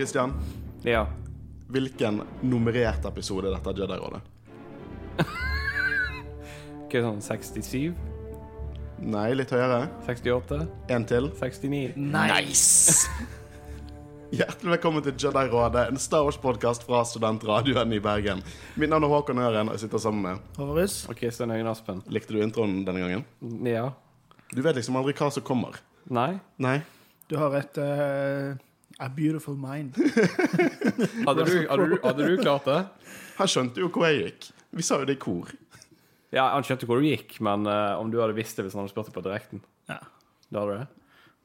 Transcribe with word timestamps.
Kristian, 0.00 0.32
Ja. 0.82 1.06
hvilken 1.68 2.22
nummerert 2.40 3.04
episode 3.04 3.50
er 3.50 3.58
dette 3.58 3.74
Jedi-rådet? 3.82 4.20
Ikke 6.86 7.02
sånn 7.04 7.20
67? 7.20 7.92
Nei, 9.04 9.34
litt 9.34 9.50
høyere. 9.52 9.90
68? 10.06 10.62
En 10.88 11.04
til. 11.04 11.28
69? 11.36 11.92
Nice! 12.00 13.10
Hjertelig 14.38 14.72
velkommen 14.78 15.04
til 15.04 15.12
Jedi-rådet, 15.20 15.90
en 15.90 16.00
Star 16.00 16.24
Wars-podkast 16.24 16.88
fra 16.88 17.02
studentradioen 17.04 17.92
i 17.92 18.00
Bergen. 18.00 18.40
Mitt 18.80 18.88
navn 18.88 19.04
er 19.04 19.12
Håkon 19.12 19.38
Øren, 19.44 19.68
og 19.68 19.76
jeg 19.76 19.84
sitter 19.84 19.98
sammen 19.98 20.22
med 20.22 20.56
Håvarus. 20.56 20.96
Og 21.12 21.20
Kristian 21.20 21.52
Øyen 21.52 21.68
Aspen? 21.68 22.00
Likte 22.08 22.32
du 22.32 22.40
introen 22.40 22.86
denne 22.88 23.04
gangen? 23.04 23.28
Ja. 23.68 23.90
Du 24.48 24.62
vet 24.64 24.80
liksom 24.80 24.96
aldri 24.96 25.12
hva 25.20 25.28
som 25.30 25.44
kommer. 25.44 25.76
Nei? 26.08 26.40
Nei? 26.56 26.78
Du 27.28 27.36
har 27.36 27.52
et 27.60 27.76
eh, 27.84 28.56
A 29.00 29.08
beautiful 29.08 29.56
mind. 29.56 29.96
Hadde 31.26 31.44
du, 31.44 31.54
hadde, 31.70 31.86
du, 31.88 31.98
hadde 32.04 32.26
du 32.28 32.36
klart 32.42 32.66
det? 32.68 32.80
Han 33.38 33.48
skjønte 33.48 33.80
jo 33.80 33.88
hvor 33.88 34.04
jeg 34.04 34.20
gikk. 34.26 34.48
Vi 34.76 34.84
sa 34.84 35.00
jo 35.00 35.08
det 35.08 35.16
i 35.16 35.20
kor. 35.22 35.48
Ja, 36.30 36.50
Han 36.52 36.66
skjønte 36.66 36.86
hvor 36.86 37.00
du 37.00 37.08
gikk, 37.08 37.38
men 37.42 37.64
uh, 37.64 37.96
om 37.98 38.12
du 38.12 38.20
hadde 38.20 38.36
visst 38.36 38.60
det 38.60 38.66
hvis 38.66 38.76
han 38.76 38.84
hadde 38.84 38.92
spurt 38.92 39.08
deg 39.08 39.16
på 39.16 39.24
direkten? 39.24 39.62
Ja. 39.88 40.02
Da 40.50 40.62
hadde 40.62 40.74
du 40.74 40.82
det? 40.82 40.88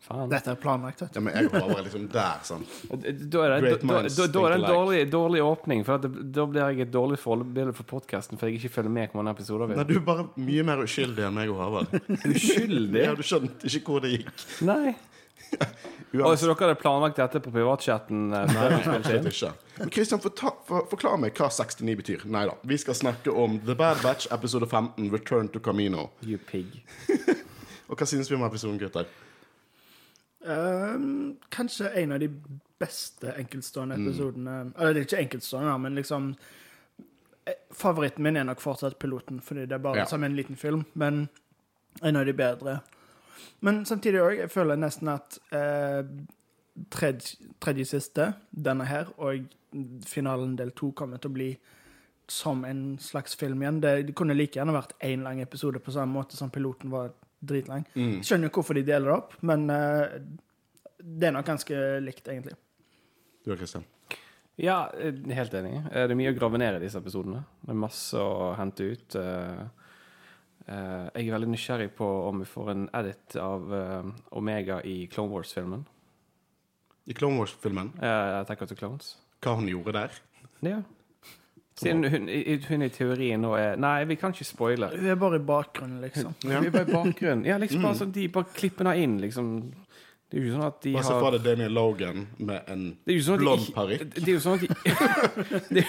Faen. 0.06 0.28
Dette 0.30 0.52
er 0.52 0.60
planlagt. 0.62 1.02
Ja, 1.16 1.22
men 1.24 1.34
jeg 1.34 1.48
var 1.50 1.72
er 1.80 1.86
liksom 1.88 2.04
der, 2.14 2.44
sånn. 2.46 2.68
Da 2.92 3.00
er 3.00 3.08
det, 3.16 3.24
da, 3.32 3.48
da, 3.48 4.02
da, 4.12 4.44
er 4.44 4.54
det 4.54 4.58
en 4.60 4.68
dårlig, 4.68 5.00
dårlig 5.10 5.42
åpning, 5.42 5.82
for 5.88 5.98
at 5.98 6.06
det, 6.06 6.28
da 6.36 6.46
blir 6.52 6.62
jeg 6.62 6.86
et 6.86 6.92
dårlig 6.94 7.18
forbilde 7.24 7.74
for 7.80 7.90
podkasten 7.90 8.38
for 8.38 8.52
jeg 8.52 8.60
ikke 8.60 8.76
følger 8.76 8.94
med 9.00 9.14
på 9.14 9.22
mange 9.22 9.34
episoder. 9.34 9.74
Nei, 9.74 9.88
du 9.88 9.96
er 9.98 10.06
bare 10.06 10.28
mye 10.38 10.68
mer 10.68 10.84
uskyldig 10.84 11.26
enn 11.26 11.40
meg 11.40 11.56
og 11.56 11.64
Havard. 11.64 11.96
Uskyldig? 12.36 13.02
Ja, 13.08 13.16
du 13.18 13.26
skjønte 13.26 13.72
ikke 13.72 13.96
hvor 13.96 14.06
det 14.06 14.18
gikk. 14.20 14.48
Nei. 14.68 14.94
Oi, 16.24 16.36
så 16.38 16.48
dere 16.48 16.56
hadde 16.70 16.76
planlagt 16.80 17.18
dette 17.20 17.40
på 17.44 17.52
privatchatten? 17.52 18.34
eh. 18.34 19.52
Men 19.80 19.90
Kristian, 19.90 20.22
for, 20.24 20.32
for, 20.68 20.86
forklar 20.92 21.18
meg 21.20 21.34
hva 21.36 21.50
69 21.52 21.96
betyr. 22.00 22.26
Nei 22.32 22.46
da. 22.48 22.54
Vi 22.64 22.78
skal 22.78 22.96
snakke 22.96 23.32
om 23.32 23.60
The 23.66 23.76
Bad 23.76 24.02
Batch, 24.04 24.28
episode 24.32 24.68
15, 24.72 25.12
Return 25.12 25.50
to 25.50 25.60
Camino. 25.60 26.10
You 26.24 26.38
pig. 26.38 26.84
Og 27.90 27.98
hva 28.00 28.06
synes 28.08 28.32
vi 28.32 28.36
om 28.36 28.46
episoden, 28.48 28.80
gutter? 28.80 29.06
Um, 30.46 31.36
kanskje 31.50 31.90
en 32.04 32.12
av 32.12 32.20
de 32.22 32.30
beste 32.80 33.32
enkeltstående 33.34 33.96
episodene 33.98 34.72
Eller 34.78 34.94
det 34.94 35.00
er 35.02 35.08
ikke 35.08 35.22
enkeltstående, 35.24 35.72
men 35.82 35.96
liksom 35.98 36.28
eh, 37.50 37.56
Favoritten 37.74 38.22
min 38.24 38.38
er 38.38 38.46
nok 38.46 38.62
fortsatt 38.62 39.00
piloten, 39.02 39.40
fordi 39.42 39.66
det 39.66 39.74
er 39.80 39.82
bare 39.82 40.04
Ja. 40.04 40.06
som 40.06 40.24
en 40.24 40.36
liten 40.36 40.56
film. 40.56 40.86
Men 40.94 41.28
en 42.04 42.16
av 42.16 42.26
de 42.26 42.34
bedre. 42.34 42.80
Men 43.66 43.84
samtidig 43.86 44.22
òg, 44.22 44.38
jeg 44.44 44.52
føler 44.54 44.80
nesten 44.80 45.10
at 45.14 45.38
eh, 45.56 46.04
tredje, 46.92 47.38
tredje 47.64 47.86
siste, 47.90 48.34
denne 48.52 48.86
her, 48.90 49.12
og 49.18 49.46
finalen 50.08 50.56
del 50.60 50.72
to 50.78 50.92
kommer 50.96 51.20
til 51.20 51.32
å 51.32 51.36
bli 51.36 51.50
som 52.32 52.64
en 52.66 52.98
slags 53.00 53.36
film 53.38 53.62
igjen. 53.62 53.82
Det, 53.84 53.94
det 54.08 54.16
kunne 54.18 54.34
like 54.38 54.58
gjerne 54.58 54.74
vært 54.74 54.96
én 55.06 55.22
lang 55.26 55.42
episode 55.44 55.80
på 55.84 55.94
samme 55.94 56.16
måte 56.16 56.38
som 56.40 56.50
piloten 56.54 56.90
var 56.94 57.12
dritlang. 57.46 57.84
Jeg 57.94 58.24
skjønner 58.26 58.50
jo 58.50 58.56
hvorfor 58.58 58.74
de 58.80 58.86
deler 58.88 59.12
det 59.12 59.18
opp, 59.20 59.36
men 59.46 59.68
eh, 59.70 60.16
det 61.06 61.28
er 61.30 61.36
nok 61.36 61.46
ganske 61.46 61.82
likt, 62.02 62.26
egentlig. 62.32 62.56
Du 63.46 63.52
og 63.54 63.60
Kristian? 63.62 63.84
Ja, 64.58 64.88
helt 64.96 65.54
enig. 65.60 65.76
Eh, 65.92 66.06
Det 66.08 66.16
er 66.16 66.18
mye 66.18 66.32
å 66.34 66.38
grave 66.40 66.58
ned 66.58 66.80
i 66.80 66.86
disse 66.88 66.98
episodene. 67.04 67.44
Det 67.62 67.74
er 67.76 67.82
masse 67.84 68.18
å 68.18 68.54
hente 68.58 68.88
ut. 68.96 69.18
eh, 69.22 69.66
Jeg 70.68 71.28
er 71.28 71.32
veldig 71.36 71.52
nysgjerrig 71.54 71.92
på 71.98 72.06
om 72.30 72.40
vi 72.42 72.46
får 72.50 72.72
en 72.72 72.86
edit 72.98 73.36
av 73.38 73.74
eh, 73.78 74.08
Omega 74.40 74.80
i 74.84 75.06
Clone 75.12 75.30
Wars-filmen. 75.30 75.84
I 77.06 77.14
Clone 77.14 77.38
Wars-filmen, 77.38 77.92
Uh, 78.02 78.40
Attack 78.42 78.62
of 78.66 78.70
the 78.70 78.76
Clones. 78.76 79.16
hva 79.46 79.54
hun 79.60 79.68
gjorde 79.70 79.94
der? 79.94 80.10
Ja. 80.66 80.80
Siden 81.78 82.04
hun, 82.10 82.30
i- 82.30 82.58
hun 82.70 82.82
i 82.82 82.90
teorien 82.90 83.42
nå 83.44 83.52
er 83.60 83.76
Nei, 83.76 84.06
vi 84.06 84.16
kan 84.16 84.32
ikke 84.32 84.46
spoile. 84.48 84.88
Hun 84.96 85.06
er 85.12 85.16
bare 85.16 85.36
i 85.36 85.44
bakgrunnen, 85.46 86.02
liksom. 86.02 86.34
Ja. 86.50 86.60
Vi 86.62 86.68
er 86.68 86.72
bare 86.72 86.88
i 86.90 86.94
bakgrunnen. 86.94 87.46
Ja, 87.46 87.58
liksom 87.58 87.82
bare 87.84 87.96
sånn, 88.00 88.12
De 88.16 88.28
bare 88.30 88.46
klipper 88.56 88.86
henne 88.88 89.04
inn, 89.04 89.18
liksom. 89.22 89.50
Det 90.32 90.40
er 90.40 90.42
jo 90.42 90.48
ikke 90.48 90.56
sånn 90.58 90.66
at 90.68 90.82
de 90.82 90.94
har 90.96 91.04
se 91.06 91.14
har 91.14 91.22
for 91.22 91.32
deg 91.36 91.44
Daniel 91.46 91.72
Logan 91.78 92.28
med 92.40 92.64
en 92.74 92.98
Det 93.06 93.20
sånn 93.22 93.38
blond 93.38 93.68
parykk. 93.76 94.08
Det 94.16 94.24
er 94.24 94.32
jo 94.34 94.40
sånn 94.40 94.56
at 94.56 94.62
de 94.62 95.76
det, 95.76 95.84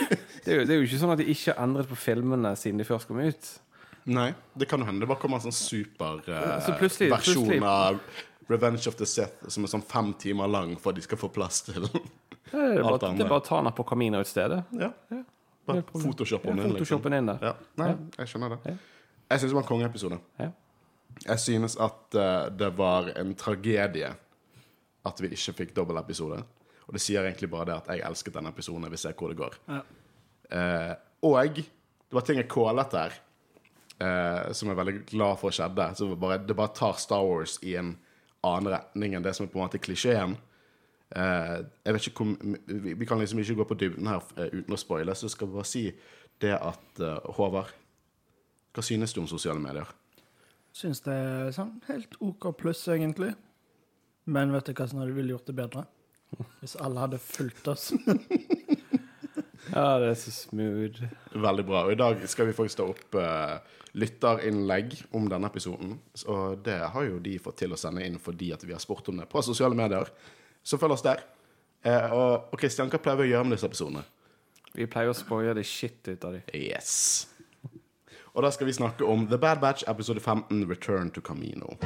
det, 0.44 0.53
jo, 0.58 0.64
det 0.66 0.75
er 0.75 0.76
jo 0.76 0.84
ikke 0.84 0.98
sånn 1.00 1.12
at 1.14 1.22
de 1.22 1.25
ikke 1.32 1.54
har 1.54 1.62
endret 1.64 1.88
på 1.88 1.97
filmene 1.97 2.53
siden 2.60 2.82
de 2.82 2.84
først 2.84 3.08
kom 3.08 3.22
ut. 3.25 3.48
Nei, 4.06 4.28
det 4.56 4.69
kan 4.71 4.81
jo 4.81 4.87
hende. 4.87 5.00
Det 5.03 5.09
bare 5.11 5.19
kommer 5.19 5.41
en 5.41 5.49
sånn 5.49 5.56
superversjon 5.56 6.62
Så 6.62 6.75
plutselig- 6.78 7.11
plutselig- 7.12 7.62
av 7.62 8.00
Revenge 8.49 8.87
of 8.87 8.94
the 8.97 9.06
Sith 9.06 9.49
som 9.50 9.65
er 9.65 9.69
sånn 9.72 9.83
fem 9.84 10.12
timer 10.15 10.47
lang 10.49 10.77
for 10.78 10.91
at 10.91 10.97
de 10.97 11.03
skal 11.03 11.19
få 11.19 11.28
plass 11.33 11.62
til 11.62 11.83
Det 11.83 12.84
Alt 12.84 13.03
annet. 13.03 13.19
det 13.19 13.25
er 13.25 13.28
bare 13.28 13.41
å 13.41 13.44
ta 13.44 13.61
den 13.61 13.72
på 13.72 13.84
kaminen 13.84 14.21
ut 14.21 14.27
stedet. 14.27 14.65
Ja. 14.71 14.93
Bare 15.67 15.83
photoshoppe 15.83 16.47
den 16.47 16.59
Ja, 16.59 16.65
inn, 16.65 16.75
liksom. 16.77 17.12
Inn 17.12 17.27
der. 17.27 17.39
Ja. 17.43 17.55
Nei, 17.77 17.89
jeg 18.19 18.28
skjønner 18.28 18.55
det. 18.62 18.78
Jeg 19.31 19.41
syns 19.41 19.50
det 19.50 19.55
var 19.56 19.62
en 19.62 19.69
kongeepisode. 19.69 20.21
Ja. 20.38 20.50
Jeg 21.27 21.38
synes 21.43 21.77
at 21.81 22.15
uh, 22.15 22.49
det 22.50 22.71
var 22.77 23.09
en 23.17 23.34
tragedie 23.34 24.15
at 25.06 25.21
vi 25.21 25.28
ikke 25.34 25.55
fikk 25.65 25.75
dobbeltepisode. 25.75 26.38
Og 26.87 26.94
det 26.94 27.00
sier 27.03 27.25
egentlig 27.27 27.50
bare 27.50 27.67
det 27.67 27.75
at 27.81 27.88
jeg 27.97 28.05
elsket 28.06 28.37
denne 28.38 28.53
episoden. 28.55 28.83
Jeg 28.87 28.91
vil 28.94 28.99
se 29.03 29.12
hvor 29.19 29.28
det 29.33 29.38
går. 29.41 29.55
Ja. 29.67 29.81
Eh, 30.55 30.94
og 31.27 31.55
det 31.56 31.65
var 32.15 32.23
ting 32.23 32.38
jeg 32.38 32.47
kålet 32.49 32.91
der, 32.94 33.17
eh, 34.03 34.53
som 34.53 34.69
jeg 34.69 34.75
er 34.75 34.81
veldig 34.83 34.99
glad 35.11 35.39
for 35.41 35.55
skjedde. 35.55 35.89
Så 35.97 36.11
det 36.11 36.19
bare, 36.21 36.41
det 36.43 36.57
bare 36.57 36.75
tar 36.77 36.99
Star 37.01 37.25
Wars 37.27 37.59
i 37.62 37.77
en 37.81 37.95
annen 38.47 38.73
retning 38.75 39.17
enn 39.17 39.25
det 39.25 39.34
som 39.37 39.47
er 39.47 39.53
på 39.53 39.61
en 39.61 39.67
måte 39.67 39.83
klisjeen. 39.83 40.37
Eh, 41.17 41.57
jeg 41.87 41.97
vet 41.97 42.09
ikke 42.11 42.25
hvor, 42.25 42.55
vi, 42.67 42.95
vi 42.99 43.09
kan 43.09 43.21
liksom 43.23 43.41
ikke 43.43 43.61
gå 43.61 43.69
på 43.71 43.79
dybden 43.83 44.11
her 44.11 44.23
eh, 44.37 44.51
uten 44.53 44.75
å 44.75 44.81
spoile, 44.81 45.15
så 45.15 45.29
jeg 45.29 45.37
skal 45.37 45.53
bare 45.53 45.69
si 45.69 45.85
det 46.43 46.53
at 46.53 47.01
uh, 47.01 47.17
Håvard, 47.39 47.71
hva 48.77 48.83
synes 48.85 49.15
du 49.17 49.23
om 49.23 49.29
sosiale 49.31 49.62
medier? 49.62 49.89
Syns 50.77 51.01
det 51.06 51.15
er 51.17 51.55
sånn 51.56 51.79
helt 51.87 52.19
OK 52.21 52.51
pluss, 52.61 52.83
egentlig. 52.93 53.31
Men 54.29 54.53
vet 54.53 54.69
du 54.69 54.75
hva 54.77 54.89
som 54.91 55.01
hadde 55.01 55.15
ville 55.17 55.33
gjort 55.33 55.49
det 55.49 55.56
bedre? 55.56 55.87
Hvis 56.61 56.77
alle 56.83 57.06
hadde 57.06 57.23
fulgt 57.23 57.71
oss. 57.73 57.93
ja, 59.76 59.98
det 60.00 60.09
er 60.10 60.19
så 60.20 60.32
smooth. 60.32 61.04
Veldig 61.37 61.64
bra. 61.69 61.84
Og 61.87 61.92
i 61.92 61.98
dag 62.00 62.22
skal 62.31 62.48
vi 62.48 62.56
faktisk 62.56 62.81
ta 62.81 62.88
opp 62.88 63.19
uh, 63.20 63.76
lytterinnlegg 64.00 64.97
om 65.16 65.28
denne 65.31 65.50
episoden. 65.53 65.97
Og 66.32 66.59
det 66.64 66.78
har 66.94 67.06
jo 67.06 67.20
de 67.22 67.37
fått 67.42 67.60
til 67.62 67.76
å 67.76 67.81
sende 67.81 68.04
inn 68.06 68.19
fordi 68.22 68.53
at 68.56 68.64
vi 68.64 68.75
har 68.75 68.82
spurt 68.82 69.12
om 69.12 69.20
det 69.20 69.28
på 69.31 69.44
sosiale 69.44 69.78
medier. 69.78 70.10
Så 70.64 70.81
følg 70.81 70.97
oss 70.97 71.06
der. 71.06 71.22
Uh, 71.84 72.09
og, 72.10 72.50
og 72.50 72.60
Kristian, 72.60 72.91
hva 72.92 73.03
pleier 73.03 73.20
vi 73.20 73.28
å 73.28 73.32
gjøre 73.34 73.50
med 73.50 73.59
disse 73.59 73.70
episodene? 73.70 74.04
Vi 74.76 74.88
pleier 74.91 75.12
å 75.12 75.16
spoile 75.16 75.54
det 75.56 75.64
shit 75.69 76.03
ut 76.08 76.25
av 76.25 76.37
dem. 76.37 76.48
Yes. 76.56 77.28
Og 78.37 78.44
da 78.44 78.50
skal 78.53 78.69
vi 78.69 78.76
snakke 78.76 79.04
om 79.08 79.25
The 79.31 79.38
Bad 79.41 79.62
Batch, 79.62 79.87
episode 79.88 80.20
15, 80.20 80.66
Return 80.69 81.10
to 81.10 81.25
Camino. 81.25 81.78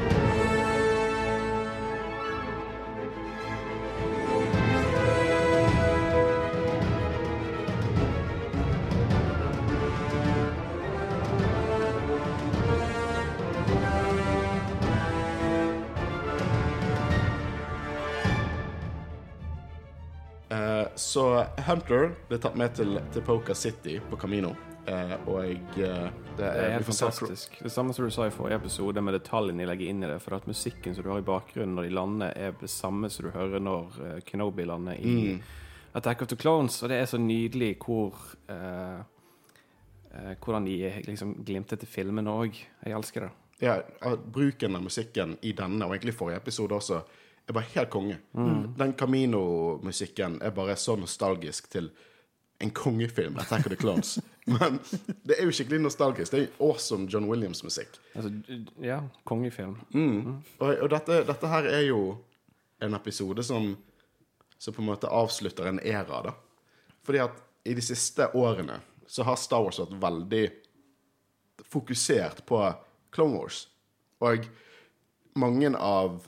Hunter 21.66 22.10
ble 22.28 22.38
tatt 22.42 22.56
med 22.58 22.74
til, 22.74 22.98
til 23.12 23.22
Poker 23.26 23.54
City 23.54 23.98
på 24.10 24.18
Camino. 24.20 24.54
Eh, 24.88 25.12
og 25.28 25.42
jeg 25.44 25.60
eh, 25.84 26.06
det, 26.36 26.38
Det 26.38 26.48
er 26.48 26.72
helt 26.74 26.88
fantastisk. 26.88 27.58
Det 27.62 27.72
samme 27.72 27.92
som 27.94 28.04
du 28.04 28.10
sa 28.14 28.26
i 28.26 28.32
forrige 28.34 28.56
episode, 28.62 29.02
med 29.04 29.14
detaljene 29.18 29.62
de 29.62 29.68
legger 29.68 29.90
inn 29.92 30.02
i 30.02 30.08
det. 30.10 30.18
For 30.24 30.38
at 30.38 30.46
musikken 30.48 30.94
som 30.96 31.04
du 31.04 31.10
har 31.12 31.20
i 31.20 31.26
bakgrunnen 31.26 31.76
når 31.76 31.88
de 31.88 31.94
lander, 31.94 32.32
er 32.36 32.54
det 32.60 32.70
samme 32.72 33.10
som 33.12 33.26
du 33.28 33.30
hører 33.34 33.60
når 33.60 33.98
uh, 34.00 34.18
Kenobi 34.26 34.64
lander 34.68 34.98
i 34.98 35.16
Mm. 35.34 35.42
Attack 35.92 36.22
of 36.22 36.28
the 36.28 36.36
Clones. 36.36 36.82
Og 36.82 36.88
det 36.88 37.00
er 37.02 37.06
så 37.10 37.18
nydelig 37.18 37.72
hvor 37.82 38.14
eh, 38.48 39.00
eh, 40.14 40.34
Hvordan 40.38 40.66
de 40.66 40.76
liksom 41.06 41.34
glimter 41.44 41.76
til 41.76 41.88
filmene 41.90 42.30
òg. 42.30 42.60
Jeg 42.86 42.94
elsker 42.94 43.26
det. 43.26 43.30
ja, 43.60 43.74
bruken 44.32 44.76
av 44.76 44.82
musikken 44.82 45.36
i 45.42 45.52
denne, 45.52 45.84
og 45.84 45.92
egentlig 45.92 46.14
forrige 46.14 46.36
episode 46.40 46.74
også, 46.74 47.02
er 47.48 47.56
bare 47.56 47.70
helt 47.74 47.90
konge. 47.90 48.18
Den 48.78 48.94
Camino-musikken 48.98 50.38
er 50.42 50.54
bare 50.54 50.76
så 50.76 50.96
nostalgisk 50.96 51.70
til 51.72 51.90
en 52.60 52.70
kongefilm, 52.76 53.38
Attack 53.40 53.66
of 53.66 53.72
the 53.72 53.76
Clones. 53.76 54.18
Men 54.44 54.78
det 55.24 55.38
er 55.38 55.46
jo 55.48 55.52
skikkelig 55.54 55.80
nostalgisk. 55.80 56.32
Det 56.32 56.40
er 56.40 56.44
jo 56.44 56.70
awesome 56.70 57.08
John 57.08 57.28
Williams-musikk. 57.30 57.96
Altså, 58.14 58.30
ja, 58.84 59.00
kongefilm. 59.24 59.78
Og, 60.58 60.74
og 60.74 60.90
dette, 60.92 61.22
dette 61.28 61.52
her 61.54 61.68
er 61.70 61.86
jo 61.88 62.02
en 62.84 62.96
episode 62.96 63.44
som, 63.46 63.72
som 64.58 64.76
på 64.76 64.84
en 64.84 64.90
måte 64.90 65.08
avslutter 65.08 65.70
en 65.70 65.80
æra, 65.80 66.20
da. 66.28 66.34
Fordi 67.06 67.22
at 67.24 67.40
i 67.64 67.74
de 67.76 67.84
siste 67.84 68.28
årene 68.36 68.80
så 69.08 69.24
har 69.26 69.40
Star 69.40 69.64
Wars 69.64 69.80
vært 69.80 69.96
veldig 70.02 70.44
fokusert 71.70 72.44
på 72.48 72.60
Clone 73.14 73.40
Wars. 73.40 73.64
Og 74.20 74.44
mange 75.38 75.72
av 75.76 76.20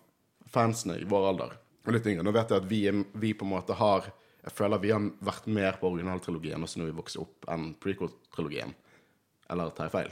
fansene 0.53 0.99
i 1.01 1.05
vår 1.09 1.29
alder 1.33 1.59
og 1.83 1.93
litt 1.97 2.07
yngre, 2.07 2.23
nå 2.23 2.31
vet 2.37 2.53
jeg 2.53 2.63
at 2.63 2.67
vi, 2.71 2.79
vi 3.19 3.33
på 3.35 3.43
en 3.43 3.51
måte 3.57 3.75
har 3.75 4.05
Jeg 4.45 4.53
føler 4.59 4.79
vi 4.83 4.91
har 4.91 5.03
vært 5.23 5.47
mer 5.47 5.77
på 5.81 5.87
originaltrilogien 5.91 6.63
også 6.63 6.79
når 6.81 6.89
vi 6.91 6.95
vokser 6.99 7.21
opp, 7.23 7.45
enn 7.51 7.69
prequel-trilogien. 7.83 8.73
Eller 9.51 9.71
tar 9.71 9.87
jeg 9.87 9.93
feil? 9.95 10.09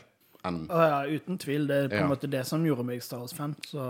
Enn 0.46 0.60
Å 0.70 0.84
ja, 0.86 1.00
uten 1.18 1.38
tvil. 1.42 1.66
Det 1.66 1.76
er 1.84 1.88
på 1.90 1.96
en 1.98 2.04
Ja. 2.04 2.08
måte 2.12 2.30
det 2.30 2.44
som 2.46 2.62
gjorde 2.64 2.84
meg 2.86 3.02
Star 3.02 3.18
Wars-fan. 3.24 3.56
Så 3.66 3.82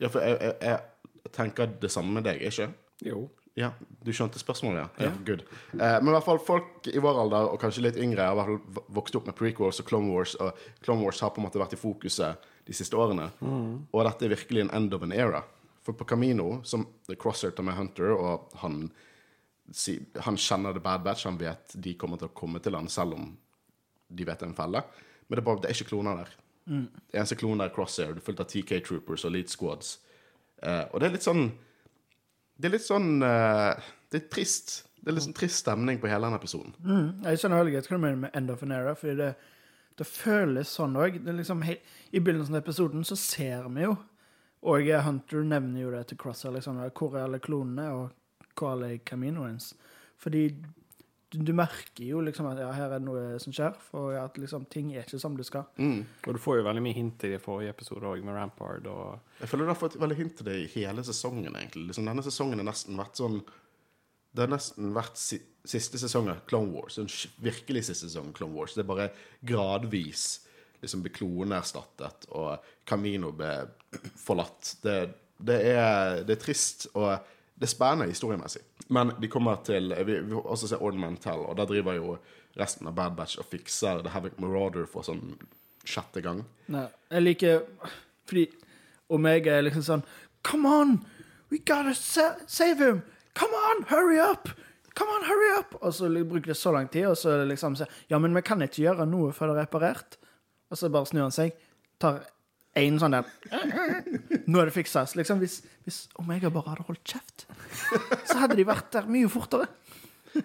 Ja, 0.00 0.08
for 0.08 0.20
jeg, 0.24 0.38
jeg, 0.40 0.56
jeg 0.64 1.32
tenker 1.36 1.66
det 1.80 1.90
samme 1.92 2.12
med 2.16 2.24
deg, 2.24 2.40
ikke? 2.48 2.70
Jo. 3.04 3.28
Ja, 3.54 3.68
du 4.02 4.10
skjønte 4.16 4.40
spørsmålet, 4.40 4.80
ja? 4.80 5.04
ja. 5.10 5.12
Good. 5.28 5.42
Eh, 5.76 5.98
men 6.00 6.08
i 6.08 6.16
hvert 6.16 6.24
fall 6.24 6.40
folk 6.40 6.88
i 6.88 6.98
vår 7.04 7.20
alder, 7.26 7.50
og 7.52 7.60
kanskje 7.60 7.84
litt 7.84 7.96
yngre, 8.00 8.30
har 8.32 8.48
vokst 8.88 9.16
opp 9.20 9.26
med 9.28 9.36
prequels 9.36 9.80
og 9.84 9.86
Clone 9.92 10.08
Wars, 10.08 10.32
og 10.40 10.56
Clone 10.80 11.04
Wars 11.04 11.20
har 11.20 11.30
på 11.36 11.42
en 11.42 11.50
måte 11.50 11.60
vært 11.60 11.76
i 11.76 11.80
fokuset 11.80 12.48
de 12.64 12.72
siste 12.72 12.96
årene. 12.96 13.28
Og 13.92 14.04
dette 14.08 14.24
er 14.24 14.32
virkelig 14.32 14.64
en 14.64 14.72
end 14.72 14.94
of 14.96 15.02
an 15.04 15.12
era. 15.12 15.42
For 15.82 15.98
på 15.98 16.06
Camino, 16.06 16.60
som 16.64 16.84
Crosser 17.18 17.50
tar 17.50 17.66
med 17.66 17.74
Hunter, 17.74 18.12
og 18.14 18.52
han, 18.62 18.84
han 20.22 20.38
kjenner 20.38 20.76
The 20.76 20.82
Bad 20.84 21.02
Batch, 21.02 21.26
han 21.26 21.40
vet 21.40 21.74
de 21.74 21.96
kommer 21.98 22.20
til 22.20 22.30
å 22.30 22.36
komme 22.38 22.62
til 22.62 22.78
han, 22.78 22.90
selv 22.92 23.16
om 23.18 23.32
de 24.12 24.28
vet 24.28 24.38
det 24.38 24.46
er 24.46 24.52
en 24.52 24.58
felle. 24.58 24.84
Men 25.26 25.34
det 25.34 25.42
er, 25.42 25.48
bare, 25.48 25.62
det 25.64 25.70
er 25.70 25.78
ikke 25.78 25.90
kloner 25.90 26.22
der. 26.22 26.36
Det 26.64 27.18
eneste 27.18 27.38
klonen 27.40 27.62
der 27.62 27.70
er 27.70 27.74
Crosshair. 27.74 28.14
Det 28.14 28.22
er 28.22 28.26
fullt 28.28 28.42
av 28.44 28.50
TK 28.50 28.72
Troopers 28.86 29.24
og 29.26 29.34
Lead 29.34 29.50
Squads. 29.50 29.96
Uh, 30.62 30.84
og 30.92 31.00
det 31.02 31.08
er 31.08 31.14
litt 31.16 31.24
sånn 31.26 31.40
Det 32.54 32.68
er 32.68 32.74
litt 32.76 32.84
sånn 32.84 33.16
uh, 33.18 33.74
Det 34.12 34.20
er 34.20 34.28
trist. 34.30 34.84
Det 35.00 35.10
er 35.10 35.16
litt 35.16 35.24
sånn 35.24 35.34
trist 35.34 35.64
stemning 35.64 35.98
på 35.98 36.06
hele 36.06 36.28
den 36.28 36.38
episoden. 36.38 36.76
mm, 36.78 37.24
jeg 37.26 37.40
skjønner 37.40 37.58
veldig 37.64 37.74
godt 37.74 37.88
hva 37.90 37.98
du 37.98 38.04
mener 38.04 38.20
med 38.22 38.36
End 38.38 38.52
of 38.54 38.62
an 38.62 38.74
Era, 38.76 38.92
fordi 38.94 39.16
det, 39.18 39.30
det 39.98 40.06
føles 40.06 40.74
sånn 40.76 40.94
òg. 40.94 41.18
Liksom, 41.26 41.64
I 41.66 42.20
begynnelsen 42.20 42.54
av 42.54 42.62
episoden 42.62 43.02
så 43.08 43.18
ser 43.18 43.66
vi 43.74 43.88
jo 43.88 43.96
Og 44.62 44.92
Hunter 45.04 45.42
nevner 45.42 45.82
jo 45.82 45.90
det 45.90 46.04
til 46.10 46.20
Cross 46.20 46.44
Liksom, 46.54 46.78
hvor 46.94 47.16
er 47.16 47.26
alle 47.26 47.42
klonene, 47.42 47.88
og 47.90 48.54
hvor 48.54 48.68
er 48.68 48.76
alle 48.76 48.98
Caminoens? 49.06 49.72
Fordi 50.22 50.46
du, 51.32 51.38
du 51.40 51.52
merker 51.56 52.04
jo 52.04 52.20
liksom 52.20 52.46
at 52.50 52.60
ja, 52.60 52.68
her 52.76 52.90
er 52.90 53.00
det 53.00 53.06
noe 53.06 53.38
som 53.42 53.54
skjer, 53.56 53.76
for 53.88 54.12
at 54.20 54.36
liksom, 54.38 54.66
ting 54.70 54.92
er 54.92 55.06
ikke 55.06 55.20
som 55.20 55.36
det 55.38 55.46
skal. 55.48 55.64
Mm. 55.80 56.02
Og 56.26 56.36
du 56.36 56.40
får 56.42 56.60
jo 56.60 56.66
veldig 56.66 56.84
mye 56.84 56.98
hint 56.98 57.24
i 57.24 57.32
de 57.32 57.40
forrige 57.42 57.72
episoder 57.72 58.10
òg, 58.10 58.22
med 58.26 58.36
Rampard 58.36 58.86
og 58.92 59.40
Jeg 59.40 59.50
føler 59.50 59.66
du 59.66 59.72
har 59.72 59.80
fått 59.80 59.98
veldig 60.02 60.18
hint 60.18 60.36
til 60.38 60.50
det 60.50 60.58
i 60.60 60.70
hele 60.76 61.04
sesongen, 61.08 61.50
egentlig. 61.50 61.88
Liksom, 61.88 62.06
denne 62.10 62.26
sesongen 62.26 62.60
har 62.60 62.68
nesten 62.68 63.00
vært 63.00 63.18
sånn 63.22 63.40
Det 64.32 64.44
har 64.44 64.52
nesten 64.52 64.92
vært 64.96 65.18
si, 65.20 65.40
siste 65.68 66.00
sesong 66.00 66.30
av 66.32 66.44
Clone 66.48 66.72
Wars. 66.72 67.00
En 67.00 67.10
virkelig 67.44 67.86
siste 67.88 68.10
sesong 68.10 68.30
av 68.30 68.36
Clone 68.36 68.56
Wars. 68.56 68.76
Det 68.76 68.84
er 68.84 68.92
bare 68.92 69.10
gradvis 69.44 70.26
liksom 70.82 71.04
ble 71.04 71.56
erstattet, 71.56 72.26
og 72.30 72.64
Camino 72.88 73.32
ble 73.32 73.52
forlatt. 74.26 74.76
Det, 74.82 74.96
det, 75.38 75.60
er, 75.72 76.22
det 76.26 76.36
er 76.36 76.42
trist, 76.42 76.88
og 76.94 77.14
det 77.54 77.68
er 77.68 77.72
spennende 77.72 78.10
historiemessig. 78.10 78.62
Men 78.92 79.14
de 79.20 79.28
kommer 79.30 79.62
til 79.64 79.94
Vi, 80.04 80.20
vi 80.20 80.34
også 80.34 80.68
se 80.68 80.76
Orden 80.76 81.00
Mantel, 81.00 81.46
og 81.46 81.56
der 81.56 81.68
driver 81.70 81.96
jo 81.96 82.16
resten 82.58 82.88
av 82.90 82.96
Bad 82.98 83.16
Batch 83.16 83.38
og 83.40 83.48
fikser 83.48 84.02
The 84.02 84.12
Havoc 84.12 84.38
Marauder 84.42 84.84
for 84.90 85.06
sånn 85.06 85.36
sjette 85.88 86.22
gang. 86.22 86.42
Nei, 86.70 86.86
jeg 87.10 87.24
liker 87.24 87.62
Fordi 88.28 88.44
Omega 89.12 89.56
er 89.56 89.64
liksom 89.66 89.86
sånn 89.86 90.04
Come 90.46 90.68
on! 90.68 90.92
We 91.50 91.58
gotta 91.58 91.94
sa 91.94 92.34
save 92.46 92.82
him! 92.82 93.02
Come 93.38 93.56
on, 93.70 93.84
hurry 93.90 94.18
up! 94.20 94.50
Come 94.98 95.14
on, 95.14 95.24
hurry 95.24 95.50
up! 95.58 95.76
Og 95.80 95.94
så 95.94 96.10
bruker 96.10 96.52
det 96.52 96.58
så 96.58 96.72
lang 96.74 96.88
tid, 96.92 97.06
og 97.06 97.16
så 97.18 97.42
liksom 97.48 97.76
så, 97.78 97.88
Ja, 98.08 98.18
men 98.18 98.34
vi 98.36 98.44
kan 98.44 98.62
ikke 98.64 98.84
gjøre 98.84 99.08
noe 99.08 99.32
før 99.36 99.52
det 99.52 99.56
er 99.56 99.66
reparert. 99.66 100.18
Og 100.72 100.80
så 100.80 100.88
bare 100.92 101.08
snur 101.10 101.26
han 101.26 101.34
seg, 101.34 101.52
tar 102.00 102.22
én 102.80 102.96
sånn 103.00 103.12
der 103.12 103.28
Nå 104.48 104.62
er 104.62 104.70
det 104.70 104.74
fiksa. 104.74 105.04
Liksom, 105.18 105.42
hvis, 105.44 105.60
hvis 105.84 106.06
Omega 106.20 106.50
bare 106.52 106.72
hadde 106.72 106.86
holdt 106.88 107.04
kjeft, 107.04 107.44
så 108.30 108.38
hadde 108.40 108.56
de 108.58 108.64
vært 108.66 108.88
der 108.96 109.10
mye 109.12 109.28
fortere. 109.32 109.68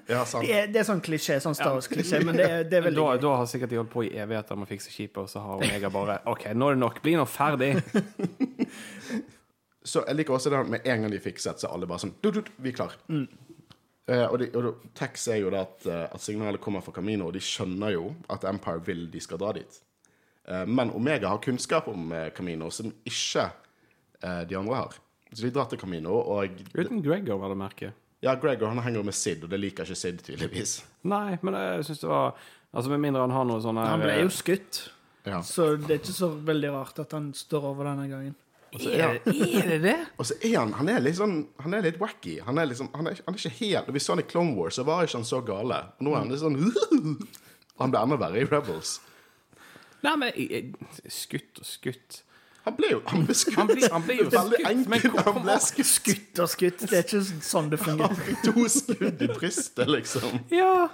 Ja, 0.10 0.26
sant. 0.28 0.44
Det 0.44 0.52
er, 0.52 0.66
det 0.68 0.82
er 0.82 0.88
sånn 0.90 1.00
klisjé, 1.04 1.38
sånn 1.40 1.56
Star 1.56 1.72
Wars-klisjé, 1.78 2.20
men 2.28 2.36
det 2.36 2.44
er, 2.44 2.66
det 2.68 2.82
er 2.82 2.84
veldig 2.90 3.00
da, 3.00 3.08
gøy. 3.14 3.22
da 3.24 3.34
har 3.40 3.48
sikkert 3.48 3.72
de 3.72 3.80
holdt 3.80 3.94
på 3.94 4.04
i 4.04 4.12
evigheter 4.20 4.60
med 4.60 4.68
å 4.68 4.72
fikse 4.74 4.92
skipet, 4.92 5.22
og 5.24 5.32
så 5.32 5.44
har 5.46 5.64
Omega 5.64 5.92
bare 5.94 6.20
OK, 6.28 6.50
nå 6.52 6.68
er 6.68 6.76
det 6.76 6.82
nok. 6.84 7.00
Bli 7.06 7.16
nå 7.16 7.24
ferdig. 7.32 7.72
Så 9.88 10.02
jeg 10.04 10.18
liker 10.18 10.36
også 10.36 10.52
det 10.52 10.58
med 10.68 10.84
en 10.84 11.04
gang 11.06 11.14
de 11.14 11.20
fikset, 11.24 11.62
så 11.62 11.70
er 11.70 11.78
alle 11.78 11.88
bare 11.88 12.04
sånn 12.04 12.10
du, 12.20 12.28
du, 12.36 12.42
Vi 12.60 12.74
er 12.74 12.76
klar. 12.76 12.98
Eh, 13.08 14.26
og 14.26 14.34
de, 14.42 14.50
og 14.60 14.82
Tex 15.00 15.30
er 15.32 15.38
jo 15.40 15.52
det 15.54 15.62
at, 15.64 15.86
eh, 15.88 16.02
at 16.12 16.24
signalet 16.24 16.60
kommer 16.60 16.84
fra 16.84 16.92
Camino, 16.98 17.30
og 17.30 17.38
de 17.38 17.40
skjønner 17.44 17.94
jo 17.96 18.10
at 18.34 18.44
Empire 18.52 18.84
vil 18.84 19.06
de 19.14 19.22
skal 19.24 19.40
dra 19.40 19.54
dit. 19.56 19.80
Eh, 20.48 20.66
men 20.66 20.92
Omega 20.96 21.28
har 21.34 21.42
kunnskap 21.44 21.88
om 21.92 22.12
eh, 22.16 22.30
Camino 22.36 22.70
som 22.72 22.92
ikke 23.06 23.48
eh, 24.24 24.42
de 24.50 24.56
andre 24.60 24.76
har. 24.82 24.98
Så 25.34 25.44
de 25.44 25.52
drar 25.52 25.68
til 25.68 25.80
Camino, 25.82 26.16
og 26.24 26.62
Uten 26.74 27.02
Gregor, 27.04 27.38
var 27.42 27.52
det 27.52 27.58
merket. 27.60 27.94
ja, 28.24 28.34
Gregor 28.40 28.72
han 28.72 28.80
henger 28.80 29.02
jo 29.02 29.08
med 29.10 29.14
Sid, 29.18 29.44
og 29.44 29.50
det 29.52 29.60
liker 29.60 29.84
ikke 29.84 29.96
Sid, 30.00 30.22
tydeligvis. 30.24 30.78
Nei, 31.04 31.38
men 31.44 31.54
jeg 31.60 31.84
syns 31.90 32.00
det 32.06 32.10
var 32.10 32.38
Altså 32.76 32.90
Med 32.92 33.00
mindre 33.00 33.22
han 33.24 33.32
har 33.32 33.46
noe 33.48 33.62
sånn 33.64 33.78
Han 33.80 34.02
ble 34.04 34.16
jo 34.22 34.30
skutt, 34.34 34.90
Ja. 35.28 35.40
så 35.44 35.70
det 35.80 35.90
er 35.92 36.00
ikke 36.02 36.16
så 36.16 36.28
veldig 36.48 36.72
rart 36.74 37.00
at 37.00 37.12
han 37.16 37.30
står 37.36 37.64
over 37.70 37.88
denne 37.88 38.08
gangen. 38.12 38.36
er, 38.78 39.20
er 39.26 39.70
det 39.72 39.78
det? 39.86 39.96
Og 40.20 40.28
så 40.28 40.36
er 40.44 40.58
han 40.60 40.74
han 40.76 40.90
er 40.92 41.00
litt 41.04 41.16
sånn 41.20 41.38
Han 41.64 41.74
er 41.78 41.86
litt 41.88 42.00
wacky. 42.00 42.38
Han 42.44 42.60
er, 42.60 42.68
liksom, 42.72 42.90
han 42.94 43.08
er, 43.08 43.20
han 43.26 43.36
er 43.36 43.40
ikke 43.40 43.56
helt 43.60 43.92
vi 43.96 44.00
så 44.04 44.16
han 44.16 44.24
i 44.24 44.28
Clone 44.28 44.56
Wars, 44.58 44.76
så 44.76 44.84
var 44.88 45.04
ikke 45.08 45.18
han 45.22 45.28
så 45.28 45.40
gale. 45.48 45.80
Og 46.00 46.08
nå 46.08 46.14
er 46.16 46.20
han 46.24 46.32
litt 46.32 46.44
sånn 46.44 46.60
Han 47.80 47.92
ble 47.94 48.02
enda 48.04 48.18
verre 48.20 48.42
i 48.44 48.48
Rebels. 48.48 48.98
Nei, 50.08 50.16
men 50.24 50.32
jeg- 50.36 50.50
jeg- 50.56 51.12
Skutt 51.12 51.60
og 51.62 51.68
skutt. 51.68 52.22
Han 52.68 52.76
ble 52.76 52.90
jo 52.92 53.02
Han 53.08 53.26
ble 53.28 53.36
skutt. 53.40 53.56
Han 53.56 53.68
blir, 53.70 53.90
han 53.94 54.04
ble 54.04 54.16
jo 54.18 54.26
skutt. 54.30 54.54
skutt, 54.58 54.88
men 54.92 55.00
hvor, 55.06 55.24
Han 55.34 55.44
ble 55.46 55.58
skutt. 55.64 55.90
Skutt 55.92 56.40
og 56.44 56.50
skutt, 56.52 56.82
det 56.90 56.98
er 57.00 57.06
ikke 57.06 57.22
sånn 57.48 57.70
det 57.72 57.80
fungerer. 57.80 58.12
Han 58.12 58.26
fikk 58.28 58.42
to 58.50 58.66
skudd 58.74 59.22
i 59.24 59.30
brystet, 59.32 59.88
liksom. 59.92 60.42
Ja. 60.52 60.90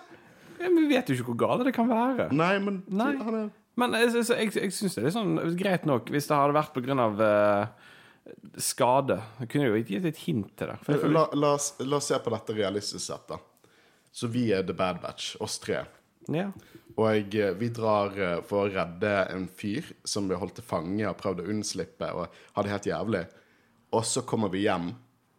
Ja, 0.60 0.69
Men 0.69 0.75
vi 0.88 0.95
vet 0.95 1.10
jo 1.10 1.15
ikke 1.18 1.31
hvor 1.33 1.39
gale 1.48 1.65
det 1.65 1.74
kan 1.75 1.89
være. 1.89 2.27
Nei, 2.31 2.57
men 2.62 2.83
Nei. 2.88 3.15
han 3.18 3.36
er 3.39 3.50
Men 3.75 3.95
jeg, 3.98 4.12
jeg, 4.13 4.27
jeg, 4.38 4.54
jeg 4.62 4.71
syns 4.71 4.95
det 5.00 5.06
er 5.10 5.15
sånn 5.15 5.33
greit 5.57 5.86
nok 5.89 6.12
hvis 6.13 6.27
det 6.30 6.38
hadde 6.38 6.54
vært 6.54 6.75
pga. 6.77 7.07
Uh, 7.18 7.89
skade. 8.62 9.18
Jeg 9.42 9.50
kunne 9.51 9.65
jo 9.72 9.79
gitt 9.82 10.05
et 10.05 10.22
hint 10.27 10.53
til 10.55 10.70
det. 10.70 10.77
For 10.86 10.93
jeg 10.93 11.01
føler, 11.01 11.15
la, 11.17 11.24
la, 11.34 11.53
oss, 11.58 11.74
la 11.84 11.98
oss 11.98 12.08
se 12.12 12.20
på 12.24 12.32
dette 12.32 12.55
realistisk 12.55 13.03
sett, 13.03 13.25
da. 13.34 13.39
Så 14.13 14.29
vi 14.32 14.46
er 14.53 14.62
The 14.63 14.75
Bad 14.77 15.01
Batch, 15.01 15.34
oss 15.43 15.58
tre. 15.60 15.82
ja. 16.29 16.51
Og 17.00 17.35
eh, 17.35 17.53
vi 17.57 17.69
drar 17.73 18.17
eh, 18.19 18.41
for 18.45 18.65
å 18.65 18.73
redde 18.73 19.13
en 19.33 19.47
fyr 19.50 19.88
som 20.05 20.27
ble 20.29 20.38
holdt 20.38 20.59
til 20.59 20.67
fange 20.67 21.05
og 21.09 21.17
prøvd 21.19 21.43
å 21.43 21.47
unnslippe 21.53 22.09
og 22.13 22.27
ha 22.55 22.65
det 22.65 22.73
helt 22.73 22.89
jævlig. 22.89 23.23
Og 23.93 24.05
så 24.05 24.25
kommer 24.27 24.51
vi 24.53 24.65
hjem, 24.65 24.91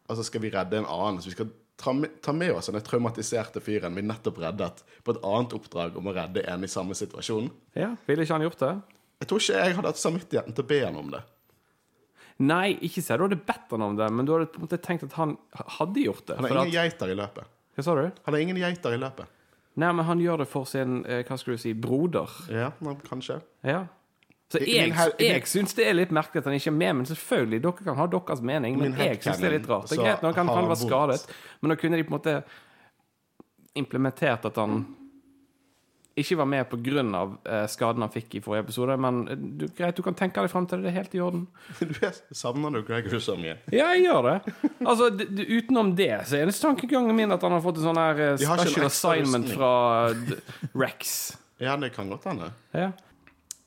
og 0.08 0.18
så 0.18 0.24
skal 0.26 0.42
vi 0.42 0.50
redde 0.54 0.80
en 0.80 0.88
annen. 0.90 1.20
Så 1.22 1.30
vi 1.30 1.36
skal 1.36 1.52
ta 1.80 1.94
med, 1.94 2.16
ta 2.22 2.34
med 2.34 2.54
oss 2.54 2.70
den 2.70 2.82
traumatiserte 2.86 3.62
fyren 3.62 3.94
vi 3.98 4.06
nettopp 4.06 4.40
reddet, 4.42 4.82
på 5.04 5.14
et 5.14 5.22
annet 5.26 5.54
oppdrag 5.56 5.98
om 5.98 6.10
å 6.10 6.16
redde 6.16 6.44
en 6.50 6.66
i 6.66 6.70
samme 6.70 6.96
situasjon. 6.98 7.50
ja. 7.78 7.94
Ville 8.06 8.26
ikke 8.26 8.38
han 8.38 8.46
gjort 8.48 8.62
det? 8.62 8.74
Jeg 9.22 9.30
tror 9.30 9.40
ikke 9.40 9.62
jeg 9.62 9.76
hadde 9.78 9.90
hatt 9.92 10.02
samvittigheten 10.02 10.56
til 10.56 10.66
å 10.66 10.70
be 10.74 10.80
han 10.82 10.98
om 11.00 11.14
det. 11.14 11.22
Nei, 12.42 12.74
ikke 12.82 12.98
si 12.98 13.14
du 13.14 13.22
hadde 13.28 13.38
bedt 13.46 13.70
han 13.70 13.84
om 13.86 13.94
det, 13.98 14.08
men 14.10 14.26
du 14.26 14.34
hadde 14.34 14.50
på 14.50 14.58
en 14.58 14.66
måte 14.66 14.80
tenkt 14.82 15.06
at 15.06 15.14
han 15.20 15.36
hadde 15.78 16.02
gjort 16.02 16.26
det. 16.26 16.38
Han 16.40 16.48
har 16.48 16.56
har 16.56 16.60
at, 16.64 16.66
ingen 16.66 16.80
geiter 16.80 17.12
i 17.12 17.16
løpet. 17.18 17.52
hva 17.76 17.84
sa 17.86 17.94
du? 17.94 18.04
Han 18.26 18.34
har 18.34 18.42
ingen 18.42 18.58
geiter 18.58 18.96
i 18.96 18.98
løpet. 18.98 19.40
Nei, 19.74 19.90
men 19.90 20.06
han 20.06 20.20
gjør 20.22 20.44
det 20.44 20.48
for 20.50 20.68
sin 20.70 21.02
eh, 21.10 21.24
hva 21.26 21.36
skal 21.40 21.56
du 21.56 21.62
si, 21.64 21.74
broder. 21.74 22.30
Ja, 22.52 22.70
men 22.84 22.98
kanskje. 23.02 23.40
Ja. 23.66 23.84
Så 24.52 24.60
jeg, 24.62 24.92
jeg 25.18 25.46
syns 25.50 25.74
det 25.74 25.86
er 25.88 25.96
litt 25.96 26.12
merkelig 26.14 26.44
at 26.44 26.46
han 26.46 26.54
ikke 26.54 26.70
er 26.70 26.76
med, 26.76 26.92
men 27.00 27.08
selvfølgelig, 27.08 27.62
dere 27.64 27.86
kan 27.88 27.96
ha 27.98 28.06
deres 28.12 28.42
mening, 28.44 28.76
men 28.78 28.92
jeg 29.00 29.18
syns 29.24 29.40
det 29.42 29.48
er 29.48 29.56
litt 29.56 29.66
rart. 29.70 29.88
Det 29.90 29.98
er 29.98 30.04
greit 30.04 30.22
når 30.22 30.36
han, 30.38 30.52
han 30.60 30.68
var 30.70 30.78
skadet, 30.78 31.24
men 31.60 31.72
da 31.72 31.78
kunne 31.80 31.98
de 31.98 32.04
på 32.06 32.12
en 32.12 32.18
måte 32.18 32.36
implementert 33.74 34.46
at 34.46 34.60
han 34.62 34.84
ikke 36.14 36.36
var 36.38 36.46
med 36.46 36.68
pga. 36.70 37.22
Eh, 37.50 37.64
skaden 37.70 38.04
han 38.04 38.12
fikk 38.12 38.36
i 38.38 38.42
forrige 38.44 38.68
episode, 38.68 38.96
men 39.02 39.22
eh, 39.28 39.38
du, 39.38 39.66
greit, 39.74 39.96
du 39.96 40.02
kan 40.06 40.16
tenke 40.18 40.42
deg 40.42 40.52
fram 40.52 40.66
til 40.70 40.78
det, 40.78 40.86
det 40.86 40.92
er 40.92 40.98
helt 41.00 41.16
i 41.16 41.22
orden. 41.24 41.46
Du 41.80 41.94
er, 42.06 42.18
savner 42.30 42.74
du 42.76 42.82
Gregor 42.86 43.22
så 43.22 43.34
mye? 43.38 43.56
Ja, 43.74 43.90
jeg 43.94 44.06
gjør 44.06 44.28
det. 44.28 44.36
Altså, 44.84 45.10
Utenom 45.10 45.94
det 45.98 46.12
så 46.30 46.38
er 46.38 46.50
det 46.50 46.54
tankegangen 46.58 47.16
min 47.18 47.34
at 47.34 47.42
han 47.42 47.56
har 47.56 47.64
fått 47.64 47.80
en 47.80 47.88
sånn 47.88 48.00
her 48.00 48.22
eh, 48.28 48.36
special 48.42 48.86
assignment 48.90 49.50
fra 49.54 49.72
d 50.14 50.38
Rex. 50.74 51.16
Ja, 51.62 51.76
det 51.78 51.92
kan 51.94 52.08
godt 52.10 52.24
hende. 52.26 52.48
Ja. 52.74 52.88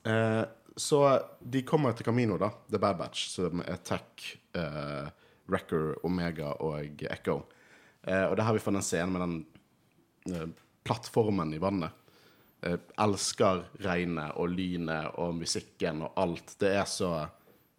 Eh, 0.06 0.42
så 0.78 0.98
de 1.40 1.62
kommer 1.66 1.96
til 1.96 2.06
Camino, 2.06 2.36
da. 2.38 2.50
The 2.70 2.78
Bad 2.84 2.98
Batch, 3.00 3.30
som 3.32 3.64
er 3.64 3.80
Tech, 3.88 4.26
eh, 4.60 5.08
Wrecker, 5.48 5.96
Omega 6.06 6.52
og 6.62 7.02
Echo. 7.08 7.40
Eh, 8.04 8.26
og 8.28 8.36
det 8.38 8.44
har 8.44 8.54
vi 8.54 8.62
fått 8.62 8.76
en 8.76 8.86
scene 8.86 9.08
med 9.16 9.24
den 9.24 10.36
eh, 10.36 10.52
plattformen 10.86 11.56
i 11.56 11.62
vannet. 11.64 11.96
Eh, 12.66 12.78
elsker 12.98 13.66
regnet 13.86 14.34
og 14.36 14.50
lynet 14.50 15.12
og 15.22 15.36
musikken 15.38 16.02
og 16.08 16.12
alt. 16.18 16.56
Det 16.60 16.72
er 16.76 16.86
så 16.90 17.28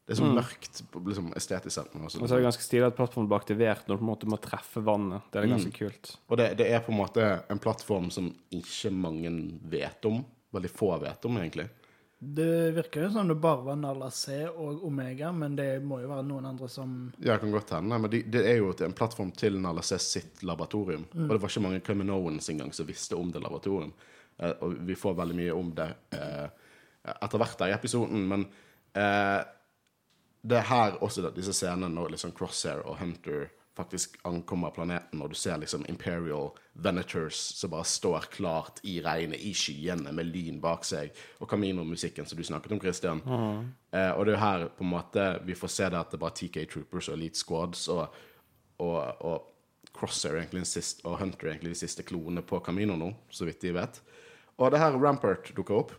Det 0.09 0.15
er 0.17 0.23
så 0.23 0.29
mørkt 0.33 0.79
liksom, 1.05 1.27
estetisk 1.37 1.75
sett. 1.75 1.91
Og 1.95 2.09
så 2.11 2.23
er 2.33 2.39
det 2.39 2.45
ganske 2.47 2.63
stilig 2.65 2.87
at 2.87 2.95
plattformen 2.97 3.27
blir 3.29 3.43
aktivert 3.43 3.83
når 3.91 3.99
du 3.99 4.01
på 4.01 4.07
en 4.07 4.13
måte 4.15 4.31
må 4.33 4.39
treffe 4.41 4.81
vannet. 4.81 5.21
Det 5.31 5.37
er 5.43 5.45
Mm. 5.47 5.51
ganske 5.59 5.73
kult. 5.77 6.17
Og 6.31 6.37
det, 6.39 6.47
det 6.57 6.67
er 6.73 6.81
på 6.81 6.93
en 6.93 6.97
måte 7.03 7.43
en 7.51 7.59
plattform 7.59 8.11
som 8.11 8.31
ikke 8.51 8.91
mange 8.91 9.59
vet 9.69 10.03
om. 10.09 10.25
Veldig 10.55 10.71
få 10.71 10.99
vet 11.03 11.23
om, 11.29 11.37
egentlig. 11.37 11.69
Det 12.19 12.73
virker 12.75 13.03
jo 13.05 13.11
som 13.11 13.29
det 13.29 13.37
bare 13.39 13.63
var 13.67 13.77
Nala 13.77 14.09
C 14.11 14.47
og 14.49 14.81
Omega, 14.83 15.31
men 15.31 15.55
det 15.55 15.83
må 15.85 16.01
jo 16.01 16.09
være 16.09 16.25
noen 16.27 16.47
andre 16.47 16.69
som 16.69 17.13
Ja, 17.21 17.35
det 17.35 17.41
kan 17.41 17.53
godt 17.53 17.71
hende, 17.77 17.99
men 18.01 18.11
de, 18.11 18.23
det 18.23 18.47
er 18.47 18.57
jo 18.63 18.73
en 18.73 18.93
plattform 18.97 19.31
til 19.37 19.61
Nala 19.61 19.83
C 19.83 19.99
sitt 19.99 20.43
laboratorium. 20.43 21.05
Og 21.15 21.29
det 21.29 21.41
var 21.41 21.49
ikke 21.51 21.63
mange 21.63 21.81
Criminowens 21.85 22.49
engang 22.49 22.73
som 22.73 22.87
visste 22.87 23.15
om 23.15 23.31
det 23.31 23.43
laboratorium. 23.45 23.93
Eh, 24.39 24.57
og 24.65 24.81
vi 24.89 24.97
får 24.99 25.19
veldig 25.19 25.39
mye 25.39 25.59
om 25.59 25.71
det 25.77 25.91
eh, 26.17 26.49
etter 27.15 27.41
hvert 27.41 27.59
der 27.61 27.73
i 27.73 27.77
episoden, 27.77 28.27
men 28.31 28.49
eh, 28.99 29.41
det 30.49 30.59
er 30.61 30.69
her 30.71 30.99
også 31.05 31.31
disse 31.35 31.55
scenene 31.57 31.91
når 31.93 32.15
liksom 32.15 32.35
Crosshair 32.37 32.85
og 32.87 33.01
Hunter 33.01 33.49
faktisk 33.79 34.17
ankommer 34.27 34.73
planeten, 34.75 35.21
og 35.23 35.31
du 35.31 35.37
ser 35.39 35.59
liksom 35.63 35.85
Imperial 35.89 36.49
Venators 36.73 37.39
som 37.55 37.71
bare 37.71 37.87
står 37.87 38.27
klart 38.35 38.81
i 38.83 38.97
regnet, 39.05 39.39
i 39.39 39.53
skyene, 39.55 40.11
med 40.15 40.33
lyn 40.33 40.59
bak 40.63 40.87
seg, 40.87 41.15
og 41.39 41.51
Camino-musikken 41.51 42.27
som 42.27 42.41
du 42.41 42.43
snakket 42.47 42.75
om, 42.75 42.81
Christian. 42.83 43.23
Eh, 43.95 44.11
og 44.11 44.27
det 44.27 44.35
er 44.35 44.37
jo 44.37 44.43
her 44.43 44.67
på 44.75 44.87
en 44.87 44.93
måte 44.97 45.29
vi 45.47 45.55
får 45.59 45.75
se 45.75 45.91
det 45.95 46.01
at 46.01 46.11
det 46.15 46.21
bare 46.23 46.35
er 46.35 46.41
TK 46.41 46.59
Troopers 46.73 47.11
og 47.13 47.19
Elite 47.19 47.39
Squads, 47.39 47.87
og, 47.95 48.19
og, 48.83 48.99
og 49.31 49.95
Crosshair 49.95 50.41
egentlig 50.41 50.67
og 51.05 51.21
Hunter 51.23 51.47
er 51.47 51.55
egentlig 51.55 51.77
de 51.77 51.83
siste 51.85 52.07
klonene 52.07 52.43
på 52.43 52.59
Camino 52.67 52.99
nå, 52.99 53.13
så 53.31 53.47
vidt 53.47 53.63
de 53.63 53.77
vet. 53.79 54.03
Og 54.59 54.73
det 54.75 54.83
her 54.83 54.99
Rampart 54.99 55.53
dukker 55.57 55.79
opp. 55.79 55.95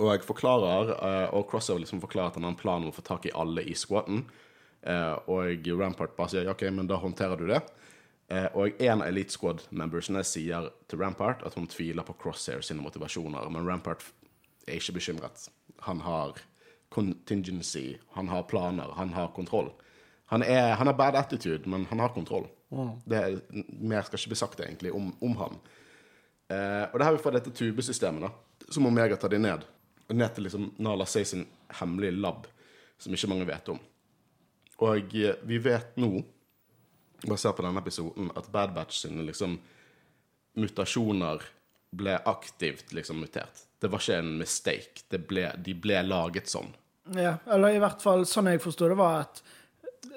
Og 0.00 0.12
jeg 0.12 0.24
forklarer, 0.24 0.94
eh, 0.94 1.34
og 1.36 1.48
Crossover 1.50 1.82
liksom 1.82 2.00
forklarer 2.00 2.32
at 2.32 2.38
han 2.38 2.46
har 2.46 2.54
en 2.54 2.60
plan 2.60 2.82
om 2.84 2.92
å 2.92 2.96
få 2.96 3.04
tak 3.04 3.26
i 3.28 3.34
alle 3.36 3.64
i 3.68 3.74
squaten. 3.76 4.24
Eh, 4.82 5.16
og 5.28 5.68
Rampart 5.80 6.16
bare 6.16 6.32
sier 6.32 6.50
OK, 6.52 6.64
men 6.72 6.88
da 6.88 7.00
håndterer 7.00 7.40
du 7.40 7.48
det. 7.50 7.60
Eh, 8.30 8.46
og 8.54 8.80
en 8.80 9.02
av 9.02 9.08
Elite 9.08 9.34
Squad-membersene 9.34 10.22
sier 10.24 10.70
til 10.88 11.00
Rampart 11.02 11.42
at 11.44 11.56
hun 11.58 11.66
tviler 11.68 12.06
på 12.06 12.14
Crosshair 12.20 12.62
sine 12.64 12.84
motivasjoner, 12.84 13.50
men 13.50 13.66
Rampart 13.66 14.04
er 14.68 14.78
ikke 14.78 14.96
bekymret. 15.00 15.48
Han 15.88 16.00
har 16.06 16.38
contingency, 16.94 17.98
han 18.14 18.30
har 18.30 18.46
planer, 18.50 18.92
han 18.96 19.12
har 19.16 19.32
kontroll. 19.34 19.72
Han, 20.30 20.44
er, 20.46 20.76
han 20.78 20.86
har 20.86 20.94
bad 20.94 21.16
attitude, 21.18 21.68
men 21.68 21.88
han 21.90 21.98
har 21.98 22.14
kontroll. 22.14 22.46
Det 23.04 23.18
er, 23.18 23.38
mer 23.82 24.06
skal 24.06 24.20
ikke 24.20 24.30
bli 24.30 24.38
sagt 24.38 24.60
egentlig 24.62 24.92
om, 24.94 25.10
om 25.20 25.34
han. 25.40 25.58
Eh, 26.50 26.84
og 26.90 26.98
det 26.98 27.06
her 27.06 27.14
vi 27.14 27.22
får 27.22 27.36
dette 27.36 27.52
tubesystemet, 27.54 28.24
da, 28.26 28.66
som 28.72 28.86
Omega 28.86 29.16
tar 29.16 29.30
de 29.30 29.38
ned. 29.38 29.62
Og 30.08 30.16
ned 30.18 30.34
til 30.34 30.48
liksom 30.48 30.72
Nala 30.82 31.06
Say 31.06 31.24
sin 31.24 31.46
hemmelige 31.78 32.16
lab, 32.18 32.48
som 32.98 33.14
ikke 33.14 33.30
mange 33.30 33.46
vet 33.46 33.70
om. 33.70 33.78
Og 34.82 35.14
eh, 35.14 35.36
vi 35.46 35.60
vet 35.62 35.94
nå, 36.02 36.10
basert 37.22 37.58
på 37.58 37.66
denne 37.66 37.82
episoden, 37.82 38.32
at 38.34 38.50
Bad 38.50 38.74
Batch 38.74 39.04
sine 39.04 39.26
liksom 39.28 39.58
mutasjoner 40.58 41.44
ble 41.94 42.16
aktivt 42.26 42.94
liksom 42.96 43.20
mutert. 43.22 43.66
Det 43.80 43.90
var 43.90 44.02
ikke 44.02 44.18
en 44.18 44.34
mistake. 44.40 45.20
Ble, 45.28 45.46
de 45.56 45.74
ble 45.78 46.02
laget 46.02 46.50
sånn. 46.50 46.72
Ja, 47.14 47.36
eller 47.50 47.74
i 47.74 47.80
hvert 47.82 48.02
fall 48.02 48.26
sånn 48.28 48.50
jeg 48.50 48.62
forsto 48.62 48.90
det, 48.90 48.98
var 48.98 49.22
at 49.22 49.40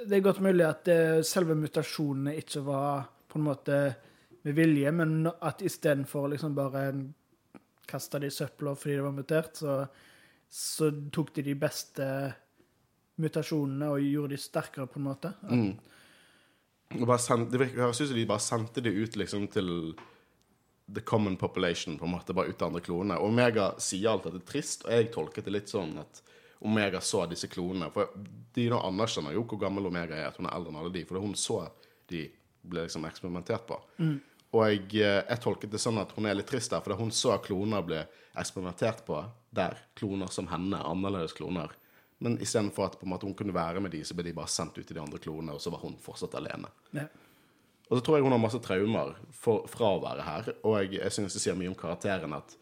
det 0.03 0.17
er 0.17 0.25
godt 0.25 0.41
mulig 0.43 0.65
at 0.67 0.89
selve 1.25 1.55
mutasjonene 1.57 2.35
ikke 2.41 2.63
var 2.65 3.05
på 3.29 3.39
en 3.39 3.45
måte 3.45 3.77
med 4.43 4.55
vilje, 4.57 4.91
men 4.91 5.27
at 5.31 5.61
istedenfor 5.63 6.29
liksom 6.33 6.55
bare 6.55 6.87
kaste 7.87 8.19
det 8.19 8.31
i 8.31 8.35
søpla 8.35 8.75
fordi 8.75 8.97
det 8.97 9.05
var 9.05 9.15
mutert, 9.15 9.59
så, 9.59 9.75
så 10.49 10.89
tok 11.11 11.33
de 11.35 11.45
de 11.49 11.55
beste 11.59 12.07
mutasjonene 13.21 13.91
og 13.93 14.03
gjorde 14.03 14.35
de 14.35 14.41
sterkere, 14.41 14.87
på 14.89 14.99
en 14.99 15.07
måte. 15.07 15.33
Og 16.93 17.05
bare 17.07 17.21
send, 17.21 17.49
det 17.53 17.71
høres 17.75 18.01
ut 18.01 18.09
som 18.09 18.17
de 18.17 18.27
bare 18.29 18.43
sendte 18.43 18.83
det 18.85 18.93
ut 18.93 19.15
liksom 19.19 19.47
til 19.53 19.69
the 20.93 21.01
common 21.01 21.37
population, 21.39 21.97
på 21.97 22.05
en 22.05 22.11
måte, 22.17 22.35
bare 22.35 22.51
ut 22.51 22.57
til 22.59 22.67
andre 22.67 22.83
klonene. 22.83 23.19
Omega 23.23 23.71
sier 23.81 24.11
alt 24.11 24.27
at 24.27 24.35
det 24.35 24.43
er 24.43 24.49
trist, 24.51 24.83
og 24.85 24.91
jeg 24.93 25.11
tolket 25.13 25.47
det 25.47 25.55
litt 25.55 25.71
sånn 25.71 25.95
at 26.01 26.21
Omega 26.63 26.99
så 27.03 27.25
disse 27.27 27.49
klonene. 27.51 27.89
For 27.93 28.11
de 28.55 28.67
nå 28.71 28.79
anerkjenner 28.87 29.35
jo 29.35 29.45
hvor 29.47 29.61
gammel 29.63 29.87
Omega 29.89 30.17
er, 30.17 30.29
at 30.29 30.37
hun 30.39 30.47
er 30.47 30.55
eldre 30.57 30.73
enn 30.73 30.81
alle 30.83 30.93
de, 30.95 31.05
for 31.07 31.23
hun 31.23 31.33
så 31.39 31.63
de 32.11 32.27
ble 32.63 32.85
liksom 32.85 33.07
eksperimentert 33.07 33.65
på. 33.67 33.79
Og 34.53 34.67
jeg, 34.69 34.83
eh, 35.01 35.21
jeg 35.25 35.41
tolket 35.41 35.73
det 35.73 35.81
sånn 35.81 35.97
at 36.01 36.11
hun 36.13 36.27
er 36.29 36.37
litt 36.37 36.49
trist 36.49 36.73
der, 36.73 36.83
for 36.85 36.97
hun 36.99 37.11
så 37.13 37.39
kloner 37.41 37.85
bli 37.85 38.01
eksperimentert 38.37 39.01
på 39.07 39.17
der. 39.53 39.79
Kloner 39.97 40.29
som 40.33 40.49
henne, 40.51 40.77
annerledes 40.77 41.33
kloner. 41.37 41.73
Men 42.23 42.37
istedenfor 42.41 42.85
at 42.87 42.99
på 42.99 43.07
en 43.07 43.13
måte 43.15 43.27
hun 43.27 43.35
kunne 43.37 43.55
være 43.55 43.81
med 43.83 43.91
de, 43.91 44.03
så 44.05 44.15
ble 44.15 44.29
de 44.29 44.35
bare 44.37 44.51
sendt 44.51 44.77
ut 44.77 44.85
til 44.85 44.95
de 44.95 45.01
andre 45.01 45.19
klonene, 45.19 45.55
og 45.57 45.61
så 45.61 45.73
var 45.73 45.81
hun 45.81 45.97
fortsatt 46.01 46.37
alene. 46.39 46.69
Ja. 46.95 47.07
Og 47.89 47.97
så 47.97 48.03
tror 48.05 48.17
jeg 48.17 48.25
hun 48.25 48.35
har 48.35 48.41
masse 48.41 48.61
traumer 48.63 49.17
for, 49.35 49.65
fra 49.69 49.89
å 49.95 50.01
være 50.03 50.27
her. 50.27 50.51
Og 50.63 50.77
jeg, 50.79 50.99
jeg 51.01 51.15
synes 51.17 51.35
det 51.35 51.41
sier 51.43 51.57
mye 51.57 51.71
om 51.73 51.77
karakteren 51.77 52.37
at 52.37 52.55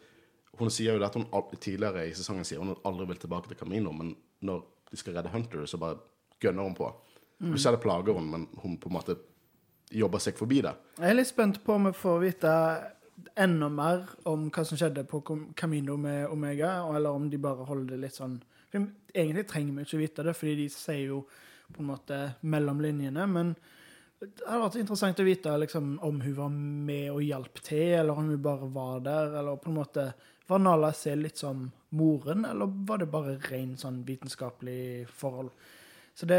hun 0.58 0.72
sier 0.72 0.96
jo 0.96 1.00
det 1.00 1.08
at 1.08 1.16
hun 1.16 1.28
tidligere 1.56 2.08
i 2.08 2.16
sesongen 2.16 2.44
sier 2.48 2.60
hun 2.60 2.74
aldri 2.88 3.06
vil 3.12 3.20
tilbake 3.22 3.52
til 3.52 3.60
Camino, 3.60 3.92
men 3.96 4.12
når 4.44 4.64
de 4.90 4.98
skal 5.00 5.16
redde 5.16 5.32
Hunter, 5.32 5.64
så 5.68 5.80
bare 5.80 6.00
gønner 6.42 6.66
hun 6.66 6.76
på. 6.76 6.88
Du 7.42 7.56
ser 7.58 7.74
det 7.74 7.82
plager 7.82 8.14
hun, 8.14 8.28
men 8.30 8.48
hun 8.62 8.76
på 8.78 8.90
en 8.90 8.96
måte 8.96 9.16
jobber 9.92 10.22
seg 10.22 10.38
forbi 10.38 10.62
det. 10.64 10.72
Jeg 10.98 11.10
er 11.10 11.18
litt 11.18 11.30
spent 11.30 11.60
på 11.64 11.76
om 11.76 11.90
vi 11.90 11.94
får 11.96 12.18
vite 12.22 12.52
enda 13.38 13.68
mer 13.72 14.06
om 14.28 14.48
hva 14.52 14.64
som 14.66 14.78
skjedde 14.78 15.04
på 15.08 15.20
Camino 15.58 15.96
med 16.00 16.26
Omega, 16.32 16.80
eller 16.94 17.12
om 17.12 17.28
de 17.30 17.40
bare 17.40 17.66
holder 17.68 17.94
det 17.94 18.02
litt 18.06 18.18
sånn 18.18 18.40
for 18.72 18.88
Egentlig 19.12 19.44
trenger 19.44 19.74
vi 19.76 19.82
ikke 19.84 19.98
vite 20.00 20.24
det, 20.24 20.32
fordi 20.32 20.52
de 20.62 20.66
sier 20.72 21.10
jo 21.10 21.18
på 21.72 21.82
en 21.82 21.90
måte 21.90 22.18
mellom 22.48 22.78
linjene, 22.80 23.26
men 23.28 23.50
det 24.22 24.46
hadde 24.46 24.62
vært 24.62 24.78
interessant 24.80 25.20
å 25.20 25.26
vite 25.26 25.52
liksom, 25.60 25.90
om 26.00 26.20
hun 26.22 26.36
var 26.38 26.54
med 26.88 27.10
og 27.12 27.20
hjalp 27.26 27.60
til, 27.60 27.98
eller 27.98 28.16
om 28.16 28.30
hun 28.30 28.40
bare 28.40 28.68
var 28.72 29.02
der, 29.04 29.34
eller 29.40 29.60
på 29.60 29.68
en 29.72 29.80
måte 29.82 30.12
Var 30.48 30.58
Nala 30.58 30.90
Se 30.96 31.12
litt 31.16 31.38
som 31.38 31.66
moren, 31.96 32.46
eller 32.48 32.72
var 32.88 33.02
det 33.02 33.10
bare 33.12 33.36
ren 33.50 33.76
sånn 33.78 34.00
vitenskapelig 34.08 35.06
forhold? 35.12 35.52
Så 36.14 36.26
det, 36.28 36.38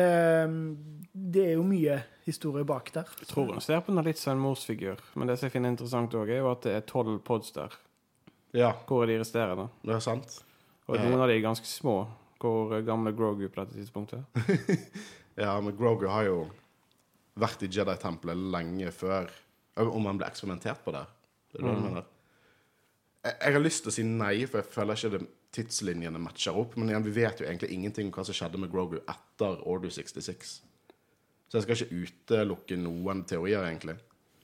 det 1.14 1.46
er 1.48 1.56
jo 1.58 1.64
mye 1.66 1.98
historie 2.28 2.66
bak 2.68 2.92
der. 2.94 3.10
Jeg 3.24 3.28
tror 3.32 3.50
hun 3.56 3.62
ser 3.64 3.82
på 3.84 3.94
den 3.94 4.06
litt 4.06 4.20
som 4.22 4.36
en 4.36 4.44
morsfigur. 4.44 5.02
Men 5.18 5.28
det 5.32 5.40
som 5.40 5.48
jeg 5.50 5.56
finner 5.56 5.74
interessant 5.74 6.14
òg, 6.16 6.30
er 6.30 6.44
jo 6.44 6.52
at 6.52 6.68
det 6.68 6.76
er 6.78 6.86
tolv 6.88 7.18
pods 7.26 7.52
der. 7.56 7.74
Ja, 8.54 8.70
Hvor 8.86 9.02
er 9.04 9.10
de 9.10 9.20
resterende? 9.24 9.66
det 9.82 9.96
er 9.96 10.04
sant. 10.06 10.36
Og 10.86 11.00
noen 11.00 11.24
av 11.24 11.30
de 11.32 11.40
er 11.40 11.42
ganske 11.46 11.66
små. 11.66 12.04
Hvor 12.44 12.76
gamle 12.86 13.14
Grogu 13.16 13.48
på 13.48 13.62
dette 13.64 13.78
tidspunktet? 13.80 14.24
Ja, 15.34 15.56
men 15.66 15.74
Grogu 15.74 16.04
har 16.12 16.28
jo 16.28 16.42
vært 17.42 17.64
i 17.66 17.70
Jedi-tempelet 17.74 18.38
lenge 18.54 18.92
før 18.94 19.32
Om 19.82 20.06
han 20.06 20.20
ble 20.20 20.28
eksperimentert 20.30 20.84
på 20.86 20.92
der. 20.94 21.08
Det 21.50 21.58
er 21.58 21.66
det 21.66 21.72
du 21.74 21.82
mener? 21.88 22.04
Jeg, 23.26 23.34
jeg 23.40 23.56
har 23.56 23.64
lyst 23.64 23.82
til 23.82 23.90
å 23.90 23.96
si 23.96 24.04
nei, 24.06 24.36
for 24.46 24.62
jeg 24.62 24.70
føler 24.76 25.00
ikke 25.00 25.12
det 25.16 25.22
tidslinjene 25.54 26.20
matcher 26.22 26.56
opp. 26.58 26.76
Men 26.80 26.90
igjen, 26.92 27.06
vi 27.06 27.14
vet 27.22 27.42
jo 27.42 27.46
egentlig 27.48 27.72
ingenting 27.76 28.10
om 28.10 28.16
hva 28.16 28.26
som 28.28 28.36
skjedde 28.38 28.60
med 28.62 28.72
Grogu 28.74 28.98
etter 29.02 29.60
Order 29.70 29.94
66. 29.94 30.56
Så 31.50 31.60
jeg 31.60 31.66
skal 31.68 31.78
ikke 31.78 32.02
utelukke 32.08 32.78
noen 32.82 33.22
teorier, 33.30 33.62
egentlig. 33.70 33.96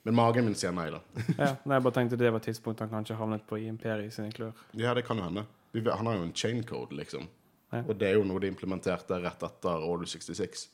Men 0.05 0.15
magen 0.15 0.45
min 0.47 0.55
sier 0.55 0.71
nei, 0.73 0.87
da. 0.93 0.99
Ja, 1.35 1.49
nei, 1.67 1.75
jeg 1.79 1.85
bare 1.87 1.95
tenkte 1.97 2.19
det 2.21 2.29
var 2.33 2.43
tidspunktet 2.45 2.85
han 2.85 2.93
kanskje 2.93 3.17
havnet 3.19 3.43
på 3.49 3.57
i 3.59 3.65
Imperiet 3.71 4.13
sine 4.15 4.31
klør. 4.33 4.53
Ja, 4.79 4.93
det 4.97 5.03
kan 5.07 5.17
jo 5.19 5.25
hende. 5.25 5.43
Vi 5.73 5.81
vet- 5.85 5.97
Han 5.99 6.07
har 6.09 6.15
jo 6.19 6.27
en 6.29 6.33
chain 6.37 6.61
code, 6.63 6.95
liksom. 6.97 7.25
Ja. 7.73 7.83
Og 7.83 7.97
det 8.01 8.07
er 8.09 8.15
jo 8.17 8.23
noe 8.25 8.39
de 8.41 8.49
implementerte 8.49 9.17
rett 9.21 9.43
etter 9.45 9.83
Order 9.85 10.07
66. 10.09 10.67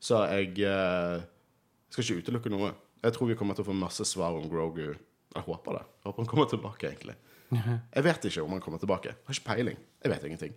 Så 0.00 0.18
jeg 0.32 0.58
eh, 0.68 1.22
skal 1.92 2.04
ikke 2.04 2.18
utelukke 2.24 2.52
noe. 2.52 2.72
Jeg 3.04 3.14
tror 3.16 3.30
vi 3.30 3.36
kommer 3.40 3.56
til 3.56 3.64
å 3.64 3.70
få 3.70 3.76
masse 3.76 4.04
svar 4.08 4.36
om 4.36 4.48
Grogu. 4.52 4.90
Jeg 5.34 5.42
håper 5.46 5.76
det. 5.78 5.84
Jeg 6.00 6.08
håper 6.10 6.22
han 6.24 6.30
kommer 6.32 6.48
tilbake, 6.50 6.88
egentlig. 6.90 7.16
Jeg 7.50 8.04
vet 8.06 8.24
ikke 8.30 8.42
om 8.44 8.50
han 8.56 8.60
kommer 8.62 8.78
tilbake. 8.82 9.12
Jeg 9.12 9.16
har 9.26 9.34
ikke 9.38 9.46
peiling. 9.54 9.78
Jeg 10.04 10.12
vet 10.12 10.24
ingenting. 10.28 10.52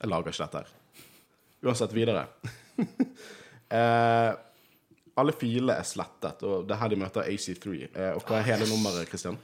Jeg 0.00 0.10
lager 0.10 0.32
ikke 0.32 0.44
dette 0.44 0.62
her. 0.64 0.72
Uansett, 1.64 1.94
videre. 1.96 2.26
eh, 3.78 4.32
alle 5.16 5.32
filene 5.38 5.76
er 5.78 5.86
slettet, 5.88 6.42
og 6.44 6.66
det 6.68 6.74
er 6.76 6.80
her 6.82 6.92
de 6.92 6.98
møter 7.00 7.28
AC3. 7.30 7.74
Eh, 7.88 8.12
og 8.16 8.24
hva 8.28 8.40
er 8.40 8.48
hele 8.52 8.68
nummeret, 8.68 9.08
Christian? 9.08 9.38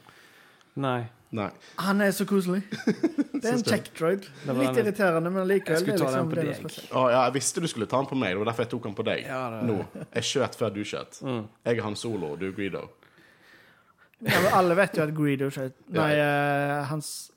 Nei. 0.80 1.02
Nei. 1.34 1.48
Han 1.78 2.00
er 2.02 2.10
så 2.14 2.24
koselig. 2.26 2.62
Det 3.40 3.48
er 3.48 3.54
en 3.56 3.62
kjekk 3.64 3.86
droid. 3.96 4.24
Litt 4.58 4.76
irriterende, 4.82 5.30
men 5.32 5.46
Jeg 5.46 5.48
likevel. 5.62 5.78
skulle 5.80 5.94
det 5.96 6.02
er 6.04 6.10
ta 6.10 6.18
den 6.18 6.48
liksom- 6.50 6.64
på 6.66 6.72
deg. 6.74 6.88
Å, 6.92 7.04
ja, 7.08 7.20
jeg 7.24 7.32
visste 7.38 7.62
du 7.64 7.68
skulle 7.72 7.86
ta 7.88 7.96
den 8.02 8.08
på 8.10 8.18
meg. 8.20 8.34
Det 8.34 8.40
var 8.42 8.48
derfor 8.50 8.66
jeg 8.66 8.70
tok 8.74 8.88
den 8.90 8.96
på 8.98 9.04
deg. 9.06 9.22
Ja, 9.24 9.38
det- 9.54 9.60
Nå. 9.70 9.76
Jeg 10.18 10.26
skjøt 10.28 10.58
før 10.60 10.74
du 10.74 10.80
skjøt. 10.84 11.20
Jeg 11.24 11.78
er 11.78 11.82
Han 11.86 11.96
Solo, 11.96 12.34
du 12.36 12.44
er 12.50 12.52
Greedo. 12.52 12.82
Ja, 14.20 14.40
men 14.44 14.52
alle 14.52 14.76
vet 14.76 14.98
jo 14.98 15.04
at 15.06 15.12
Greedo 15.16 15.48
skjøt 15.52 15.78
Nei, 15.96 16.10
eh, 16.20 16.80
hans 16.90 17.30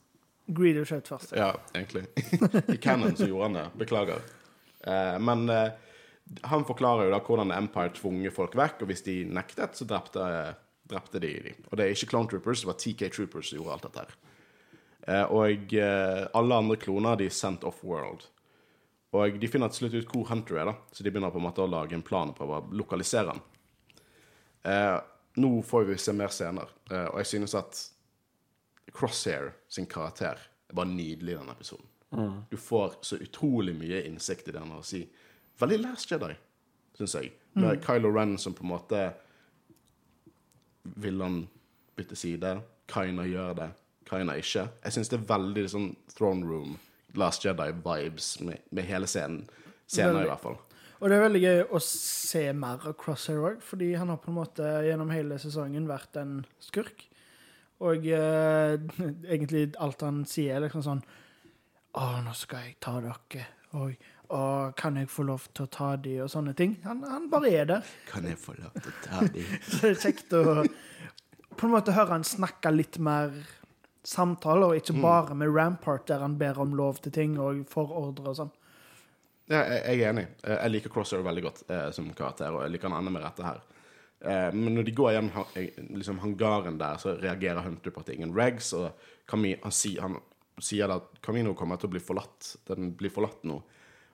Greedo 0.51 0.83
skjøt 0.87 1.07
først. 1.07 1.35
Ja, 1.39 1.53
egentlig. 1.71 2.05
I 2.75 2.79
Cannon 2.83 3.15
så 3.15 3.29
gjorde 3.29 3.47
han 3.47 3.59
det. 3.61 3.65
Beklager. 3.79 4.25
Eh, 4.83 5.15
men 5.23 5.45
eh, 5.53 5.69
han 6.49 6.65
forklarer 6.67 7.07
jo 7.07 7.13
da 7.13 7.21
hvordan 7.23 7.53
Empire 7.55 7.93
tvunget 7.95 8.35
folk 8.35 8.57
vekk, 8.59 8.83
og 8.83 8.91
hvis 8.91 9.05
de 9.07 9.21
nektet, 9.31 9.79
så 9.79 9.87
drepte, 9.87 10.27
drepte 10.89 11.21
de 11.23 11.31
dem. 11.47 11.63
Og 11.69 11.79
det 11.79 11.85
er 11.87 11.95
ikke 11.95 12.11
Clone 12.11 12.31
Troopers, 12.31 12.63
det 12.63 12.71
var 12.71 12.79
TK 12.81 13.07
Troopers 13.15 13.51
som 13.51 13.59
gjorde 13.61 13.77
alt 13.77 13.87
dette 13.87 14.03
her. 14.03 14.13
Eh, 15.07 15.25
og 15.35 15.75
eh, 15.75 16.21
alle 16.39 16.59
andre 16.63 16.79
kloner 16.79 17.19
de 17.19 17.27
er 17.27 17.35
sendt 17.35 17.65
off-world. 17.67 18.27
Og 19.13 19.39
de 19.39 19.49
finner 19.51 19.69
til 19.69 19.83
slutt 19.83 19.97
ut 19.99 20.13
hvor 20.13 20.29
Hunter 20.31 20.59
er, 20.59 20.69
da, 20.71 20.75
så 20.91 21.05
de 21.05 21.11
begynner 21.13 21.33
på 21.33 21.41
en 21.41 21.47
måte 21.47 21.63
å 21.63 21.69
lage 21.69 21.95
en 21.95 22.05
plan 22.05 22.31
på 22.33 22.47
å 22.47 22.61
lokalisere 22.73 23.35
han. 23.35 23.43
Eh, 24.63 24.95
nå 25.35 25.61
får 25.65 25.83
vi 25.89 25.97
se 25.97 26.13
mer 26.13 26.31
scener, 26.33 26.69
eh, 26.91 27.07
og 27.09 27.19
jeg 27.21 27.31
synes 27.33 27.55
at 27.57 27.81
Crosshair 28.93 29.53
sin 29.71 29.87
karakter 29.89 30.37
er 30.69 30.75
bare 30.75 30.91
nydelig 30.91 31.33
i 31.33 31.37
denne 31.37 31.55
episoden. 31.55 31.87
Du 32.49 32.57
får 32.57 32.99
så 33.01 33.17
utrolig 33.17 33.73
mye 33.75 34.03
innsikt 34.05 34.47
i 34.47 34.51
det 34.53 34.59
han 34.61 34.69
har 34.69 34.83
å 34.83 34.85
si. 34.85 34.99
Veldig 35.57 35.79
Last 35.81 36.11
Jedi, 36.11 36.35
syns 36.97 37.15
jeg. 37.17 37.31
Med 37.57 37.81
Kylo 37.85 38.11
Ren 38.13 38.35
som 38.37 38.53
på 38.53 38.65
en 38.65 38.71
måte 38.73 38.99
Vil 40.83 41.21
han 41.21 41.43
bytte 41.95 42.15
side? 42.17 42.57
Kaina 42.89 43.25
gjør 43.25 43.53
det, 43.55 43.69
Kaina 44.09 44.35
ikke. 44.37 44.67
Jeg 44.83 44.93
syns 44.93 45.09
det 45.09 45.19
er 45.21 45.27
veldig 45.29 45.63
sånn 45.71 45.89
Throne 46.11 46.45
Room, 46.45 46.77
Last 47.15 47.45
Jedi-vibes 47.45 48.41
med, 48.43 48.61
med 48.69 48.85
hele 48.89 49.07
scenen. 49.07 49.45
Scenen, 49.87 50.23
i 50.25 50.27
hvert 50.27 50.43
fall. 50.43 50.57
Og 51.03 51.09
det 51.11 51.17
er 51.17 51.25
veldig 51.25 51.39
gøy 51.43 51.61
å 51.75 51.79
se 51.83 52.41
mer 52.55 52.85
av 52.87 52.93
Crosshair 52.95 53.41
òg, 53.43 53.57
fordi 53.59 53.89
han 53.99 54.07
har 54.13 54.21
på 54.23 54.31
en 54.31 54.37
måte 54.37 54.69
gjennom 54.87 55.09
hele 55.11 55.35
sesongen 55.41 55.89
vært 55.89 56.15
en 56.21 56.37
skurk. 56.63 57.03
Og 57.83 58.07
eh, 58.07 58.77
egentlig 59.33 59.65
alt 59.83 60.05
han 60.07 60.23
sier, 60.29 60.55
er 60.55 60.63
liksom 60.67 60.85
sånn 60.85 61.03
Å, 61.93 62.05
nå 62.23 62.31
skal 62.33 62.69
jeg 62.69 62.77
ta 62.81 62.95
dere. 63.03 63.43
Og 63.77 63.91
å, 64.33 64.39
kan 64.79 64.95
jeg 64.97 65.11
få 65.11 65.27
lov 65.27 65.43
til 65.51 65.67
å 65.67 65.73
ta 65.75 65.91
de, 65.99 66.15
og 66.23 66.31
sånne 66.31 66.55
ting. 66.57 66.77
Han, 66.87 67.03
han 67.05 67.27
bare 67.29 67.51
er 67.51 67.67
der. 67.69 67.91
Kan 68.07 68.25
jeg 68.25 68.39
få 68.39 68.55
lov 68.57 68.71
til 68.79 68.89
å 68.89 69.03
ta 69.03 69.27
de? 69.35 69.43
Så 69.67 69.83
det 69.83 69.91
er 69.91 70.01
kjekt 70.07 70.33
å 70.39 70.63
på 71.53 71.67
en 71.67 71.75
måte 71.75 71.93
høre 71.93 72.15
han 72.15 72.25
snakke 72.25 72.71
litt 72.73 72.97
mer 73.03 73.35
samtale, 74.07 74.71
og 74.71 74.79
ikke 74.79 74.95
bare 75.03 75.35
med 75.37 75.51
Rampart, 75.53 76.07
der 76.09 76.23
han 76.23 76.39
ber 76.39 76.57
om 76.63 76.73
lov 76.75 76.97
til 77.03 77.13
ting 77.13 77.37
og 77.39 77.61
får 77.71 77.93
ordre 77.99 78.31
og 78.31 78.39
sånn. 78.39 78.53
Ja, 79.51 79.59
jeg, 79.67 79.99
er 79.99 80.09
enig. 80.13 80.25
Eh, 80.43 80.59
Jeg 80.63 80.71
liker 80.71 80.93
Crosshair 80.93 81.23
veldig 81.25 81.43
godt 81.43 81.63
eh, 81.69 81.89
som 81.95 82.09
karakter, 82.15 82.53
og 82.55 82.63
jeg 82.63 82.75
liker 82.75 82.89
han 82.89 83.01
enda 83.01 83.11
mer 83.11 83.27
etter 83.27 83.47
her. 83.47 83.63
Eh, 84.23 84.49
men 84.55 84.77
når 84.77 84.87
de 84.87 84.95
går 84.95 85.15
gjennom 85.17 85.97
liksom 85.99 86.21
hangaren 86.23 86.79
der, 86.79 87.01
så 87.01 87.17
reagerer 87.19 87.65
Hunter 87.65 87.91
på 87.91 87.99
at 87.99 88.07
det 88.07 88.15
er 88.15 88.21
ingen 88.21 88.35
regs, 88.37 88.71
og 88.77 88.93
Camino, 89.27 89.59
han, 89.65 89.75
si, 89.75 89.97
han 89.99 90.15
sier 90.63 90.93
at 90.95 91.19
Camino 91.25 91.55
kommer 91.59 91.81
til 91.81 91.91
å 91.91 91.95
bli 91.95 92.03
forlatt. 92.03 92.53
Den 92.69 92.93
blir 92.99 93.11
forlatt 93.11 93.43
nå. 93.49 93.59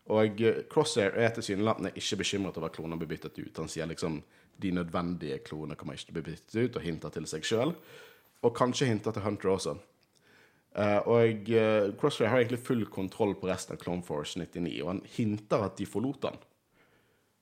Og 0.09 0.41
Crosshair 0.71 1.13
er 1.21 1.35
tilsynelatende 1.35 1.93
ikke 1.99 2.23
bekymret 2.23 2.57
over 2.57 2.71
at 2.71 2.77
kloner 2.79 2.97
blir 2.97 3.11
byttet 3.11 3.37
ut. 3.37 3.59
Han 3.61 3.69
sier 3.69 3.85
liksom 3.89 4.17
de 4.59 4.71
nødvendige 4.73 5.37
klonene 5.45 5.77
kommer 5.77 5.93
ikke 5.95 6.09
til 6.09 6.15
å 6.15 6.17
bli 6.17 6.31
byttet 6.31 6.55
ut, 6.57 6.79
og 6.79 6.87
hinter 6.87 7.13
til 7.13 7.27
seg 7.29 7.45
sjøl. 7.45 7.75
Og 8.41 8.55
kanskje 8.57 8.89
hinter 8.89 9.13
til 9.13 9.27
Hunter 9.27 9.53
også. 9.53 9.75
Eh, 10.79 10.99
og 11.11 11.49
uh, 11.51 11.89
Crosshair 11.99 12.31
har 12.31 12.39
egentlig 12.39 12.61
full 12.63 12.85
kontroll 12.91 13.33
på 13.39 13.49
resten 13.49 13.75
av 13.75 13.81
Clone 13.81 14.05
Force 14.05 14.39
99, 14.39 14.77
og 14.83 14.93
han 14.93 15.01
hinter 15.17 15.65
at 15.65 15.75
de 15.79 15.87
forlot 15.89 16.29
han. 16.29 16.39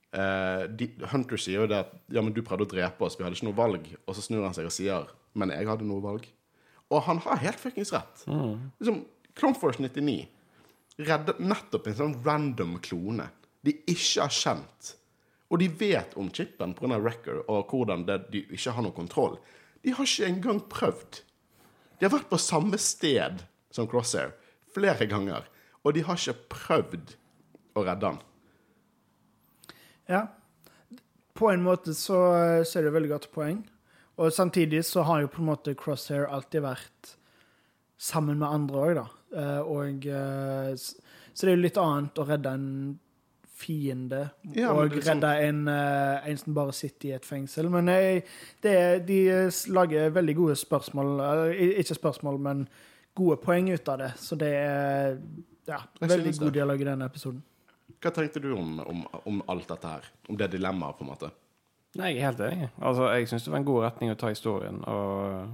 Uh, 0.08 0.64
de, 0.72 0.88
Hunter 1.12 1.38
sier 1.38 1.62
jo 1.62 1.68
det 1.70 1.82
at 1.84 1.92
ja, 2.10 2.24
men 2.24 2.32
du 2.34 2.40
prøvde 2.42 2.66
å 2.66 2.72
drepe 2.72 3.06
oss, 3.06 3.18
vi 3.18 3.26
hadde 3.26 3.38
ikke 3.38 3.50
noe 3.50 3.60
valg. 3.60 3.86
Og 4.06 4.16
så 4.16 4.24
snur 4.24 4.46
han 4.46 4.56
seg 4.56 4.66
og 4.66 4.74
sier 4.74 5.06
men 5.38 5.52
jeg 5.54 5.68
hadde 5.68 5.86
noe 5.86 6.02
valg. 6.02 6.26
Og 6.88 7.04
han 7.06 7.20
har 7.22 7.42
helt 7.44 7.60
fuckings 7.60 7.92
rett. 7.94 8.24
Liksom, 8.26 9.02
Clone 9.38 9.58
Force 9.60 9.82
99 9.84 10.24
redder 11.06 11.38
nettopp 11.38 11.86
en 11.86 11.98
sånn 11.98 12.16
random 12.24 12.78
klone 12.82 13.28
de 13.66 13.74
ikke 13.90 14.24
har 14.24 14.34
kjent. 14.34 14.94
Og 15.52 15.60
de 15.62 15.68
vet 15.80 16.16
om 16.20 16.30
chipen 16.34 16.74
pga. 16.76 16.98
record 16.98 17.44
og 17.46 17.70
hvordan 17.70 18.04
det, 18.08 18.18
de 18.32 18.42
ikke 18.48 18.74
har 18.74 18.84
noe 18.84 18.96
kontroll. 18.96 19.38
De 19.84 19.94
har 19.94 20.08
ikke 20.08 20.28
engang 20.28 20.60
prøvd. 20.70 21.22
De 21.98 22.06
har 22.06 22.14
vært 22.14 22.30
på 22.30 22.38
samme 22.40 22.78
sted 22.80 23.42
som 23.74 23.88
Crosshair 23.90 24.34
flere 24.74 25.08
ganger, 25.10 25.46
og 25.82 25.94
de 25.96 26.04
har 26.06 26.18
ikke 26.18 26.50
prøvd 26.52 27.14
å 27.78 27.84
redde 27.86 28.12
han. 28.12 28.20
Ja. 30.08 30.22
På 31.38 31.50
en 31.52 31.62
måte 31.62 31.94
så, 31.94 32.18
ser 32.66 32.82
er 32.82 32.88
det 32.88 32.94
veldig 32.96 33.12
godt 33.12 33.28
poeng. 33.34 33.60
Og 34.18 34.32
samtidig 34.34 34.82
så 34.86 35.04
har 35.06 35.22
jo 35.22 35.30
på 35.30 35.42
en 35.42 35.50
måte 35.52 35.76
Crosshair 35.78 36.26
alltid 36.26 36.64
vært 36.64 37.12
sammen 37.98 38.40
med 38.40 38.48
andre 38.48 38.80
òg, 38.82 38.94
da. 38.98 39.06
Eh, 39.38 39.60
og 39.62 40.06
eh, 40.06 40.72
Så 40.78 41.46
det 41.46 41.52
er 41.52 41.56
jo 41.56 41.66
litt 41.66 41.78
annet 41.78 42.18
å 42.18 42.26
redde 42.26 42.54
en 42.56 42.70
fiende 43.58 44.20
Ja, 44.54 44.70
og 44.72 44.92
sånn- 44.94 45.02
redde 45.08 45.32
en, 45.48 45.60
eh, 45.68 46.28
en 46.30 46.38
som 46.38 46.54
bare 46.54 46.72
sitter 46.76 47.08
i 47.08 47.12
et 47.16 47.26
fengsel. 47.26 47.68
Men 47.70 47.90
jeg, 47.90 48.22
det, 48.62 49.06
de 49.08 49.18
lager 49.74 50.10
veldig 50.14 50.36
gode 50.36 50.56
spørsmål 50.56 51.20
Ikke 51.82 51.94
spørsmål, 51.98 52.38
men 52.40 52.68
gode 53.18 53.36
poeng 53.42 53.70
ut 53.74 53.88
av 53.88 53.98
det. 53.98 54.12
Så 54.22 54.38
det 54.38 54.52
er 54.54 55.18
ja, 55.66 55.82
veldig 56.00 56.38
god 56.38 56.52
dialog 56.54 56.80
i 56.80 56.84
denne 56.84 57.08
episoden. 57.10 57.42
Hva 57.98 58.12
tenkte 58.14 58.40
du 58.40 58.52
om, 58.54 58.78
om, 58.80 59.06
om 59.26 59.42
alt 59.50 59.68
dette 59.68 59.90
her? 59.90 60.04
Om 60.30 60.36
det 60.38 60.52
dilemmaet, 60.54 60.98
på 60.98 61.02
en 61.06 61.10
måte? 61.10 61.30
Nei, 61.98 62.12
jeg 62.14 62.20
er 62.22 62.28
helt 62.28 62.42
enig. 62.46 62.68
Altså, 62.84 63.08
jeg 63.16 63.26
syns 63.30 63.46
det 63.48 63.52
var 63.52 63.58
en 63.58 63.66
god 63.66 63.82
retning 63.88 64.12
å 64.12 64.18
ta 64.20 64.28
historien, 64.30 64.78
og 64.86 65.48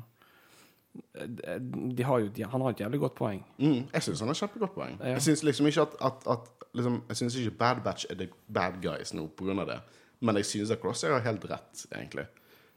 eh, 1.15 1.59
de 1.95 2.05
har 2.05 2.21
jo, 2.21 2.29
han 2.53 2.61
har 2.67 2.75
et 2.75 2.83
jævlig 2.85 3.01
godt 3.07 3.15
poeng. 3.19 3.41
Mm, 3.59 3.87
jeg 3.95 4.03
syns 4.07 4.21
han 4.21 4.29
har 4.33 4.39
kjempegodt 4.43 4.75
poeng. 4.75 4.99
Ja. 5.01 5.15
Jeg 5.17 5.25
syns 5.29 5.45
liksom 5.47 5.71
ikke 5.71 5.87
at, 5.87 5.97
at, 6.11 6.29
at 6.37 6.64
liksom, 6.75 7.03
Jeg 7.09 7.17
synes 7.17 7.37
ikke 7.41 7.59
Bad 7.59 7.83
Batch 7.85 8.07
er 8.11 8.19
the 8.21 8.29
bad 8.53 8.81
guys 8.83 9.15
nå 9.15 9.29
av 9.61 9.67
det. 9.69 9.81
Men 10.21 10.37
jeg 10.41 10.49
synes 10.49 10.71
at 10.71 10.81
Crosshair 10.81 11.13
har 11.13 11.25
helt 11.27 11.45
rett, 11.51 11.87
egentlig. 11.93 12.27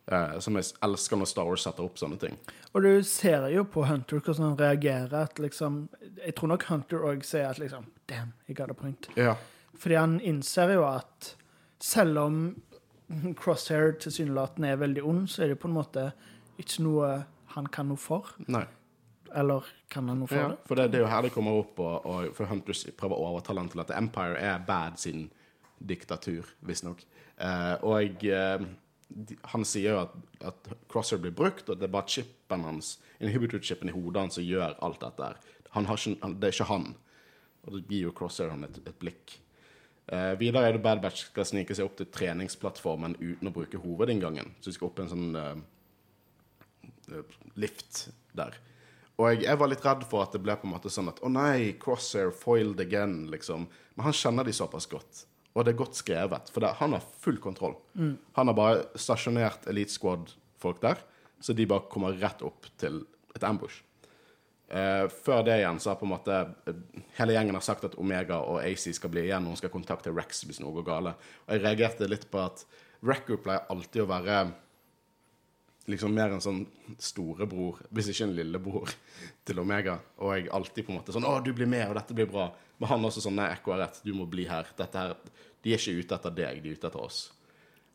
Eh, 0.08 0.38
som 0.40 0.56
jeg 0.56 0.72
elsker 0.84 1.20
når 1.20 1.28
Star 1.28 1.48
Wars 1.50 1.66
setter 1.68 1.84
opp 1.84 2.00
sånne 2.00 2.18
ting. 2.22 2.38
Og 2.74 2.86
du 2.86 3.04
ser 3.04 3.50
jo 3.52 3.66
på 3.68 3.84
Hunter 3.88 4.22
hvordan 4.22 4.50
han 4.50 4.60
reagerer. 4.60 5.14
At 5.28 5.40
liksom, 5.40 5.88
jeg 6.22 6.36
tror 6.36 6.54
nok 6.54 6.64
Hunter 6.70 7.04
òg 7.10 7.26
sier 7.28 7.50
at 7.50 7.60
liksom 7.60 7.90
Damn, 8.08 8.32
jeg 8.48 8.56
got 8.56 8.72
a 8.72 8.78
point. 8.78 9.10
Ja. 9.20 9.36
Fordi 9.76 9.98
han 10.00 10.20
innser 10.24 10.72
jo 10.78 10.86
at 10.88 11.34
selv 11.84 12.22
om 12.22 12.38
Crosshair 13.40 13.98
tilsynelatende 14.00 14.72
er 14.72 14.80
veldig 14.80 15.04
ond, 15.04 15.28
så 15.32 15.44
er 15.44 15.52
det 15.52 15.60
på 15.60 15.68
en 15.68 15.76
måte 15.76 16.10
ikke 16.60 16.86
noe 16.86 17.12
han 17.56 17.68
kan 17.72 17.92
noe 17.92 18.00
for. 18.00 18.32
Nei. 18.48 18.64
Eller 19.36 19.66
kan 19.90 20.08
han 20.10 20.20
noe 20.22 20.28
for 20.30 20.38
Ja, 20.38 20.48
det? 20.54 20.58
for 20.70 20.76
det, 20.80 20.88
det 20.92 21.00
er 21.00 21.06
jo 21.06 21.12
her 21.12 21.22
det 21.28 21.34
kommer 21.34 21.60
opp, 21.62 21.80
og, 21.80 22.06
og 22.06 22.36
for 22.38 22.50
Hunters 22.52 22.86
prøver 22.98 23.16
å 23.18 23.32
overtale 23.34 23.64
han 23.64 23.70
til 23.74 23.84
at 23.84 23.94
Empire 23.98 24.38
er 24.40 24.60
bad 24.68 25.00
sin 25.02 25.30
diktatur, 25.78 26.48
visstnok. 26.66 27.04
Eh, 27.38 27.74
og 27.86 28.24
eh, 28.26 28.68
han 29.54 29.66
sier 29.68 29.94
jo 29.94 30.00
at, 30.04 30.16
at 30.52 30.72
Crosser 30.92 31.20
blir 31.22 31.36
brukt, 31.36 31.70
og 31.70 31.78
det 31.80 31.88
er 31.88 31.94
bare 31.94 32.10
chipen 32.12 32.66
hans, 32.68 32.98
inhibitor-chipen 33.22 33.90
i 33.92 33.96
hodet 33.96 34.24
hans 34.26 34.40
som 34.40 34.46
gjør 34.48 34.78
alt 34.84 35.04
dette 35.04 35.30
her. 35.32 35.38
Det 35.78 36.50
er 36.50 36.56
ikke 36.56 36.72
han. 36.72 36.88
Og 37.68 37.76
det 37.76 37.84
gir 37.92 38.08
jo 38.08 38.16
Crosser 38.18 38.50
han 38.50 38.64
et, 38.66 38.80
et 38.88 38.98
blikk. 39.00 39.38
Eh, 40.08 40.34
videre 40.40 40.70
er 40.70 40.78
det 40.78 40.84
Bad 40.86 41.02
Batch 41.04 41.26
skal 41.28 41.46
snike 41.46 41.76
seg 41.76 41.86
opp 41.90 41.98
til 42.00 42.08
treningsplattformen 42.16 43.18
uten 43.20 43.50
å 43.50 43.54
bruke 43.54 43.82
hovedinngangen. 43.84 44.54
Så 44.62 44.72
de 44.72 44.78
skal 44.78 44.88
opp 44.88 45.02
en 45.04 45.12
sånn 45.12 45.36
eh, 45.36 45.58
lift 47.60 48.08
der. 48.38 48.56
Og 49.18 49.32
jeg, 49.32 49.48
jeg 49.48 49.58
var 49.58 49.72
litt 49.72 49.86
redd 49.86 50.04
for 50.10 50.22
at 50.24 50.36
det 50.36 50.44
ble 50.46 50.54
på 50.60 50.68
en 50.68 50.76
måte 50.76 50.92
sånn 50.94 51.10
at 51.10 51.20
å 51.26 51.32
nei, 51.34 51.74
Crosshair 51.82 52.30
foiled 52.36 52.82
again, 52.84 53.24
liksom. 53.34 53.66
Men 53.98 54.10
han 54.10 54.16
kjenner 54.16 54.46
de 54.46 54.54
såpass 54.54 54.86
godt. 54.92 55.24
Og 55.58 55.66
det 55.66 55.74
er 55.74 55.80
godt 55.80 55.98
skrevet, 55.98 56.52
for 56.54 56.62
det, 56.62 56.76
han 56.78 56.94
har 56.94 57.06
full 57.24 57.40
kontroll. 57.42 57.74
Han 58.38 58.52
har 58.52 58.58
bare 58.58 58.84
stasjonert 58.94 59.66
Elite 59.72 59.96
Squad-folk 59.96 60.84
der, 60.84 61.02
så 61.42 61.56
de 61.58 61.66
bare 61.70 61.90
kommer 61.90 62.14
rett 62.22 62.44
opp 62.46 62.70
til 62.78 63.02
et 63.34 63.46
ambush. 63.46 63.82
Eh, 64.68 65.08
før 65.24 65.46
det 65.48 65.62
igjen 65.62 65.78
så 65.80 65.94
har 65.94 66.00
på 66.02 66.04
en 66.04 66.12
måte 66.12 66.38
eh, 66.68 66.80
hele 67.16 67.38
gjengen 67.38 67.56
har 67.56 67.64
sagt 67.64 67.86
at 67.88 67.94
Omega 68.02 68.42
og 68.44 68.60
AC 68.60 68.90
skal 68.98 69.14
bli 69.14 69.24
igjen, 69.30 69.46
og 69.48 69.56
hun 69.56 69.60
skal 69.62 69.72
kontakte 69.72 70.12
Rex 70.12 70.44
hvis 70.44 70.60
noe 70.60 70.76
går 70.76 70.86
gale. 70.90 71.14
Og 71.48 71.56
jeg 71.56 71.64
reagerte 71.64 72.10
litt 72.12 72.28
på 72.30 72.42
at 72.44 72.66
Wrecker 73.06 73.40
pleier 73.42 73.66
alltid 73.72 74.04
å 74.04 74.10
være 74.12 74.42
liksom 75.88 76.14
mer 76.14 76.36
en 76.36 76.44
sånn 76.44 76.62
storebror, 77.00 77.80
hvis 77.96 78.12
ikke 78.12 78.28
en 78.28 78.36
lillebror, 78.36 78.92
til 79.48 79.64
Omega. 79.64 79.98
Og 80.20 80.36
jeg 80.36 80.52
alltid 80.54 80.88
på 80.88 80.94
en 80.94 81.00
måte 81.00 81.16
sånn 81.16 81.28
'Å, 81.28 81.40
du 81.44 81.54
blir 81.54 81.70
med, 81.70 81.88
og 81.90 81.96
dette 81.96 82.18
blir 82.18 82.30
bra'. 82.30 82.52
Men 82.80 82.90
han 82.90 83.08
også 83.10 83.24
sånn 83.24 83.40
'Nei, 83.40 83.52
Ekko 83.56 83.74
har 83.74 83.86
rett, 83.86 84.02
du 84.04 84.14
må 84.14 84.28
bli 84.30 84.46
her'. 84.46 84.76
Dette 84.78 84.98
her. 84.98 85.16
De 85.64 85.74
er 85.74 85.80
ikke 85.80 86.00
ute 86.00 86.16
etter 86.16 86.32
deg, 86.32 86.62
de 86.64 86.70
er 86.70 86.78
ute 86.78 86.88
etter 86.88 87.02
oss. 87.02 87.32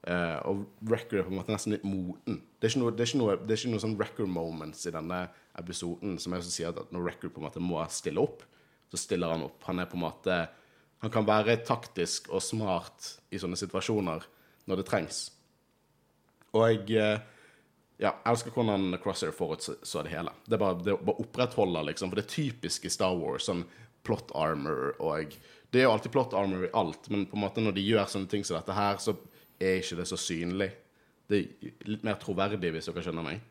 Uh, 0.02 0.38
og 0.50 0.64
record 0.90 1.20
er 1.20 1.22
på 1.22 1.30
en 1.30 1.38
måte 1.38 1.54
nesten 1.54 1.76
litt 1.76 1.84
moten. 1.86 2.40
Det 2.58 2.66
er 2.66 2.72
ikke 2.72 2.80
noe, 2.82 2.90
det 2.90 3.04
er 3.04 3.10
ikke 3.12 3.20
noe, 3.20 3.36
det 3.38 3.54
er 3.54 3.60
ikke 3.60 3.70
noe 3.70 3.82
sånn 3.84 4.00
record 4.00 4.32
moments 4.34 4.86
i 4.90 4.90
denne 4.90 5.20
episoden 5.60 6.16
som 6.18 6.34
jeg 6.34 6.42
også 6.42 6.50
sier 6.50 6.72
at 6.72 6.90
når 6.90 7.06
record 7.06 7.30
på 7.30 7.38
en 7.38 7.46
måte 7.46 7.62
må 7.62 7.78
stille 7.86 8.18
opp, 8.18 8.42
så 8.90 8.98
stiller 8.98 9.30
han 9.30 9.44
opp. 9.46 9.62
Han 9.68 9.78
er 9.78 9.86
på 9.86 9.96
en 10.00 10.06
måte 10.08 10.40
Han 11.02 11.10
kan 11.10 11.26
være 11.26 11.56
taktisk 11.66 12.28
og 12.30 12.38
smart 12.38 13.08
i 13.34 13.38
sånne 13.42 13.58
situasjoner 13.58 14.22
når 14.70 14.78
det 14.78 14.84
trengs. 14.86 15.32
Og 16.54 16.62
jeg 16.68 16.94
eh, 16.94 17.24
ja, 18.02 18.10
jeg 18.10 18.32
elsker 18.32 18.54
hvordan 18.56 18.96
Crosshair 19.02 19.34
forutså 19.36 20.02
det 20.02 20.10
hele. 20.10 20.32
Det 20.44 20.58
bare, 20.58 20.78
det 20.82 20.96
bare 21.06 21.22
opprettholder, 21.22 21.86
liksom, 21.92 22.10
for 22.10 22.18
det 22.18 22.24
er 22.26 22.34
typisk 22.34 22.86
i 22.88 22.90
Star 22.90 23.14
Wars, 23.18 23.46
sånn 23.46 23.62
plot 24.02 24.32
armor 24.34 24.96
og 24.98 25.36
Det 25.72 25.80
er 25.80 25.86
jo 25.86 25.92
alltid 25.94 26.12
plot 26.12 26.34
armor 26.36 26.66
i 26.66 26.72
alt, 26.76 27.06
men 27.08 27.22
på 27.30 27.38
en 27.38 27.44
måte 27.46 27.62
når 27.62 27.76
de 27.78 27.84
gjør 27.86 28.08
sånne 28.10 28.28
ting 28.28 28.42
som 28.44 28.58
dette 28.58 28.74
her, 28.76 28.98
så 29.00 29.14
er 29.62 29.78
ikke 29.78 29.96
det 30.02 30.08
så 30.10 30.18
synlig. 30.20 30.68
Det 31.30 31.38
er 31.38 31.70
litt 31.88 32.02
mer 32.04 32.18
troverdig, 32.20 32.74
hvis 32.74 32.90
dere 32.90 33.04
skjønner 33.06 33.24
meg. 33.24 33.46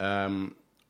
Um, 0.00 0.40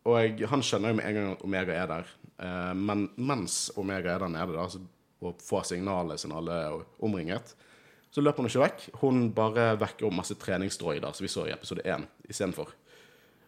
og 0.08 0.16
jeg, 0.16 0.46
han 0.48 0.64
skjønner 0.64 0.94
jo 0.94 0.96
med 0.96 1.08
en 1.10 1.18
gang 1.18 1.28
at 1.34 1.44
Omega 1.48 1.76
er 1.76 1.92
der, 1.96 2.16
Uh, 2.40 2.72
men 2.72 3.02
mens 3.20 3.66
Omega 3.76 4.14
er 4.14 4.22
der 4.22 4.30
nede 4.32 4.54
da, 4.56 4.62
så, 4.72 4.78
og 5.20 5.42
får 5.44 5.66
signalet 5.68 6.22
sin 6.22 6.32
alle 6.32 6.54
omringet, 7.04 7.52
så 8.10 8.22
løper 8.22 8.42
hun 8.42 8.50
ikke 8.50 8.62
vekk. 8.64 8.86
Hun 9.02 9.26
bare 9.34 9.72
vekker 9.78 10.08
opp 10.08 10.16
masse 10.18 10.34
treningsdroider, 10.38 11.12
som 11.14 11.24
vi 11.24 11.30
så 11.30 11.46
i 11.46 11.54
episode 11.54 11.84
1 11.86 12.06
istedenfor. 12.30 12.72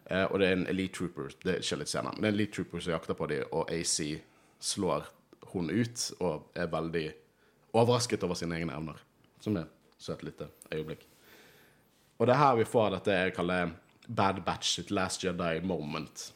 Eh, 0.05 0.25
og 0.25 0.39
det 0.39 0.47
er 0.47 0.57
en 0.57 0.67
Elite 0.71 0.97
Trooper 0.97 1.33
det 1.43 1.59
skjer 1.63 1.81
litt 1.81 1.91
senere, 1.91 2.15
men 2.15 2.23
det 2.23 2.29
er 2.29 2.33
en 2.33 2.39
Elite 2.39 2.55
Trooper 2.57 2.83
som 2.83 2.95
jakter 2.95 3.17
på 3.19 3.27
dem, 3.31 3.43
og 3.51 3.71
AC 3.71 3.97
slår 4.63 5.07
hun 5.53 5.69
ut 5.71 6.05
og 6.23 6.47
er 6.57 6.71
veldig 6.71 7.07
overrasket 7.75 8.23
over 8.25 8.39
sine 8.39 8.57
egne 8.59 8.75
evner. 8.75 8.99
Som 9.43 9.57
er 9.59 9.67
et 9.67 10.03
søt 10.03 10.23
lite 10.23 10.47
øyeblikk. 10.71 11.03
Og 12.19 12.27
det 12.27 12.35
er 12.35 12.39
her 12.39 12.57
vi 12.59 12.67
får 12.67 12.93
dette 12.95 13.15
jeg 13.17 13.35
kaller 13.35 13.73
Bad 14.07 14.43
Batch 14.45 14.77
sitt 14.77 14.91
Last 14.91 15.23
Jedi 15.23 15.59
moment. 15.63 16.29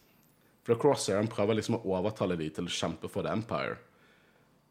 For 0.68 0.80
Crosshair 0.80 1.24
prøver 1.32 1.60
liksom 1.60 1.78
å 1.78 1.84
overtale 1.96 2.36
dem 2.40 2.52
til 2.52 2.68
å 2.68 2.74
kjempe 2.74 3.08
for 3.12 3.24
The 3.24 3.32
Empire. 3.32 3.78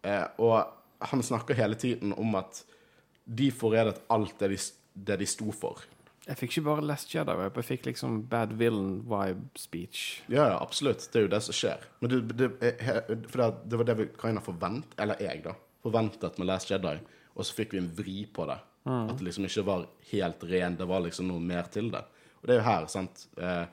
Eh, 0.05 0.27
og 0.45 1.09
han 1.09 1.23
snakker 1.25 1.57
hele 1.57 1.77
tiden 1.81 2.13
om 2.17 2.35
at 2.37 2.65
de 3.27 3.51
forrædet 3.51 4.01
alt 4.13 4.39
det 4.39 4.49
de, 4.55 4.59
det 5.11 5.19
de 5.21 5.27
sto 5.27 5.51
for. 5.53 5.83
Jeg 6.27 6.39
fikk 6.41 6.57
ikke 6.57 6.65
bare 6.67 6.83
Last 6.83 7.13
Jedi-vibe, 7.15 7.61
jeg 7.63 7.67
fikk 7.69 7.85
liksom 7.87 8.17
Bad 8.31 8.53
Villain-vibe-speech. 8.59 10.01
Ja, 10.33 10.49
ja, 10.51 10.57
absolutt. 10.63 11.05
Det 11.13 11.21
er 11.21 11.27
jo 11.27 11.33
det 11.35 11.43
som 11.47 11.55
skjer. 11.55 11.85
Men 12.03 12.11
det, 12.13 12.21
det, 12.39 12.49
he- 12.83 13.03
for 13.31 13.43
det, 13.43 13.49
det 13.71 13.79
var 13.81 13.89
det 13.91 13.97
vi 14.01 14.07
kind 14.19 14.41
of 14.41 14.49
forventet, 14.49 14.97
eller 15.03 15.21
jeg, 15.23 15.43
da, 15.45 15.55
forventet 15.87 16.39
med 16.41 16.49
Last 16.51 16.71
Jedi. 16.71 16.97
Og 17.37 17.45
så 17.47 17.55
fikk 17.59 17.77
vi 17.77 17.83
en 17.83 17.91
vri 17.95 18.25
på 18.33 18.47
det. 18.51 18.59
At 18.87 19.17
det 19.19 19.27
liksom 19.27 19.47
ikke 19.49 19.65
var 19.67 19.87
helt 20.13 20.45
ren, 20.47 20.77
det 20.79 20.87
var 20.87 21.03
liksom 21.03 21.27
noe 21.31 21.43
mer 21.43 21.67
til 21.75 21.89
det. 21.91 22.05
Og 22.41 22.47
det 22.47 22.55
er 22.55 22.61
jo 22.61 22.67
her, 22.69 22.85
sant. 22.91 23.25
Eh, 23.39 23.65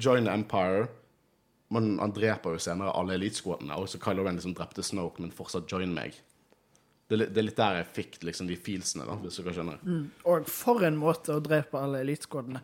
Join 0.00 0.24
the 0.28 0.32
Empire. 0.32 0.86
Men 1.70 1.98
han 2.00 2.14
dreper 2.16 2.54
jo 2.56 2.60
senere 2.64 2.94
alle 2.96 3.18
elitesquadene, 3.18 3.76
og 3.76 3.90
så 3.92 3.98
Kylo 4.00 4.22
Ren 4.24 4.38
liksom 4.38 4.54
drepte 4.56 4.80
Snoke, 4.86 5.20
men 5.20 5.34
fortsatt 5.36 5.68
join 5.68 5.92
meg. 5.92 6.16
Det 7.08 7.18
det 7.32 7.38
er 7.40 7.46
litt 7.46 7.56
der 7.56 7.76
jeg 7.82 7.86
fikk 7.96 8.18
liksom 8.28 8.48
de 8.50 8.56
feelsene, 8.60 9.06
da, 9.08 9.14
hvis 9.22 9.38
dere 9.40 9.54
skjønner. 9.56 9.78
Og 10.28 10.48
for 10.52 10.82
en 10.84 10.96
måte 11.00 11.32
å 11.36 11.40
drepe 11.40 11.80
alle 11.80 12.02
elitesquadene. 12.04 12.60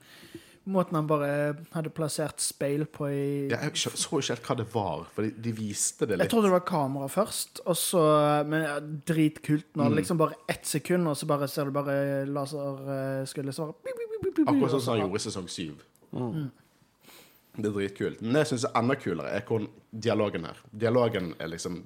Måten 0.67 0.97
han 0.97 1.05
bare 1.09 1.29
hadde 1.75 1.91
plassert 1.93 2.41
speil 2.41 2.87
på 2.89 3.05
i 3.13 3.25
Ja, 3.51 3.59
jeg 3.67 3.77
så 3.77 3.91
ikke 4.17 4.31
helt 4.33 4.47
hva 4.49 4.55
det 4.57 4.67
var, 4.73 5.03
for 5.13 5.27
de, 5.27 5.31
de 5.45 5.53
viste 5.53 6.07
det 6.09 6.17
litt. 6.17 6.25
Jeg 6.25 6.33
trodde 6.33 6.49
det 6.49 6.55
var 6.55 6.65
kamera 6.65 7.09
først, 7.13 7.61
og 7.69 7.77
så 7.77 8.05
Men 8.49 8.63
ja, 8.65 8.79
dritkult 8.81 9.67
når 9.77 9.85
Mm. 9.85 9.91
det 9.93 9.99
liksom 10.01 10.19
bare 10.23 10.39
ett 10.49 10.65
sekund, 10.65 11.09
og 11.09 11.17
så 11.21 11.27
bare 11.29 11.49
ser 11.49 11.65
du 11.69 11.71
bare 11.77 12.25
laserskudd 12.25 13.53
svare 13.53 13.75
Akkurat 14.47 14.73
sånn 14.73 14.81
som 14.81 14.95
han 14.97 15.05
gjorde 15.05 15.21
i 15.21 15.25
sesong 15.29 15.49
syv. 15.53 15.83
Det 17.55 17.69
er 17.69 17.75
dritkult. 17.75 18.23
Men 18.23 18.35
det 18.35 18.41
jeg 18.43 18.51
syns 18.51 18.65
er 18.67 18.79
enda 18.81 18.95
kulere, 18.99 19.31
er 19.31 19.45
hvor 19.47 19.63
dialogen 20.05 20.47
her. 20.49 20.59
Dialogen 20.75 21.29
er 21.39 21.51
liksom 21.53 21.77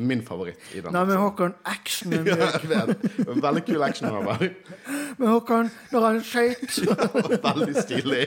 min 0.00 0.22
favoritt 0.24 0.62
i 0.72 0.80
den. 0.80 0.94
Nei, 0.96 1.02
men 1.10 1.20
Håkon, 1.20 1.54
actionen 1.68 2.26
ja, 2.30 2.38
mye. 2.40 2.70
vet. 2.70 3.04
En 3.26 3.42
Veldig 3.44 3.62
kul 3.66 3.84
action 3.84 4.08
over. 4.08 4.46
Men 5.18 5.28
Håkon, 5.28 5.70
når 5.92 6.06
han 6.06 6.22
skøyt 6.24 6.80
Veldig 7.48 7.84
stilig. 7.84 8.24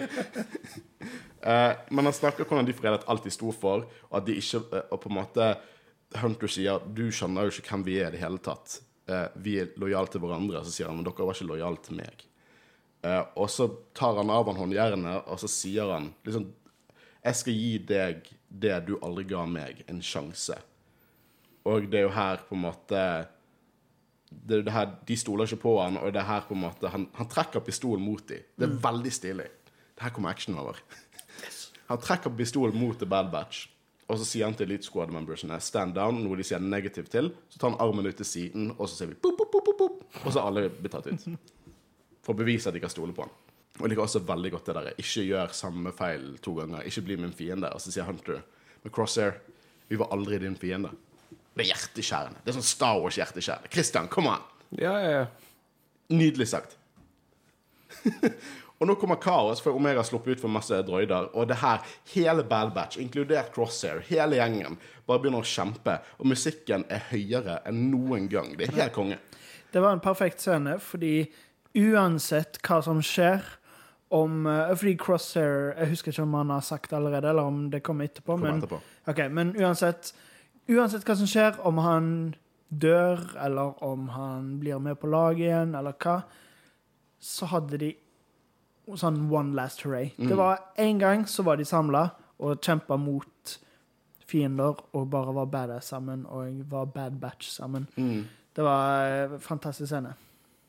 Uh, 1.44 1.74
men 1.90 2.08
han 2.08 2.16
snakker 2.16 2.46
hvordan 2.46 2.70
de 2.70 2.78
forrædet 2.78 3.10
alt 3.10 3.26
de 3.26 3.34
sto 3.34 3.50
for, 3.52 3.88
og 4.12 4.18
at 4.22 4.30
de 4.30 4.38
ikke 4.40 4.62
eh, 4.72 4.86
Og 4.96 5.02
på 5.04 5.10
en 5.12 5.18
måte 5.18 5.48
Hunter 6.22 6.48
sier 6.48 6.86
du 6.94 7.08
skjønner 7.12 7.50
jo 7.50 7.58
ikke 7.58 7.74
hvem 7.74 7.84
vi 7.88 7.98
er 8.00 8.14
i 8.14 8.16
det 8.16 8.22
hele 8.22 8.38
tatt. 8.38 8.78
Uh, 9.10 9.26
vi 9.42 9.58
er 9.64 9.74
lojale 9.82 10.14
til 10.14 10.22
hverandre. 10.22 10.62
Så 10.62 10.78
sier 10.78 10.92
han 10.92 11.02
men 11.02 11.10
dere 11.10 11.26
var 11.26 11.34
ikke 11.34 11.50
lojale 11.50 11.82
til 11.82 11.98
meg. 11.98 12.28
Uh, 13.02 13.24
og 13.42 13.50
så 13.50 13.66
tar 13.98 14.22
han 14.22 14.30
av 14.32 14.46
han 14.48 14.62
håndjernet, 14.62 15.26
og 15.26 15.42
så 15.42 15.50
sier 15.50 15.90
han 15.90 16.14
liksom 16.24 16.52
Jeg 17.24 17.40
skal 17.40 17.56
gi 17.56 17.74
deg 17.88 18.28
det 18.64 18.76
du 18.88 18.98
aldri 19.02 19.26
ga 19.30 19.46
meg, 19.48 19.84
en 19.88 20.02
sjanse. 20.04 20.58
Og 21.70 21.88
det 21.92 22.02
er 22.02 22.08
jo 22.08 22.16
her 22.16 22.44
på 22.48 22.58
en 22.58 22.66
måte 22.66 23.04
det 24.34 24.64
det 24.66 24.74
her, 24.74 24.96
De 25.08 25.16
stoler 25.18 25.46
ikke 25.46 25.62
på 25.62 25.76
han, 25.82 25.98
og 25.98 26.14
det 26.14 26.20
er 26.22 26.26
her 26.28 26.48
på 26.48 26.56
en 26.56 26.64
måte 26.64 26.90
Han, 26.90 27.08
han 27.14 27.30
trekker 27.30 27.62
pistolen 27.62 28.04
mot 28.04 28.28
dem. 28.28 28.42
Det 28.58 28.66
er 28.66 28.80
veldig 28.82 29.12
stilig. 29.14 29.46
Det 29.94 30.02
her 30.02 30.10
kommer 30.10 30.30
action 30.30 30.58
over. 30.58 30.80
Han 31.88 32.00
trekker 32.00 32.32
pistolen 32.32 32.80
mot 32.80 32.98
The 32.98 33.06
Bad 33.06 33.30
Batch, 33.32 33.68
og 34.08 34.18
så 34.18 34.26
sier 34.26 34.48
han 34.48 34.56
til 34.56 34.70
Elite 34.70 34.88
Squad 34.88 35.12
membersene 35.12 35.58
stand 35.62 35.94
down, 35.94 36.22
noe 36.24 36.38
de 36.40 36.46
sier 36.48 36.62
negativt 36.64 37.12
til. 37.12 37.28
Så 37.52 37.60
tar 37.60 37.74
han 37.74 37.80
armen 37.84 38.08
ut 38.08 38.16
til 38.18 38.26
siden, 38.26 38.72
og 38.78 38.88
så 38.88 38.96
sier 38.96 39.12
vi 39.12 39.18
boop, 39.20 39.38
boop, 39.38 39.52
boop, 39.52 39.78
boop, 39.78 40.00
og 40.24 40.30
så 40.32 40.40
er 40.40 40.48
alle 40.48 40.64
blitt 40.72 40.96
tatt 40.96 41.10
ut. 41.12 41.28
For 42.24 42.34
å 42.34 42.40
bevise 42.40 42.72
at 42.72 42.78
de 42.78 42.82
kan 42.82 42.92
stole 42.92 43.14
på 43.14 43.28
han. 43.28 43.36
Og 43.80 43.86
jeg 43.86 43.94
liker 43.94 44.06
også 44.06 44.22
veldig 44.28 44.52
godt 44.54 44.70
det 44.70 44.76
der 44.78 45.02
ikke 45.02 45.26
gjør 45.26 45.56
samme 45.58 45.94
feil 45.98 46.28
to 46.46 46.54
ganger. 46.60 46.86
Ikke 46.86 47.06
bli 47.08 47.18
min 47.18 47.34
fiende. 47.34 47.72
Og 47.74 47.82
så 47.82 47.94
sier 47.94 48.06
Hunter 48.06 48.44
med 48.84 48.94
Crosshair 48.94 49.40
vi 49.88 49.98
var 50.00 50.14
aldri 50.16 50.40
din 50.42 50.56
fiende. 50.58 50.90
Det 51.54 51.66
er 51.66 51.74
hjerteskjærende. 51.74 52.40
Det 52.42 52.50
er 52.50 52.56
sånn 52.56 52.66
Star 52.66 53.00
Wars-hjerteskjærende. 53.02 53.70
Christian, 53.74 54.08
kom 54.10 54.30
an! 54.32 54.46
Ja, 54.74 54.94
ja, 54.98 55.12
ja. 55.20 55.26
Nydelig 56.14 56.48
sagt. 56.50 56.78
og 58.80 58.88
nå 58.90 58.96
kommer 58.98 59.20
kaos, 59.22 59.62
for 59.62 59.78
Omega 59.78 60.02
har 60.02 60.08
sluppet 60.08 60.38
ut 60.38 60.42
for 60.42 60.54
masse 60.54 60.80
droider. 60.88 61.30
Og 61.38 61.46
det 61.52 61.60
her, 61.62 61.84
hele 62.16 62.46
Bad 62.50 62.74
Batch, 62.74 62.98
inkludert 63.02 63.54
Crosshair, 63.54 64.02
hele 64.10 64.40
gjengen, 64.40 64.80
bare 65.06 65.22
begynner 65.22 65.46
å 65.46 65.52
kjempe. 65.54 66.00
Og 66.18 66.32
musikken 66.34 66.88
er 66.90 67.06
høyere 67.12 67.60
enn 67.70 67.86
noen 67.92 68.26
gang. 68.32 68.56
Det 68.58 68.72
er 68.72 68.80
helt 68.80 68.98
konge. 68.98 69.20
Det 69.74 69.82
var 69.82 69.94
en 69.94 70.02
perfekt 70.02 70.42
scene, 70.42 70.80
fordi 70.82 71.28
uansett 71.78 72.58
hva 72.66 72.82
som 72.86 73.02
skjer 73.06 73.46
om 74.14 74.46
uh, 74.46 74.76
Fordi 74.78 74.94
Crosshair 75.00 75.74
Jeg 75.78 75.90
husker 75.90 76.12
ikke 76.12 76.26
om 76.26 76.34
han 76.38 76.54
har 76.54 76.62
sagt 76.62 76.94
allerede, 76.94 77.30
eller 77.30 77.50
om 77.50 77.66
det 77.72 77.84
kommer 77.84 78.06
etterpå. 78.06 78.38
Kom 78.38 78.46
men, 78.46 78.62
etterpå. 78.62 78.80
Okay, 79.10 79.28
men 79.30 79.56
uansett 79.58 80.14
Uansett 80.70 81.04
hva 81.04 81.16
som 81.20 81.28
skjer, 81.28 81.58
om 81.68 81.82
han 81.84 82.06
dør, 82.72 83.20
eller 83.44 83.84
om 83.84 84.08
han 84.14 84.60
blir 84.62 84.80
med 84.80 84.96
på 85.02 85.10
laget 85.12 85.50
igjen, 85.50 85.74
eller 85.76 85.92
hva, 86.00 86.22
så 87.20 87.50
hadde 87.52 87.80
de 87.82 87.90
sånn 89.00 89.20
one 89.32 89.56
last 89.58 89.84
hooray. 89.84 90.14
Mm. 90.18 90.30
Det 90.32 90.38
var 90.40 90.64
én 90.80 91.02
gang 91.02 91.26
så 91.28 91.44
var 91.44 91.60
de 91.60 91.68
samla 91.68 92.06
og 92.44 92.64
kjempa 92.64 92.96
mot 93.00 93.58
fiender 94.28 94.80
og 94.96 95.10
bare 95.12 95.36
var 95.36 95.52
badass 95.52 95.92
sammen 95.94 96.26
og 96.26 96.64
var 96.72 96.90
bad 96.96 97.20
batch 97.22 97.52
sammen. 97.54 97.88
Mm. 97.96 98.24
Det 98.56 98.64
var 98.64 99.08
en 99.08 99.40
fantastisk 99.44 99.92
scene. 99.92 100.14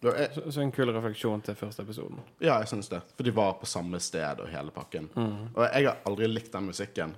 Så, 0.04 0.50
så 0.52 0.60
en 0.60 0.72
kul 0.74 0.90
refleksjon 0.92 1.40
til 1.40 1.56
første 1.56 1.80
episoden. 1.82 2.18
Ja, 2.36 2.58
jeg 2.60 2.68
syns 2.68 2.90
det. 2.92 3.00
For 3.16 3.24
de 3.24 3.32
var 3.32 3.54
på 3.56 3.68
samme 3.68 3.96
sted 4.04 4.42
og 4.44 4.50
hele 4.52 4.74
pakken. 4.74 5.06
Og 5.16 5.62
jeg 5.64 5.86
har 5.86 6.02
aldri 6.04 6.28
likt 6.28 6.52
den 6.52 6.68
musikken. 6.68 7.14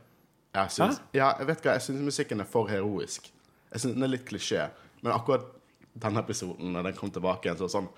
Jeg 0.54 0.70
syns, 0.72 1.00
ja, 1.12 1.32
jeg 1.40 1.48
vet 1.50 1.64
hva, 1.64 1.74
jeg 1.76 1.84
syns 1.84 2.04
musikken 2.06 2.40
er 2.40 2.48
for 2.48 2.70
heroisk. 2.70 3.26
Jeg 3.72 3.82
syns 3.82 3.96
den 3.96 4.06
er 4.06 4.12
litt 4.14 4.24
klisjé. 4.28 4.68
Men 5.02 5.16
akkurat 5.16 5.44
denne 5.98 6.22
episoden, 6.22 6.72
når 6.72 6.90
den 6.90 6.96
kom 7.00 7.10
tilbake 7.12 7.48
igjen, 7.48 7.58
så 7.60 7.68
sånn 7.72 7.90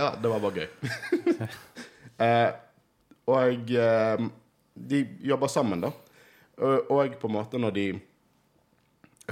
Ja, 0.00 0.08
det 0.16 0.28
var 0.32 0.40
bare 0.40 0.56
gøy. 0.56 0.68
eh, 2.26 2.50
og 3.30 3.70
eh, 3.76 4.24
de 4.74 5.02
jobber 5.28 5.52
sammen, 5.52 5.84
da. 5.84 5.92
Og, 6.60 6.90
og 6.90 7.18
på 7.20 7.28
en 7.28 7.36
måte 7.36 7.60
når 7.60 7.76
de 7.76 7.86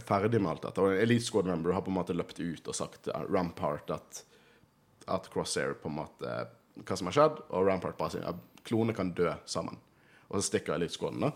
ferdig 0.07 0.41
med 0.43 0.53
alt 0.53 0.65
dette, 0.67 0.83
og 0.83 0.93
en 0.93 1.03
Elite 1.03 1.27
Squad 1.27 1.49
member 1.49 1.75
har 1.75 1.85
på 1.87 1.93
en 1.93 1.99
måte 1.99 2.17
løpt 2.17 2.41
ut 2.41 2.69
og 2.69 2.77
sagt 2.77 3.05
til 3.07 3.29
Rampart 3.33 3.91
at, 3.95 4.23
at 5.09 5.29
Crosshair 5.33 5.77
på 5.81 5.91
en 5.91 5.99
måte 6.01 6.39
hva 6.79 6.97
som 6.99 7.11
har 7.11 7.17
skjedd, 7.17 7.43
og 7.51 7.67
Rampart 7.67 7.99
bare 7.99 8.15
sier 8.15 8.27
at 8.29 8.65
klonene 8.69 8.95
kan 8.97 9.13
dø 9.17 9.31
sammen. 9.49 9.79
Og 10.29 10.39
så 10.39 10.49
stikker 10.51 10.77
Elite 10.77 10.95
Squaden, 10.95 11.25
da. 11.25 11.33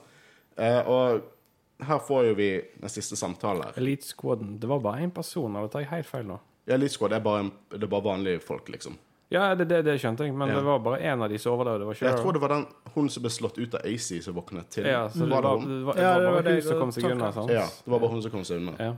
Eh, 0.60 0.90
og 0.90 1.86
her 1.86 2.02
får 2.06 2.28
jo 2.28 2.34
vi 2.38 2.50
den 2.78 2.92
siste 2.92 3.16
samtalen 3.18 3.64
her. 3.66 3.78
Elite 3.80 4.06
Squaden. 4.06 4.58
Det 4.60 4.68
var 4.70 4.82
bare 4.84 5.02
én 5.06 5.14
person, 5.14 5.56
eller 5.56 5.72
tar 5.72 5.86
jeg 5.86 5.92
helt 5.94 6.10
feil 6.10 6.28
nå? 6.28 6.38
Ja, 6.68 6.76
Elite 6.76 6.94
Squad 6.94 7.16
er 7.16 7.24
bare, 7.24 7.46
en, 7.46 7.50
det 7.72 7.82
er 7.82 7.90
bare 7.90 8.06
vanlige 8.06 8.42
folk, 8.44 8.68
liksom. 8.70 8.98
Ja, 9.32 9.54
det, 9.56 9.64
det, 9.70 9.80
det 9.86 9.94
skjønte 10.02 10.26
jeg, 10.26 10.34
men 10.36 10.48
Ja. 10.52 10.54
det 10.58 10.64
var 10.66 10.78
bare 10.84 10.98
én 11.00 11.22
av 11.24 11.30
de 11.32 11.38
som 11.40 11.54
overlevde. 11.56 11.78
Det 11.80 11.86
var 11.90 12.08
Jeg 12.10 12.18
tror 12.20 12.32
det 12.36 12.40
var 12.42 12.48
den 12.52 12.66
hun 12.94 13.08
som 13.08 13.22
ble 13.24 13.30
slått 13.32 13.58
ut 13.58 13.74
av 13.74 13.80
AC, 13.88 14.20
som 14.22 14.34
våknet 14.36 14.68
til. 14.70 14.84
Ja, 14.86 15.06
så 15.08 15.24
det 15.24 15.30
var 15.30 15.42
det 15.42 15.48
var, 15.48 15.64
det 15.66 15.84
var, 15.86 15.96
Ja, 15.96 16.18
det 16.18 16.26
var 16.26 16.32
bare 16.36 16.42
det 16.42 16.52
hun 16.52 16.62
som 16.62 16.72
jeg 16.72 16.80
kom 16.80 16.92
seg 16.92 17.04
unna. 17.10 17.32
sant? 17.32 17.50
Ja, 17.50 17.64
det 17.84 17.90
var 17.94 17.98
bare 18.04 18.10
hun 18.12 18.22
som 18.22 18.30
kom 18.30 18.44
seg 18.44 18.60
unna. 18.60 18.76
Ja. 18.78 18.92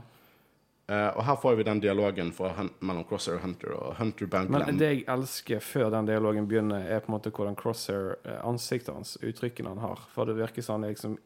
Eh, 0.87 1.17
og 1.17 1.23
her 1.25 1.35
får 1.41 1.55
vi 1.57 1.63
den 1.63 1.79
dialogen 1.81 2.31
fra, 2.31 2.49
Hun- 2.53 2.69
mellom 2.79 3.03
Crosshair 3.09 3.37
og 3.37 3.41
Hunter, 3.41 3.71
og 3.73 3.95
Hunter 3.97 4.27
banker 4.27 4.65
Men 4.67 4.77
det 4.77 4.89
jeg 4.91 5.05
elsker 5.07 5.59
før 5.59 5.89
den 5.89 6.05
dialogen 6.05 6.45
begynner, 6.47 6.85
er 6.87 6.99
på 6.99 7.09
en 7.09 7.15
måte 7.19 7.31
hvordan 7.31 7.55
Crosshair 7.57 8.17
eh, 8.23 8.37
ansiktet 8.45 8.93
hans, 8.93 9.17
uttrykkene 9.23 9.69
han 9.69 9.79
har. 9.81 9.97
For 10.13 10.25
det 10.25 10.35
virker 10.37 10.61
som 10.61 10.81
han 10.83 10.91
liksom 10.93 11.17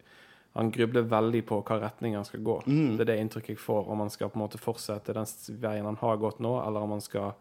han 0.56 0.72
grubler 0.72 1.04
veldig 1.04 1.45
på 1.45 1.60
hva 1.63 1.76
retning 1.82 2.15
han 2.15 2.26
skal 2.26 2.39
gå. 2.41 2.63
Mm. 2.65 2.95
Det 2.98 3.02
er 3.02 3.12
det 3.12 3.19
inntrykket 3.19 3.50
jeg 3.50 3.58
får, 3.60 3.88
om 3.89 4.00
han 4.00 4.10
skal 4.10 4.30
på 4.30 4.39
en 4.39 4.41
måte 4.48 4.58
fortsette 4.58 5.13
den 5.13 5.24
s- 5.28 5.50
veien 5.54 5.86
han 5.86 5.95
har 5.98 6.17
gått 6.17 6.39
nå, 6.39 6.56
eller 6.65 6.80
om 6.82 6.89
han 6.91 7.02
skal 7.02 7.34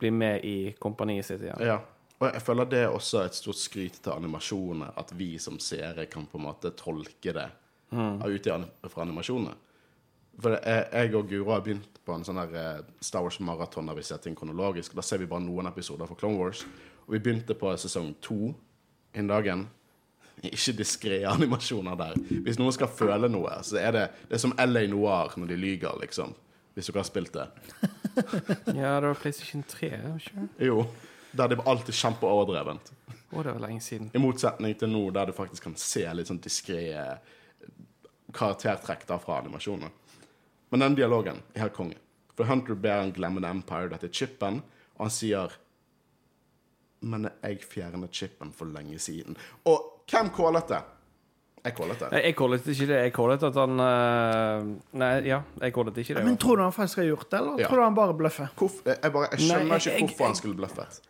bli 0.00 0.10
med 0.10 0.44
i 0.44 0.56
kompaniet 0.80 1.28
sitt 1.28 1.42
igjen. 1.44 1.60
Ja. 1.64 1.78
Og 2.20 2.26
jeg 2.34 2.42
føler 2.44 2.68
det 2.68 2.80
er 2.84 2.92
også 2.92 3.22
et 3.24 3.36
stort 3.38 3.56
skryt 3.56 4.00
til 4.04 4.12
animasjoner, 4.12 4.90
at 5.00 5.12
vi 5.16 5.38
som 5.40 5.56
seere 5.62 6.04
kan 6.10 6.26
på 6.28 6.36
en 6.40 6.48
måte 6.50 6.74
tolke 6.76 7.32
det 7.36 7.48
Mm. 7.90 8.20
ut 8.22 8.46
fra 8.92 9.02
animasjoner. 9.02 9.54
For 10.40 10.54
jeg 10.62 11.14
og 11.18 11.26
Guro 11.28 11.50
har 11.50 11.60
begynt 11.60 11.98
på 12.06 12.14
en 12.14 12.22
sånn 12.24 12.38
her 12.38 12.52
eh, 12.54 12.82
Star 13.02 13.24
Wars-maraton 13.24 13.86
der 13.90 13.96
vi 13.98 14.02
ser 14.06 14.20
ting 14.22 14.36
kronologisk. 14.38 14.94
Da 14.94 15.02
ser 15.02 15.18
vi 15.18 15.26
bare 15.26 15.42
noen 15.42 15.66
episoder 15.66 16.06
fra 16.06 16.14
Clone 16.14 16.38
Wars. 16.38 16.62
Og 17.08 17.16
vi 17.16 17.18
begynte 17.18 17.56
på 17.58 17.72
sesong 17.76 18.14
to 18.22 18.54
en 19.12 19.26
dagen. 19.26 19.66
Ikke 20.46 20.72
diskré 20.78 21.24
animasjoner 21.28 21.98
der. 21.98 22.14
Hvis 22.46 22.60
noen 22.60 22.72
skal 22.72 22.88
føle 22.94 23.28
noe, 23.28 23.58
så 23.66 23.76
er 23.82 23.92
det 23.92 24.06
Det 24.28 24.38
er 24.38 24.44
som 24.46 24.54
LA 24.56 24.86
Noir 24.86 25.34
når 25.36 25.48
de 25.50 25.56
lyger, 25.56 25.98
liksom. 26.00 26.32
Hvis 26.74 26.86
dere 26.86 27.02
har 27.02 27.10
spilt 27.10 27.32
det. 27.34 27.48
Ja, 28.80 29.00
det 29.00 29.06
var 29.06 29.18
PlayStation 29.20 29.62
3, 29.68 29.90
ikke? 30.16 30.46
Jo. 30.66 30.84
Der 31.32 31.48
det 31.48 31.60
var 31.60 31.70
alltid 31.72 31.94
kjempeoverdrevent. 31.94 32.92
Å, 33.30 33.42
det 33.42 33.52
var 33.52 33.60
lenge 33.62 33.82
siden. 33.84 34.10
I 34.14 34.22
motsetning 34.22 34.74
til 34.78 34.90
nå, 34.90 35.04
der 35.14 35.30
du 35.30 35.34
faktisk 35.36 35.68
kan 35.68 35.76
se 35.78 36.02
litt 36.14 36.30
sånn 36.30 36.40
diskré 36.42 36.82
karaktertrekk 38.34 39.06
da 39.08 39.18
fra 39.22 39.38
animasjonene. 39.42 39.90
Men 40.70 40.84
den 40.84 40.96
dialogen 40.98 41.40
er 41.54 41.66
helt 41.66 41.76
konge. 41.76 41.98
For 42.38 42.48
Hunter 42.48 42.78
ber 42.78 43.02
han 43.02 43.14
glemme 43.14 43.42
The 43.42 43.50
Empire, 43.50 43.90
dette 43.92 44.10
chipen, 44.14 44.62
og 44.96 45.06
han 45.08 45.14
sier 45.14 45.58
Men 47.00 47.30
jeg 47.30 47.62
fjernet 47.64 48.12
chipen 48.12 48.50
for 48.52 48.68
lenge 48.68 48.98
siden. 49.00 49.36
Og 49.64 50.04
hvem 50.10 50.28
kålet 50.36 50.68
det? 50.68 50.80
Jeg 51.64 51.74
kålet 51.76 51.98
det. 51.98 52.08
Nei, 52.12 52.20
jeg 52.24 52.36
callet 52.36 52.66
ikke 52.72 52.86
det. 52.88 52.98
Jeg 53.04 53.12
callet 53.12 53.42
at 53.42 53.54
han 53.60 53.80
eh, 53.84 54.62
Nei, 54.96 55.10
ja, 55.28 55.42
jeg 55.60 55.74
callet 55.76 55.98
ikke 56.00 56.14
det. 56.16 56.24
Men 56.24 56.36
tror 56.40 56.56
du 56.56 56.62
han 56.62 56.72
faktisk 56.72 56.96
har 57.02 57.04
gjort 57.10 57.28
det, 57.30 57.38
eller 57.40 57.60
Ja. 57.60 57.68
tror 57.68 57.76
du 57.76 57.82
han 57.84 57.94
bare 57.94 58.14
bløffer? 58.16 58.48
Hvorf- 58.56 58.80
jeg, 58.86 59.12
bare, 59.12 59.28
jeg 59.32 59.40
skjønner 59.40 59.64
Nei, 59.68 59.78
jeg- 59.78 59.80
ikke 59.80 59.90
jeg- 59.98 60.08
hvorfor 60.08 60.24
han 60.26 60.34
skulle 60.34 60.56
bløffet. 60.56 61.00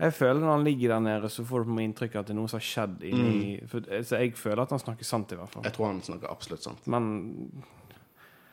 Jeg 0.00 0.12
føler 0.14 0.40
når 0.40 0.50
han 0.56 0.64
ligger 0.64 0.88
der 0.88 1.00
nede, 1.00 1.28
så 1.30 1.44
får 1.46 1.58
du 1.62 1.64
på 1.70 1.74
meg 1.76 1.84
inntrykk 1.94 2.14
av 2.16 2.20
at 2.20 2.26
det 2.26 2.34
er 2.34 2.40
noe 2.40 2.48
som 2.48 2.58
har 2.58 2.66
skjedd 2.66 3.02
inni 3.06 3.60
Mm. 3.62 3.68
for, 3.68 3.80
Så 4.02 4.18
jeg 4.18 4.34
føler 4.34 4.62
at 4.62 4.70
han 4.70 4.78
snakker 4.80 5.04
sant, 5.04 5.30
i 5.32 5.36
hvert 5.36 5.48
fall. 5.48 5.62
Jeg 5.62 5.72
tror 5.74 5.86
han 5.86 6.00
snakker 6.02 6.30
absolutt 6.30 6.62
sant. 6.62 6.86
Men 6.86 7.52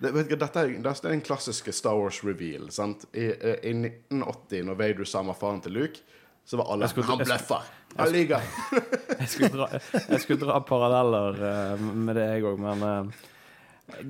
Det, 0.01 0.13
vet 0.13 0.29
du, 0.29 0.35
hva, 0.35 0.39
dette, 0.39 0.55
er, 0.59 0.67
dette 0.81 1.05
er 1.05 1.09
den 1.12 1.21
klassiske 1.21 1.73
Star 1.73 1.97
Wars 1.97 2.23
reveal. 2.23 2.69
Sant? 2.71 3.05
I, 3.13 3.25
eh, 3.33 3.57
I 3.63 3.73
1980, 3.73 4.63
når 4.63 4.77
Vader 4.77 5.03
sa 5.05 5.17
han 5.19 5.27
var 5.27 5.33
faren 5.35 5.62
til 5.62 5.73
Luke, 5.73 5.99
så 6.45 6.55
var 6.57 6.69
alle 6.71 6.83
Jeg 6.85 6.89
skulle- 6.91 7.07
Han 7.07 7.17
jeg 7.17 7.27
skulle- 7.27 7.39
bløffer! 7.39 7.63
Jeg 9.19 9.28
skulle 9.28 9.49
dra, 9.52 9.65
jeg 10.10 10.19
skulle 10.21 10.39
dra 10.45 10.60
paralleller 10.63 11.39
uh, 11.73 11.82
med 11.95 12.15
det, 12.15 12.28
jeg 12.36 12.43
òg, 12.47 12.60
men 12.62 12.84
uh, 12.86 13.25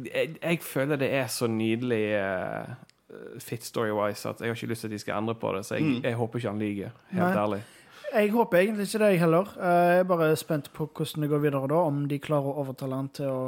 jeg, 0.05 0.35
jeg 0.43 0.59
føler 0.61 0.99
det 1.01 1.09
er 1.15 1.27
så 1.31 1.47
nydelig 1.49 2.03
uh, 2.19 2.75
fit 3.41 3.63
story-wise 3.65 4.29
at 4.29 4.41
jeg 4.43 4.51
har 4.51 4.55
ikke 4.59 4.69
lyst 4.73 4.81
til 4.85 4.91
at 4.91 4.93
de 4.93 4.99
skal 5.01 5.17
endre 5.17 5.33
på 5.39 5.53
det, 5.55 5.63
så 5.65 5.75
jeg, 5.79 5.83
Mm. 5.87 6.01
jeg 6.03 6.13
håper 6.19 6.39
ikke 6.39 6.49
han 6.51 6.59
lyver. 6.59 6.91
Helt 7.11 7.23
Nei. 7.23 7.43
ærlig. 7.43 7.61
Jeg 8.13 8.29
håper 8.31 8.57
egentlig 8.57 8.85
ikke 8.87 8.99
det, 8.99 9.09
jeg 9.13 9.19
heller. 9.19 9.49
Jeg 9.61 9.99
er 9.99 10.03
bare 10.03 10.35
spent 10.35 10.69
på 10.73 10.85
hvordan 10.93 11.21
det 11.23 11.29
går 11.29 11.41
videre 11.43 11.67
da, 11.69 11.75
om 11.89 12.05
de 12.09 12.19
klarer 12.19 12.49
å 12.51 12.55
overtale 12.63 12.95
han 12.95 13.09
til 13.13 13.25
å 13.29 13.41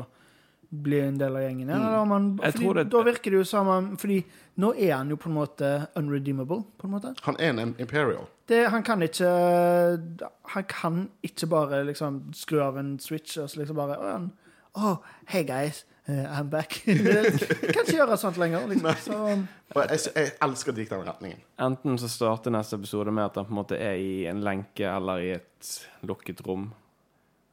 bli 0.71 0.99
en 1.03 1.17
del 1.19 1.35
av 1.35 1.41
gjengen 1.43 1.69
igjen. 1.69 1.81
Eller 1.81 1.97
om 1.97 2.37
fordi 2.39 2.57
tror 2.57 2.73
det- 2.73 2.89
Da 2.89 3.03
virker 3.03 3.31
det 3.31 3.37
jo 3.37 3.43
som 3.43 3.67
han 3.67 3.97
Fordi 3.97 4.23
nå 4.57 4.73
er 4.77 4.95
han 4.95 5.09
jo 5.09 5.17
på 5.17 5.29
en 5.29 5.35
måte 5.35 5.87
unredeemable, 5.95 6.63
på 6.77 6.85
en 6.87 6.91
måte. 6.91 7.15
Han 7.21 7.35
er 7.39 7.49
en 7.49 7.75
Imperial. 7.79 8.27
Det, 8.47 8.69
han 8.69 8.83
kan 8.83 9.01
ikke 9.01 10.21
Han 10.45 10.63
kan 10.63 11.09
ikke 11.23 11.47
bare 11.47 11.83
liksom 11.85 12.33
skru 12.33 12.61
av 12.61 12.77
en 12.77 12.99
switch 12.99 13.37
og 13.37 13.49
så 13.49 13.59
liksom 13.59 13.75
bare 13.75 13.97
Å, 14.73 14.79
oh, 14.79 14.97
hey 15.27 15.43
guys, 15.43 15.85
Uh, 16.09 16.25
I'm 16.39 16.49
back. 16.49 16.81
Kan 16.85 17.83
ikke 17.85 17.93
gjøre 17.93 18.17
sånt 18.17 18.37
lenger. 18.41 18.65
Liksom. 18.67 18.95
Så, 19.03 19.17
Og 19.75 19.83
jeg, 19.85 19.99
jeg 20.15 20.31
elsker 20.41 20.71
at 20.73 20.75
det 20.75 20.85
gikk 20.85 20.93
den 20.95 21.03
retningen. 21.05 21.43
Enten 21.61 21.99
så 22.01 22.09
starter 22.09 22.51
neste 22.55 22.79
episode 22.79 23.13
med 23.13 23.27
at 23.29 23.37
han 23.37 23.45
på 23.45 23.53
en 23.53 23.59
måte 23.59 23.77
er 23.77 23.99
i 24.01 24.25
en 24.31 24.41
lenke 24.41 24.87
eller 24.89 25.21
i 25.21 25.29
et 25.35 25.69
lukket 26.09 26.41
rom. 26.47 26.71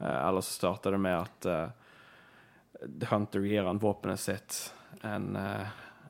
Eh, 0.01 0.29
eller 0.29 0.41
så 0.41 0.57
starter 0.57 0.97
det 0.97 1.03
med 1.05 1.19
at 1.21 1.51
eh, 2.83 3.09
Hunter 3.11 3.41
gir 3.41 3.65
han 3.65 3.79
våpenet 3.79 4.21
sitt 4.21 4.73
and 5.03 5.37
uh, 5.37 5.67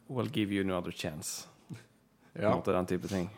we'll 0.09 0.31
give 0.33 0.53
you 0.55 0.65
another 0.65 0.91
chance. 0.93 1.47
Ja. 2.39 2.55
måte 2.55 2.73
den 2.73 2.87
type 2.87 3.09
ting. 3.09 3.31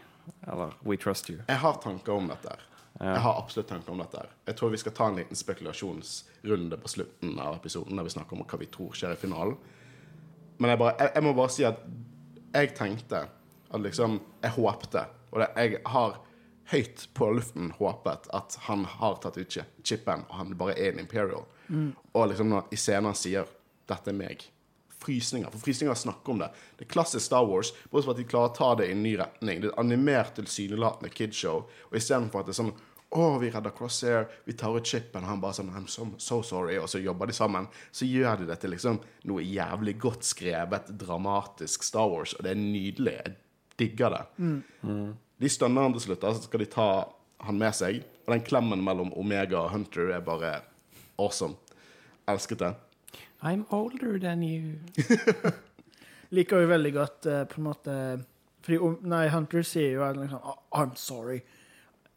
Eller 0.47 0.73
We 0.85 0.97
trust 0.97 1.31
you. 1.31 1.39
Jeg 1.49 1.57
har 1.57 1.73
tanker 1.81 2.13
om 2.13 2.27
dette. 2.29 2.49
her. 2.49 2.61
Ja. 3.01 3.07
Jeg 3.15 3.21
har 3.25 3.39
absolutt 3.43 3.69
tanker 3.69 3.93
om 3.93 3.99
dette. 4.03 4.17
her. 4.19 4.29
Jeg 4.47 4.57
tror 4.59 4.71
vi 4.71 4.77
skal 4.83 4.93
ta 4.93 5.07
en 5.09 5.17
liten 5.17 5.37
spekulasjonsrunde 5.37 6.77
på 6.77 6.89
slutten 6.89 7.39
av 7.41 7.55
episoden, 7.57 7.97
der 7.97 8.05
vi 8.05 8.11
snakker 8.13 8.37
om 8.37 8.43
hva 8.45 8.59
vi 8.61 8.67
tror 8.67 8.93
skjer 8.93 9.15
i 9.17 9.21
finalen. 9.23 9.57
Men 10.61 10.71
jeg, 10.75 10.79
bare, 10.83 10.95
jeg, 11.01 11.13
jeg 11.15 11.25
må 11.25 11.33
bare 11.39 11.53
si 11.55 11.65
at 11.65 11.81
jeg 12.53 12.75
tenkte 12.77 13.23
at 13.71 13.81
liksom 13.81 14.19
Jeg 14.43 14.51
håpte, 14.59 15.05
og 15.31 15.41
det, 15.41 15.49
jeg 15.57 15.81
har 15.87 16.19
høyt 16.75 17.07
på 17.17 17.31
luften 17.39 17.71
håpet 17.79 18.29
at 18.37 18.59
han 18.67 18.85
har 18.99 19.17
tatt 19.23 19.39
ut 19.41 19.49
chi- 19.57 19.65
chipen, 19.87 20.27
og 20.29 20.35
han 20.43 20.53
bare 20.59 20.77
er 20.77 20.93
en 20.93 21.01
Imperial. 21.07 21.47
Og 22.13 22.29
liksom 22.31 22.51
når 22.51 22.73
i 22.75 22.79
scenen 22.81 23.15
sier 23.15 23.47
'Dette 23.89 24.11
er 24.11 24.17
meg'. 24.17 24.49
Frysninger. 25.01 25.51
For 25.51 25.59
frysninger 25.65 25.95
snakker 25.97 26.33
om 26.33 26.39
det. 26.43 26.51
Det 26.77 26.85
er 26.85 26.93
klassisk 26.93 27.25
Star 27.25 27.47
Wars, 27.49 27.73
bortsett 27.91 28.05
fra 28.05 28.13
at 28.13 28.19
de 28.21 28.25
klarer 28.29 28.51
å 28.51 28.57
ta 28.57 28.75
det 28.77 28.89
i 28.89 28.93
en 28.93 29.03
ny 29.03 29.17
retning. 29.17 29.61
Det 29.61 29.71
er 29.71 29.73
et 29.73 29.79
animert, 29.81 30.35
tilsynelatende 30.37 31.09
kidshow. 31.09 31.65
Og 31.89 31.97
istedenfor 31.97 32.41
at 32.41 32.51
det 32.51 32.53
er 32.53 32.59
sånn 32.61 32.75
å, 33.11 33.39
vi 33.43 33.49
redder 33.51 33.73
Crosshair, 33.75 34.29
vi 34.45 34.53
tar 34.53 34.77
ut 34.77 34.87
chipen, 34.87 35.25
han 35.27 35.41
bare 35.43 35.57
sånn 35.57 35.73
I'm 35.75 35.89
so, 35.91 36.07
so 36.19 36.43
sorry, 36.47 36.77
og 36.79 36.87
så 36.89 37.01
jobber 37.03 37.27
de 37.27 37.35
sammen. 37.35 37.67
Så 37.91 38.07
gjør 38.07 38.43
de 38.43 38.47
det 38.47 38.61
til 38.63 38.71
liksom 38.71 39.01
noe 39.27 39.43
jævlig 39.43 39.97
godt 39.99 40.29
skrevet, 40.29 40.93
dramatisk 41.01 41.83
Star 41.83 42.07
Wars, 42.13 42.37
og 42.39 42.45
det 42.47 42.53
er 42.53 42.61
nydelig. 42.61 43.17
Jeg 43.25 43.35
digger 43.81 44.15
det. 44.15 44.23
De 45.41 45.49
stønner 45.51 45.89
han 45.89 45.97
til 45.97 46.05
slutt, 46.05 46.23
så 46.23 46.45
skal 46.45 46.63
de 46.63 46.71
ta 46.71 46.89
han 47.49 47.59
med 47.59 47.75
seg. 47.75 48.03
Og 48.27 48.35
den 48.35 48.45
klemmen 48.47 48.85
mellom 48.85 49.11
Omega 49.19 49.65
og 49.65 49.73
Hunter 49.75 50.13
er 50.15 50.23
bare 50.23 50.61
awesome. 51.21 51.57
Elsket 52.31 52.63
det. 52.63 52.73
I'm 53.43 53.65
older 53.75 54.19
than 54.23 54.43
you. 54.43 54.79
liker 56.37 56.63
jo 56.63 56.69
veldig 56.71 56.93
godt 56.95 57.27
uh, 57.27 57.45
på 57.51 57.59
en 57.61 57.67
måte 57.67 57.95
Fordi 58.63 58.79
um, 58.85 58.99
nei, 59.09 59.25
Hunter 59.33 59.65
sier 59.67 59.97
jo 59.97 60.09
liksom 60.21 60.43
«Oh, 60.45 60.59
I'm 60.77 60.93
sorry. 61.01 61.41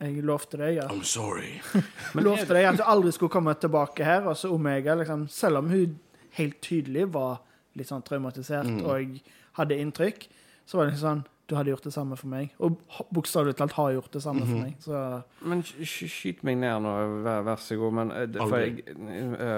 Jeg 0.03 0.23
lovte 0.27 0.59
deg 0.59 0.81
at, 0.83 0.91
I'm 0.91 1.05
sorry. 1.07 1.61
lovte 2.19 2.51
deg 2.57 2.65
at 2.67 2.81
du 2.81 2.83
aldri 2.83 3.13
skulle 3.15 3.31
komme 3.31 3.53
tilbake 3.55 4.03
her. 4.03 4.25
Og 4.27 4.35
så 4.37 4.51
Omega, 4.51 4.97
liksom, 4.99 5.27
selv 5.31 5.61
om 5.61 5.69
hun 5.71 5.95
helt 6.35 6.59
tydelig 6.65 7.07
var 7.13 7.39
litt 7.79 7.87
sånn 7.89 8.03
traumatisert 8.05 8.67
Mm. 8.67 8.81
og 8.85 9.15
hadde 9.57 9.77
inntrykk, 9.79 10.27
så 10.65 10.77
var 10.77 10.85
det 10.89 10.93
liksom 10.97 11.07
sånn 11.07 11.23
Du 11.49 11.56
hadde 11.56 11.69
gjort 11.73 11.84
det 11.84 11.91
samme 11.93 12.15
for 12.17 12.27
meg. 12.32 12.53
Og 12.60 12.77
bokstavelig 13.13 13.56
talt 13.60 13.73
har 13.75 13.91
gjort 13.97 14.12
det 14.13 14.21
samme 14.23 14.45
Mhm. 14.45 14.47
for 14.49 14.58
meg. 14.63 14.75
Så 14.79 15.21
Men 15.41 15.62
sk- 15.62 15.82
sk- 15.84 16.08
skyt 16.10 16.43
meg 16.43 16.58
ned 16.58 16.79
nå, 16.82 16.93
vær, 17.23 17.41
vær 17.43 17.56
så 17.60 17.75
god. 17.77 17.93
Men 17.93 18.12
eh, 18.12 18.27
for 18.47 18.58
jeg 18.58 18.84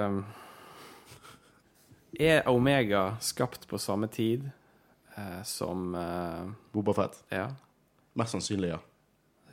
um, 0.10 0.26
Er 2.19 2.48
Omega 2.48 3.17
skapt 3.19 3.67
på 3.67 3.78
samme 3.78 4.08
tid 4.08 4.45
uh, 5.17 5.41
som 5.43 5.93
uh, 5.95 6.45
Boba 6.74 6.93
Fett. 6.95 7.17
Ja. 7.32 7.50
Mest 8.15 8.32
sannsynlig, 8.32 8.69
ja. 8.71 8.80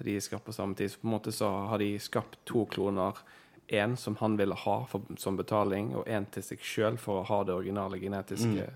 De 0.03 0.15
er 0.17 0.21
skapt 0.23 0.45
på 0.47 0.53
samme 0.55 0.75
tid. 0.79 0.91
Så 0.91 1.01
på 1.03 1.09
en 1.09 1.15
måte 1.17 1.33
så 1.35 1.49
har 1.69 1.79
de 1.83 1.97
skapt 1.99 2.39
to 2.47 2.65
kloner. 2.71 3.19
Én 3.73 3.97
som 3.97 4.17
han 4.21 4.37
ville 4.37 4.55
ha 4.55 4.85
for, 4.91 5.03
som 5.19 5.37
betaling, 5.39 5.95
og 5.97 6.07
én 6.07 6.27
til 6.31 6.43
seg 6.43 6.59
sjøl 6.63 6.97
for 6.99 7.23
å 7.23 7.27
ha 7.27 7.43
det 7.45 7.55
originale 7.55 7.99
genetiske. 8.03 8.57
Ja. 8.67 8.71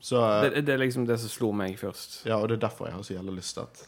Så, 0.00 0.20
eh, 0.22 0.50
Det, 0.50 0.64
det 0.66 0.74
er 0.74 0.78
liksom 0.78 1.06
det 1.06 1.18
som 1.20 1.28
slo 1.32 1.52
meg 1.52 1.78
først. 1.78 2.24
ja, 2.26 2.36
og 2.38 2.48
det 2.48 2.58
er 2.58 2.68
derfor 2.68 2.86
jeg 2.86 2.94
har 2.94 3.02
så 3.02 3.14
jævlig 3.14 3.34
lyst 3.40 3.54
til 3.54 3.60
at 3.66 3.86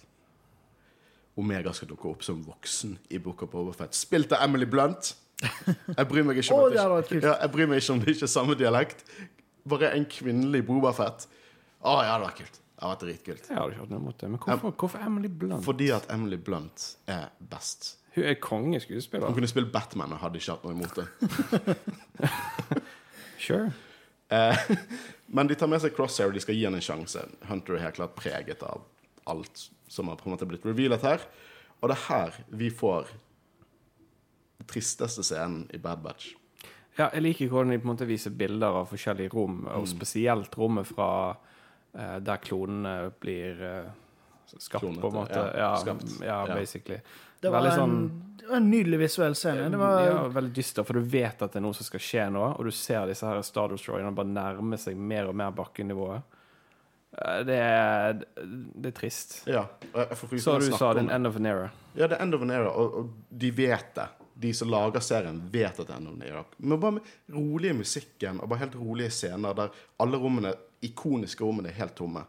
Omega 1.38 1.73
skal 1.73 1.88
dukke 1.88 2.09
opp 2.11 2.23
som 2.27 2.42
voksen 2.44 2.99
i 3.11 3.18
Book 3.18 3.42
of 3.42 3.51
Boba 3.51 3.73
Fett. 3.73 3.94
Spilt 3.94 4.33
av 4.33 4.42
Emily 4.44 4.66
Blunt. 4.66 5.14
Jeg 5.40 6.09
bryr 6.09 6.25
meg 6.27 6.37
ikke 6.37 6.53
om, 6.53 6.64
oh, 6.66 6.70
det 6.70 7.07
ikke, 7.07 7.20
ja, 7.25 7.37
jeg 7.40 7.53
bryr 7.55 7.68
meg 7.70 7.79
ikke 7.81 7.92
om 7.94 8.01
det 8.03 8.14
ikke 8.14 8.27
er 8.27 8.33
samme 8.33 8.57
dialekt. 8.61 9.05
Bare 9.68 9.92
en 9.96 10.05
kvinnelig 10.11 10.66
Boba 10.66 10.92
Fett. 10.92 11.29
oh, 11.81 12.03
ja, 12.05 12.18
det 12.18 12.27
var 12.27 12.35
kult. 12.37 12.59
Det 12.81 12.88
hadde 12.88 12.90
vært 12.92 13.05
dritkult. 13.07 13.49
Jeg 13.49 13.57
hadde 13.57 13.73
ikke 13.75 13.81
hatt 13.85 13.90
noe 13.92 14.01
imot 14.01 14.20
det. 14.20 14.29
Men 14.31 14.38
hvorfor, 14.40 14.70
hvorfor 14.83 15.07
Emily 15.07 15.29
Blunt? 15.29 15.64
Fordi 15.64 15.88
at 15.92 16.07
Emily 16.12 16.37
Blunt 16.37 16.85
er 17.07 17.27
best. 17.51 17.96
Hun 18.14 18.25
er 18.25 18.35
Hun 18.40 19.35
kunne 19.37 19.49
spilt 19.49 19.73
Batman 19.73 20.12
og 20.12 20.18
hadde 20.18 20.40
ikke 20.40 20.57
hatt 20.57 20.64
noe 20.64 20.73
imot 20.75 20.96
det. 20.96 21.07
Sure. 23.40 23.70
Eh, 24.31 24.59
men 25.37 25.51
de 25.51 25.59
tar 25.59 25.71
med 25.71 25.83
seg 25.83 25.95
Crosshair, 25.97 26.31
og 26.31 26.38
de 26.38 26.43
skal 26.45 26.57
gi 26.57 26.64
henne 26.66 26.81
en 26.81 26.87
sjanse. 26.87 27.27
Hunter 27.51 27.77
er 27.77 27.87
helt 27.88 27.99
klart 27.99 28.19
preget 28.19 28.64
av 28.66 28.87
alt 29.31 29.69
som 29.90 30.09
har 30.09 30.19
på 30.21 30.29
en 30.29 30.37
måte 30.37 30.49
blitt 30.49 30.66
revealet 30.66 31.07
her. 31.07 31.25
Og 31.81 31.90
det 31.90 31.97
er 31.97 32.07
her 32.09 32.43
vi 32.62 32.71
får 32.71 33.11
den 34.61 34.69
tristeste 34.71 35.25
scenen 35.27 35.64
i 35.75 35.81
Bad 35.83 36.05
Batch. 36.05 36.35
Ja, 36.99 37.09
jeg 37.14 37.25
liker 37.25 37.51
hvordan 37.51 37.73
de 37.73 37.79
på 37.81 37.88
en 37.88 37.95
måte 37.95 38.09
viser 38.09 38.35
bilder 38.35 38.83
av 38.83 38.90
forskjellige 38.90 39.33
rom, 39.33 39.62
og 39.73 39.88
spesielt 39.88 40.57
rommet 40.59 40.88
fra 40.90 41.11
eh, 41.97 42.19
der 42.21 42.43
klonene 42.45 43.12
blir 43.23 43.62
eh, 43.64 43.93
skapt, 44.59 44.83
på 45.01 45.07
en 45.11 45.15
måte. 45.15 45.43
ja, 45.57 45.71
Ja, 46.25 46.47
ja, 46.47 46.55
basically. 46.55 47.01
det 47.41 47.51
var, 47.51 47.71
sånn, 47.71 47.91
en, 47.91 48.37
det 48.37 48.49
var 48.49 48.57
en 48.57 48.71
nydelig 48.71 48.99
visuell 48.99 49.35
scene. 49.35 49.69
Det 49.71 49.79
var, 49.81 50.01
ja, 50.07 50.19
veldig 50.29 50.53
dyster, 50.57 50.85
for 50.85 50.99
du 50.99 51.01
vet 51.01 51.43
at 51.43 51.53
det 51.53 51.57
er 51.61 51.65
noe 51.65 51.75
som 51.75 51.87
skal 51.87 52.01
skje 52.01 52.27
nå, 52.35 52.43
og 52.59 52.65
du 52.65 52.71
ser 52.75 53.07
disse 53.07 53.27
her 53.27 53.41
Star 53.47 53.69
Destroyerne 53.73 54.13
bare 54.15 54.27
nærme 54.29 54.79
seg 54.79 54.97
mer 54.97 55.29
og 55.31 55.35
mer 55.37 55.51
bakkenivået. 55.57 56.23
Eh, 57.19 57.43
Det 57.47 57.57
er, 57.59 58.21
det 58.45 58.93
er 58.93 58.97
trist. 59.01 59.43
Ja, 59.47 59.67
Så 60.39 60.59
du 60.61 60.71
sa 60.77 60.93
det, 60.95 61.01
en 61.07 61.11
end 61.11 61.27
of 61.27 61.37
an 61.37 61.47
era. 61.47 61.71
Ja, 61.95 62.07
det 62.07 62.17
er 62.19 62.23
End 62.23 62.35
of 62.35 62.43
an 62.43 62.51
Era, 62.51 62.71
og, 62.71 62.95
og 62.95 63.09
de 63.31 63.51
vet 63.51 63.95
det. 63.97 64.09
De 64.41 64.53
som 64.55 64.71
lager 64.73 65.01
serien, 65.05 65.41
vet 65.53 65.81
at 65.81 65.87
det 65.87 65.91
er 65.91 65.97
End 65.99 66.09
of 66.09 66.15
an 66.15 66.23
Era. 66.29 66.45
Men 66.59 66.81
bare 66.81 66.93
med 66.93 67.03
rolige 67.35 67.75
musikken 67.75 68.39
og 68.41 68.49
bare 68.49 68.59
helt 68.63 68.77
rolige 68.79 69.11
scener 69.11 69.53
der 69.59 69.73
alle 70.01 70.17
rommene, 70.23 70.53
ikoniske 70.87 71.45
rommene 71.45 71.69
er 71.69 71.77
helt 71.81 71.95
tomme. 71.99 72.23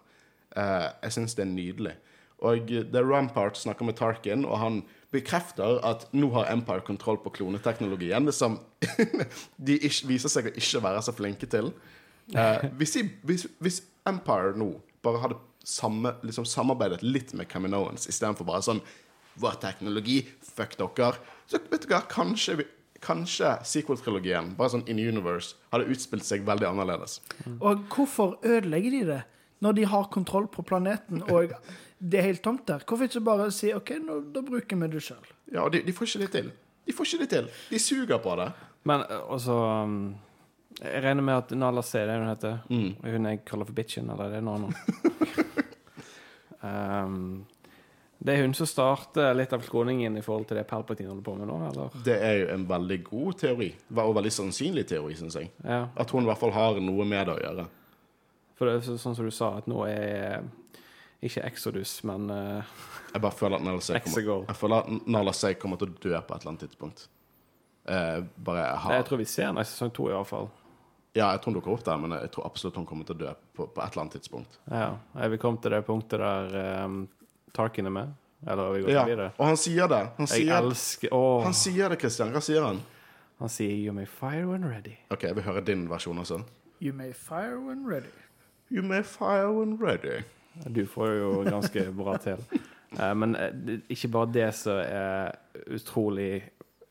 Eh, 0.56 0.88
jeg 1.04 1.12
syns 1.16 1.36
det 1.38 1.46
er 1.46 1.52
nydelig. 1.54 1.94
Og 2.42 2.72
det 2.72 2.98
er 2.98 3.06
Rampart 3.06 3.60
snakker 3.60 3.86
med 3.86 4.00
Tarkin, 4.00 4.46
og 4.48 4.58
han 4.58 4.82
bekrefter 5.14 5.78
at 5.86 6.08
nå 6.16 6.32
har 6.34 6.50
Empire 6.54 6.82
kontroll 6.88 7.20
på 7.22 7.34
kloneteknologien, 7.36 8.32
som 8.34 8.58
de 9.68 9.78
ikke, 9.78 10.08
viser 10.10 10.32
seg 10.32 10.50
å 10.50 10.56
ikke 10.56 10.82
være 10.84 11.04
så 11.06 11.14
flinke 11.14 11.50
til. 11.52 11.70
Eh, 12.34 12.68
hvis, 12.80 12.96
de, 12.98 13.06
hvis, 13.28 13.46
hvis 13.62 13.82
Empire 14.10 14.56
nå 14.58 14.74
bare 15.06 15.22
hadde 15.22 15.40
samme, 15.68 16.16
liksom 16.26 16.48
samarbeidet 16.50 17.04
litt 17.04 17.36
med 17.38 17.50
Caminoans 17.52 18.08
istedenfor 18.10 18.48
bare 18.48 18.66
sånn 18.66 18.84
Vår 19.40 19.54
teknologi, 19.62 20.18
fuck 20.44 20.74
dere. 20.76 21.16
Så 21.48 21.62
vet 21.72 21.86
du 21.86 21.94
hva, 21.94 22.02
kanskje 22.12 22.58
vi, 22.60 22.66
kanskje 23.02 23.54
sequel-trilogien, 23.64 24.50
bare 24.58 24.74
sånn 24.74 24.84
in 24.92 25.00
universe, 25.00 25.56
hadde 25.72 25.88
utspilt 25.94 26.28
seg 26.28 26.44
veldig 26.44 26.68
annerledes. 26.68 27.22
Og 27.54 27.86
hvorfor 27.96 28.36
ødelegger 28.44 28.98
de 28.98 29.00
det? 29.08 29.22
Når 29.64 29.78
de 29.78 29.86
har 29.88 30.12
kontroll 30.12 30.50
på 30.52 30.66
planeten 30.68 31.24
og 31.32 31.56
det 32.02 32.18
er 32.20 32.26
helt 32.32 32.42
tomt 32.44 32.64
der. 32.68 32.82
Hvorfor 32.88 33.06
ikke 33.06 33.22
bare 33.22 33.52
si 33.54 33.70
OK, 33.78 33.92
nå, 34.02 34.16
da 34.34 34.42
bruker 34.42 34.80
vi 34.82 34.88
det 34.96 35.02
sjøl? 35.06 35.28
Ja, 35.54 35.68
de, 35.70 35.84
de 35.86 35.94
får 35.94 36.08
ikke 36.10 36.24
det 36.26 36.32
til. 36.34 36.52
De 36.90 36.96
får 36.98 37.06
ikke 37.12 37.20
det 37.22 37.30
til. 37.36 37.50
De 37.70 37.80
suger 37.80 38.18
på 38.24 38.34
det. 38.40 38.48
Men 38.90 39.04
altså 39.30 39.54
um, 39.86 39.98
Jeg 40.82 41.04
regner 41.04 41.22
med 41.22 41.36
at 41.36 41.52
Nala 41.62 41.84
C, 41.86 42.00
det 42.02 42.10
er 42.16 42.24
hun 42.24 42.32
heter, 42.32 42.58
Mm. 42.70 42.96
hun 43.06 43.26
jeg 43.30 43.44
kaller 43.46 43.66
for 43.70 43.78
bitchen, 43.78 44.10
eller 44.10 44.26
er 44.32 44.38
det 44.40 44.44
noe 44.48 44.56
annet? 44.58 45.76
um, 46.66 47.46
det 48.22 48.34
er 48.36 48.44
hun 48.46 48.54
som 48.54 48.68
starter 48.70 49.34
litt 49.38 49.54
av 49.54 49.64
skråningen 49.66 50.18
i 50.18 50.22
forhold 50.26 50.46
til 50.50 50.58
det 50.60 50.66
Palpatine 50.70 51.10
holder 51.10 51.26
på 51.26 51.34
med 51.40 51.50
nå, 51.50 51.56
eller? 51.72 51.96
Det 52.06 52.18
er 52.22 52.36
jo 52.44 52.48
en 52.54 52.66
veldig 52.70 52.98
god 53.08 53.38
teori, 53.42 53.70
og 53.98 54.16
veldig 54.18 54.34
sannsynlig 54.36 54.84
teori, 54.92 55.16
syns 55.18 55.38
jeg. 55.40 55.50
Ja. 55.66 55.88
At 55.98 56.14
hun 56.14 56.26
i 56.26 56.30
hvert 56.30 56.42
fall 56.42 56.54
har 56.54 56.78
noe 56.82 57.06
med 57.10 57.26
det 57.30 57.34
å 57.38 57.42
gjøre. 57.42 57.66
For 58.60 58.70
det 58.70 58.76
er 58.78 58.98
sånn 59.02 59.16
som 59.18 59.26
du 59.26 59.34
sa, 59.34 59.56
at 59.58 59.70
nå 59.70 59.80
er 59.90 60.44
ikke 61.22 61.44
Exodus, 61.46 62.00
men 62.08 62.30
uh, 62.34 62.64
Jeg 63.14 63.22
bare 63.22 63.38
føler 63.38 63.60
at 63.60 63.66
Nala 63.66 63.82
Say 63.82 64.00
kommer, 64.02 64.22
jeg 65.50 65.60
kommer 65.62 65.78
til 65.82 65.92
å 65.92 66.00
dø 66.02 66.16
på 66.18 66.36
et 66.36 66.42
eller 66.42 66.54
annet 66.54 66.64
tidspunkt. 66.66 67.06
Uh, 67.86 68.24
bare 68.38 68.64
jeg 68.64 68.82
har 68.86 68.98
Jeg 69.00 69.06
tror 69.10 69.22
vi 69.22 69.28
ser 69.30 69.48
henne 69.50 69.62
i 69.62 69.70
sesong 69.70 69.94
to, 69.94 70.08
i 70.10 70.16
hvert 70.16 70.30
fall. 70.30 70.50
Ja, 71.14 71.28
jeg 71.34 71.42
tror 71.42 71.52
hun 71.52 71.58
dukker 71.60 71.74
opp 71.74 71.84
der, 71.86 72.00
men 72.00 72.16
jeg 72.16 72.32
tror 72.32 72.48
absolutt 72.48 72.78
hun 72.80 72.88
kommer 72.88 73.06
til 73.08 73.18
å 73.18 73.22
dø 73.22 73.34
på, 73.58 73.68
på 73.68 73.84
et 73.84 73.92
eller 73.92 74.06
annet 74.06 74.16
tidspunkt. 74.16 74.58
Ja. 74.72 74.94
Er 75.20 75.34
vi 75.34 75.40
kommet 75.42 75.62
til 75.66 75.76
det 75.76 75.82
punktet 75.86 76.24
der 76.24 76.86
um, 76.86 77.04
Tarkin 77.54 77.90
er 77.90 77.96
med? 77.98 78.14
Eller 78.48 78.64
har 78.64 78.74
vi 78.74 78.82
gått 78.86 78.96
Ja, 78.96 79.04
videre? 79.06 79.30
og 79.38 79.46
han 79.52 79.60
sier 79.60 79.92
det. 79.92 80.02
Han 80.18 80.30
Jeg 80.30 80.46
sier, 80.46 80.56
elsker 80.58 81.14
oh. 81.14 81.44
han 81.46 81.54
sier 81.54 81.92
det, 81.94 82.00
Christian. 82.02 82.32
Hva 82.34 82.42
sier 82.42 82.66
han? 82.66 82.82
han 83.42 83.50
sier 83.50 83.74
'You 83.74 83.94
may 83.94 84.06
fire 84.06 84.46
when 84.48 84.64
ready'. 84.66 84.98
OK, 85.10 85.24
jeg 85.24 85.36
vil 85.36 85.44
høre 85.44 85.62
din 85.66 85.90
versjon 85.90 86.18
også. 86.18 86.42
You 86.82 86.94
may 86.94 87.14
fire 87.14 87.60
when 87.60 87.86
ready. 87.90 88.14
You 88.72 88.82
may 88.82 89.04
fire 89.04 89.52
when 89.52 89.78
ready. 89.82 90.24
Du 90.68 90.84
får 90.86 91.14
jo 91.16 91.30
ganske 91.48 91.86
bra 91.96 92.18
til. 92.22 92.42
Eh, 92.98 93.14
men 93.16 93.36
eh, 93.40 93.78
ikke 93.94 94.12
bare 94.12 94.32
det 94.36 94.50
som 94.58 94.80
er 94.82 95.32
utrolig 95.72 96.42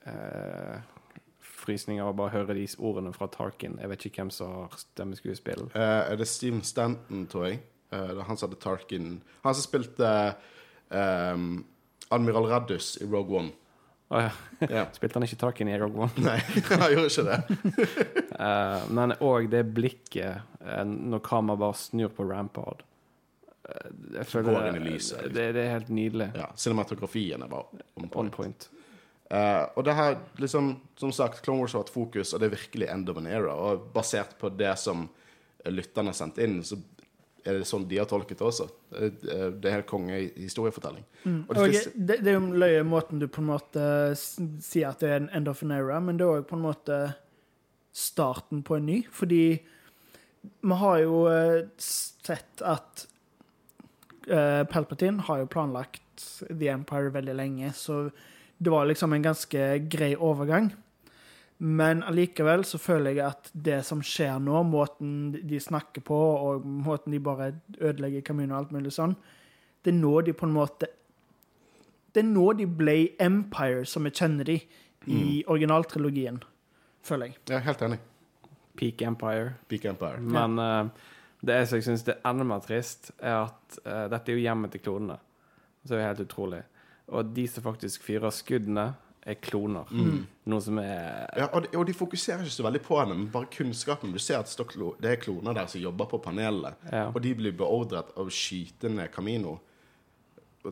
eh, 0.09 0.81
frysning 1.61 2.01
av 2.03 2.15
bare 2.19 2.33
høre 2.39 2.57
de 2.57 2.67
ordene 2.79 3.13
fra 3.17 3.29
Tarkin. 3.33 3.79
Jeg 3.81 3.93
vet 3.93 4.07
ikke 4.09 4.25
hvem 4.25 4.33
som 4.35 4.55
har 4.63 4.79
stemmeskuespill. 4.81 5.69
Eh, 5.75 6.01
er 6.13 6.21
det 6.21 6.29
Steven 6.29 6.63
Stanton, 6.67 7.27
tror 7.31 7.51
jeg? 7.51 7.61
Eh, 7.93 8.07
det 8.15 8.19
er 8.23 8.29
han 8.29 8.39
som 8.39 8.49
hadde 8.49 8.61
Tarkin 8.63 9.09
Han 9.43 9.57
som 9.57 9.65
spilte 9.65 10.11
ehm, 10.95 11.65
Admiral 12.15 12.47
Raddus 12.51 12.95
i 13.03 13.09
Rogue 13.09 13.41
One. 13.43 13.57
Å 14.11 14.25
ja. 14.27 14.31
Yeah. 14.61 14.91
Spilte 14.93 15.17
han 15.17 15.25
ikke 15.25 15.39
Tarkin 15.41 15.71
i 15.73 15.79
Rogue 15.81 16.05
One? 16.05 16.23
Nei, 16.27 16.39
han 16.69 16.93
gjorde 16.95 17.11
ikke 17.11 17.29
det. 17.31 17.41
Eh, 18.41 18.85
men 18.97 19.13
òg 19.21 19.51
det 19.53 19.67
blikket 19.77 20.63
når 20.89 21.21
kameraet 21.27 21.61
bare 21.61 21.77
snur 21.77 22.09
på 22.17 22.25
Rampard. 22.25 22.81
Eh, 23.69 23.91
jeg 24.17 24.27
føler 24.27 24.53
går 24.55 24.69
inn 24.71 24.81
i 24.81 24.85
lyset, 24.95 25.17
liksom. 25.19 25.35
det, 25.35 25.47
det 25.55 25.65
er 25.67 25.73
helt 25.79 25.89
nydelig. 25.95 26.31
Ja, 26.35 26.47
Cinematografien 26.57 27.43
er 27.43 27.49
bare 27.53 27.81
on 27.97 28.05
On 28.05 28.09
point. 28.09 28.33
point. 28.37 28.69
Eh, 29.31 29.65
og 29.77 29.85
det 29.87 29.95
her, 29.95 30.17
liksom, 30.43 30.73
som 30.99 31.13
sagt, 31.13 31.43
Clone 31.45 31.61
Wars 31.61 31.73
har 31.77 31.85
hatt 31.85 31.93
fokus, 31.95 32.33
og 32.35 32.41
det 32.41 32.49
er 32.51 32.57
virkelig 32.57 32.89
end 32.91 33.09
of 33.13 33.17
an 33.21 33.27
era. 33.31 33.53
Og 33.55 33.91
basert 33.95 34.39
på 34.41 34.49
det 34.57 34.73
som 34.79 35.09
lytterne 35.67 36.11
har 36.11 36.19
sendt 36.19 36.39
inn, 36.43 36.63
så 36.65 36.81
er 37.45 37.57
det 37.57 37.65
sånn 37.69 37.87
de 37.89 37.97
har 37.97 38.05
tolket 38.11 38.37
det 38.41 38.45
også. 38.49 38.67
Eh, 38.97 39.11
Det 39.21 39.69
er 39.71 39.77
helt 39.79 39.87
konge 39.89 40.17
historiefortelling. 40.37 41.05
historiefortelling. 41.25 41.45
Og 41.49 41.55
det 41.55 41.87
Og 41.87 42.07
det, 42.09 42.17
det 42.25 42.29
er 42.33 42.41
jo 42.41 42.51
løye 42.65 42.83
måten 42.85 43.19
du 43.23 43.29
på 43.29 43.41
en 43.41 43.49
måte 43.53 43.85
sier 44.17 44.89
at 44.91 44.99
det 45.01 45.09
er 45.11 45.17
en 45.23 45.31
end 45.33 45.49
of 45.49 45.63
an 45.63 45.71
era, 45.73 46.01
men 46.01 46.17
det 46.19 46.25
er 46.27 46.41
òg 46.41 46.49
på 46.51 46.57
en 46.59 46.63
måte 46.67 46.99
starten 47.93 48.63
på 48.63 48.77
en 48.77 48.87
ny. 48.87 48.99
Fordi 49.13 49.61
vi 50.61 50.75
har 50.83 50.99
jo 51.05 51.23
sett 51.79 52.63
at 52.65 53.07
eh, 54.29 54.63
Palpatine 54.69 55.25
har 55.27 55.43
jo 55.43 55.51
planlagt 55.51 56.27
The 56.49 56.71
Empire 56.73 57.13
veldig 57.15 57.35
lenge, 57.39 57.73
så 57.77 58.09
det 58.61 58.73
var 58.73 58.89
liksom 58.89 59.13
en 59.17 59.25
ganske 59.25 59.67
grei 59.89 60.15
overgang. 60.17 60.71
Men 61.61 62.03
allikevel 62.09 62.65
så 62.65 62.79
føler 62.81 63.19
jeg 63.19 63.25
at 63.27 63.51
det 63.53 63.83
som 63.85 64.01
skjer 64.05 64.39
nå, 64.41 64.63
måten 64.65 65.33
de 65.33 65.61
snakker 65.61 66.05
på, 66.05 66.17
og 66.17 66.65
måten 66.65 67.13
de 67.13 67.21
bare 67.21 67.53
ødelegger 67.77 68.25
Camino 68.25 68.55
og 68.55 68.63
alt 68.63 68.73
mulig 68.77 68.95
sånn, 68.97 69.13
det 69.85 69.93
er 69.93 69.99
nå 69.99 70.15
de 70.25 70.37
på 70.37 70.49
en 70.49 70.57
måte 70.57 70.91
Det 72.11 72.25
er 72.25 72.27
nå 72.27 72.49
de 72.59 72.67
ble 72.67 72.95
Empire, 73.23 73.85
som 73.87 74.03
vi 74.03 74.11
kjenner 74.11 74.49
de 74.49 74.57
i 75.07 75.45
originaltrilogien, 75.47 76.41
føler 77.07 77.31
jeg. 77.31 77.37
Jeg 77.49 77.57
er 77.61 77.67
helt 77.69 77.85
enig. 77.87 77.99
Peak 78.81 79.03
Empire. 79.07 79.53
Peak 79.69 79.85
Empire. 79.85 80.19
Men 80.21 80.59
eh, 80.59 81.07
det 81.41 81.61
som 81.69 81.79
jeg 81.79 81.87
syns 81.89 82.07
er 82.09 82.21
enda 82.29 82.45
mer 82.45 82.65
trist, 82.65 83.13
er 83.21 83.47
at 83.47 83.79
uh, 83.85 84.07
dette 84.13 84.33
er 84.33 84.39
jo 84.39 84.45
hjemmet 84.45 84.75
til 84.75 84.83
klonene. 84.85 85.17
Så 85.85 85.95
det 85.95 86.03
er 86.03 86.11
helt 86.11 86.27
utrolig. 86.27 86.61
Og 87.11 87.31
de 87.35 87.47
som 87.49 87.65
faktisk 87.65 88.05
fyrer 88.07 88.35
skuddene, 88.35 88.91
er 89.23 89.35
kloner. 89.35 89.89
Noe 90.49 90.63
som 90.65 90.79
er 90.81 91.27
Ja, 91.37 91.49
og 91.53 91.65
de, 91.65 91.71
og 91.77 91.87
de 91.87 91.95
fokuserer 91.97 92.45
ikke 92.45 92.55
så 92.55 92.65
veldig 92.65 92.81
på 92.85 93.01
det, 93.01 93.17
men 93.17 93.27
bare 93.33 93.51
kunnskapen. 93.53 94.13
Du 94.13 94.19
ser 94.23 94.41
at 94.41 94.53
det, 94.57 94.93
det 95.03 95.11
er 95.11 95.19
kloner 95.21 95.57
der 95.57 95.69
som 95.69 95.81
jobber 95.83 96.09
på 96.09 96.21
panelet, 96.25 96.75
Ja. 96.91 97.09
og 97.15 97.21
de 97.23 97.35
blir 97.35 97.53
beordret 97.57 98.15
av 98.17 98.27
å 98.27 98.33
skyte 98.33 98.89
ned 98.89 99.13
Camino 99.13 99.59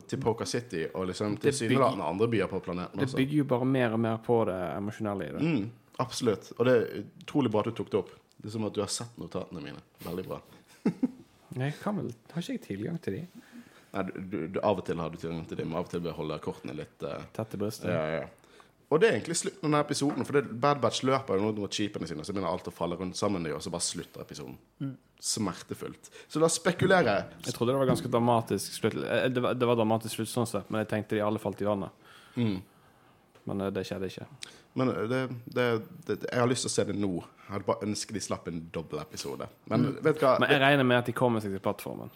til 0.07 0.21
Poker 0.21 0.45
City 0.45 0.83
og 0.93 1.07
liksom 1.09 1.35
Det 1.35 1.49
tilsynelatende 1.49 2.05
andre 2.05 2.27
byer 2.29 2.47
på 2.47 2.59
planeten 2.61 2.99
Det 2.99 3.15
bygger 3.15 3.37
jo 3.37 3.45
bare 3.49 3.65
mer 3.65 3.93
og 3.93 3.99
mer 3.99 4.17
på 4.17 4.43
det 4.45 4.59
emosjonelle 4.77 5.25
i 5.29 5.31
det. 5.33 5.41
Mm, 5.41 5.69
absolutt. 5.97 6.51
Og 6.57 6.65
det 6.65 6.75
er 6.75 7.03
utrolig 7.23 7.51
bra 7.51 7.63
at 7.63 7.71
du 7.71 7.77
tok 7.79 7.91
det 7.91 8.01
opp. 8.03 8.11
Det 8.37 8.47
er 8.47 8.51
som 8.51 8.65
at 8.65 8.73
du 8.73 8.81
har 8.81 8.91
sett 8.93 9.17
notatene 9.17 9.61
mine. 9.61 9.81
Veldig 10.05 10.25
bra. 10.27 10.41
Jeg 11.59 11.73
kan 11.81 11.97
vel, 11.97 12.11
Har 12.33 12.43
ikke 12.43 12.53
jeg 12.57 12.61
tilgang 12.67 12.99
til 13.01 13.13
de? 13.19 13.21
Nei, 13.89 14.03
du, 14.05 14.11
du, 14.29 14.35
du, 14.53 14.59
av 14.61 14.77
og 14.77 14.85
til 14.85 14.99
har 15.01 15.09
du 15.09 15.17
tilgang 15.17 15.45
til 15.49 15.57
dem, 15.57 15.71
men 15.71 15.79
av 15.79 15.87
og 15.87 15.89
til 15.93 16.03
bør 16.05 16.13
holde 16.19 16.35
kortene 16.45 16.75
litt 16.77 17.01
uh, 17.07 17.23
Tett 17.33 17.55
i 17.57 17.61
brystet? 17.61 17.89
ja, 17.89 18.03
ja. 18.19 18.27
Og 18.89 18.97
det 19.01 19.05
er 19.09 19.15
egentlig 19.19 19.35
slutten 19.37 19.59
av 19.61 19.67
denne 19.69 19.79
episoden, 19.85 20.25
for 20.25 20.33
det, 20.33 20.49
Bad 20.61 20.79
Batch 20.81 21.03
løper 21.05 21.37
jo 21.37 21.51
mot 21.53 21.75
skipene 21.77 22.07
sine, 22.09 22.23
så 22.25 22.33
begynner 22.33 22.49
alt 22.49 22.69
å 22.69 22.73
falle 22.73 22.95
rundt 22.97 23.17
sammen, 23.19 23.45
og 23.53 23.61
så 23.61 23.69
bare 23.69 23.85
slutter 23.85 24.23
episoden. 24.23 24.55
Smertefullt. 25.21 26.09
Så 26.31 26.41
da 26.41 26.47
spekulerer 26.49 27.09
jeg 27.11 27.45
Jeg 27.49 27.53
trodde 27.57 27.75
det 27.75 27.81
var 27.83 27.89
ganske 27.91 28.09
dramatisk 28.09 28.79
slutt. 28.79 28.95
eh, 29.03 29.27
Det 29.29 29.43
var, 29.45 29.53
det 29.53 29.67
var 29.69 29.77
dramatisk 29.77 30.15
slutt 30.17 30.31
sånn 30.31 30.49
sett, 30.49 30.71
men 30.73 30.81
jeg 30.81 30.89
tenkte 30.95 31.17
de 31.19 31.21
alle 31.21 31.37
falt 31.43 31.61
i 31.61 31.67
vannet. 31.69 32.09
Mm. 32.33 32.57
Men 33.47 33.61
eh, 33.61 33.73
det 33.73 33.85
skjedde 33.87 34.09
ikke. 34.11 34.27
Men 34.79 34.93
det, 35.09 35.21
det, 35.45 35.67
det, 36.07 36.17
jeg 36.31 36.39
har 36.39 36.49
lyst 36.49 36.65
til 36.67 36.71
å 36.71 36.75
se 36.75 36.87
det 36.89 36.95
nå. 36.99 37.11
Jeg 37.19 37.53
hadde 37.55 37.67
bare 37.67 37.87
ønsket 37.87 38.17
de 38.17 38.23
slapp 38.23 38.49
en 38.51 38.63
dobbeltepisode. 38.73 39.49
Men 39.71 39.91
vet 39.99 40.19
du 40.19 40.25
hva? 40.25 40.35
Men 40.41 40.53
jeg 40.53 40.63
regner 40.63 40.87
med 40.91 41.01
at 41.01 41.09
de 41.09 41.15
kommer 41.17 41.43
seg 41.43 41.55
til 41.55 41.63
plattformen. 41.63 42.11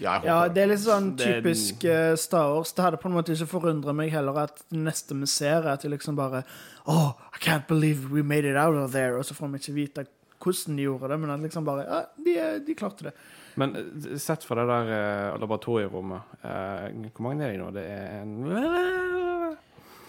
ja, 0.00 0.16
jeg 0.18 0.28
Ja, 0.28 0.38
det 0.52 0.62
er 0.64 0.72
litt 0.72 0.82
sånn 0.82 1.12
Det 1.16 1.28
typisk 1.38 1.86
eh, 1.88 2.14
Star 2.20 2.50
Wars. 2.54 2.74
Det 2.76 2.84
hadde 2.84 3.00
på 3.02 3.08
en 3.10 3.16
måte 3.16 3.36
ikke 3.36 3.48
forundret 3.54 3.96
meg 3.96 4.10
heller 4.14 4.42
at 4.46 4.60
det 4.68 4.82
neste 4.82 5.16
vi 5.16 5.30
ser, 5.30 5.62
er 5.62 5.76
at 5.76 5.86
de 5.86 5.92
liksom 5.94 6.18
bare 6.18 6.44
Oh, 6.86 7.14
I 7.34 7.38
can't 7.42 7.66
believe 7.66 8.10
we 8.12 8.22
made 8.22 8.44
it 8.46 8.56
out 8.56 8.74
of 8.74 8.92
there. 8.92 9.18
Og 9.18 9.24
så 9.24 9.34
får 9.34 9.54
vi 9.54 9.62
ikke 9.62 9.78
vite 9.80 10.06
hvordan 10.42 10.76
de 10.76 10.82
gjorde 10.82 11.08
det, 11.08 11.18
men 11.20 11.30
at 11.30 11.40
liksom 11.40 11.64
bare 11.64 11.86
Ja, 11.86 12.02
de, 12.24 12.36
de 12.66 12.74
klarte 12.74 13.08
det. 13.08 13.12
Men 13.56 13.76
eh, 13.76 14.18
sett 14.18 14.44
fra 14.44 14.58
det 14.60 14.66
der 14.68 14.90
uh, 15.32 15.40
laboratorierommet 15.40 16.20
uh, 16.44 17.08
Hvor 17.14 17.22
mange 17.24 17.46
er 17.46 17.54
de 17.54 17.62
nå? 17.62 17.70
Det 17.72 17.86
er 17.88 18.20
en 18.20 19.24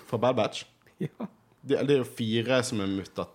Fra 0.08 0.22
Bad 0.22 0.40
Batch. 0.42 0.66
Ja. 0.98 1.28
Det, 1.68 1.82
det 1.84 1.94
er 1.94 2.00
jo 2.00 2.06
fire 2.08 2.58
som 2.64 2.80
er 2.82 2.88
mutat, 2.90 3.34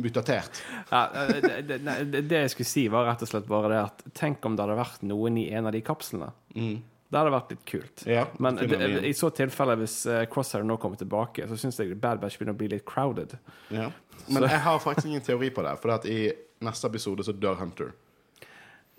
mutatert. 0.00 0.60
Ja, 0.88 1.00
eh, 1.18 1.32
det, 1.42 1.78
det, 1.82 2.20
det, 2.30 2.38
jeg 2.44 2.52
skulle 2.54 2.68
si, 2.70 2.84
var 2.92 3.08
rett 3.08 3.24
og 3.26 3.28
slett 3.28 3.48
bare 3.50 3.72
det 3.72 3.80
at 3.82 4.04
Tenk 4.16 4.46
om 4.46 4.54
det 4.56 4.62
hadde 4.64 4.76
vært 4.78 5.02
noen 5.10 5.40
i 5.42 5.48
en 5.50 5.66
av 5.66 5.74
de 5.74 5.82
kapslene. 5.84 6.30
Det 6.54 7.18
hadde 7.20 7.34
vært 7.34 7.50
litt 7.52 7.64
kult. 7.68 8.04
Ja, 8.08 8.22
Men 8.40 8.62
i 9.04 9.12
så 9.18 9.28
tilfelle, 9.34 9.76
hvis 9.82 9.98
eh, 10.08 10.22
Crosshair 10.32 10.64
nå 10.64 10.78
kommer 10.80 11.00
tilbake, 11.00 11.44
så 11.50 11.58
syns 11.60 11.82
jeg 11.82 11.98
Bad 12.00 12.22
Batch 12.22 12.38
begynner 12.38 12.56
å 12.56 12.60
bli 12.62 12.70
litt 12.72 12.86
crowded. 12.88 13.34
Ja. 13.74 13.90
Men 14.28 14.46
jeg 14.46 14.62
har 14.64 14.80
faktisk 14.80 15.10
ingen 15.10 15.26
teori 15.26 15.50
på 15.52 15.66
det, 15.66 15.74
for 15.82 16.08
i 16.08 16.20
neste 16.64 16.88
episode 16.88 17.26
så 17.26 17.34
dør 17.36 17.60
Hunter. 17.60 17.92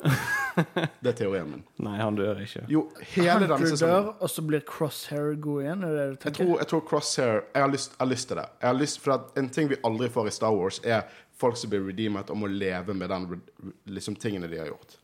Det 0.55 1.09
er 1.11 1.15
teorien 1.17 1.49
min. 1.49 1.63
Nei, 1.85 1.95
han 1.99 2.15
dør 2.17 2.39
ikke. 2.43 2.63
Jo, 2.71 2.83
hele 3.15 3.35
denne 3.43 3.57
Hunter 3.57 3.71
sesongen 3.73 3.95
dør, 4.07 4.09
og 4.23 4.31
så 4.31 4.43
blir 4.47 4.63
Crosshair 4.69 5.33
god 5.41 5.61
igjen? 5.65 5.83
Er 5.87 5.93
det 5.95 5.99
det 5.99 6.07
du 6.07 6.13
Jeg 6.13 6.19
tenker? 6.25 6.45
tror, 6.45 6.57
jeg 6.63 6.69
tror 6.73 6.83
Crosshair 6.89 7.39
Jeg 7.53 7.63
har 7.65 7.71
lyst, 7.73 7.95
jeg 7.95 8.03
har 8.05 8.11
lyst 8.11 8.27
til 8.31 8.41
det. 8.41 8.47
Jeg 8.61 8.69
har 8.69 8.79
lyst, 8.79 8.99
for 9.03 9.15
at 9.17 9.39
En 9.41 9.49
ting 9.49 9.69
vi 9.71 9.79
aldri 9.83 10.09
får 10.13 10.27
i 10.29 10.35
Star 10.39 10.53
Wars, 10.55 10.81
er 10.83 11.03
folk 11.43 11.57
som 11.57 11.71
blir 11.73 11.81
redeemet 11.87 12.29
og 12.29 12.37
må 12.37 12.47
leve 12.47 12.93
med 12.93 13.09
den 13.09 13.41
liksom, 13.85 14.15
tingene 14.15 14.47
de 14.47 14.59
har 14.61 14.69
gjort. 14.69 14.97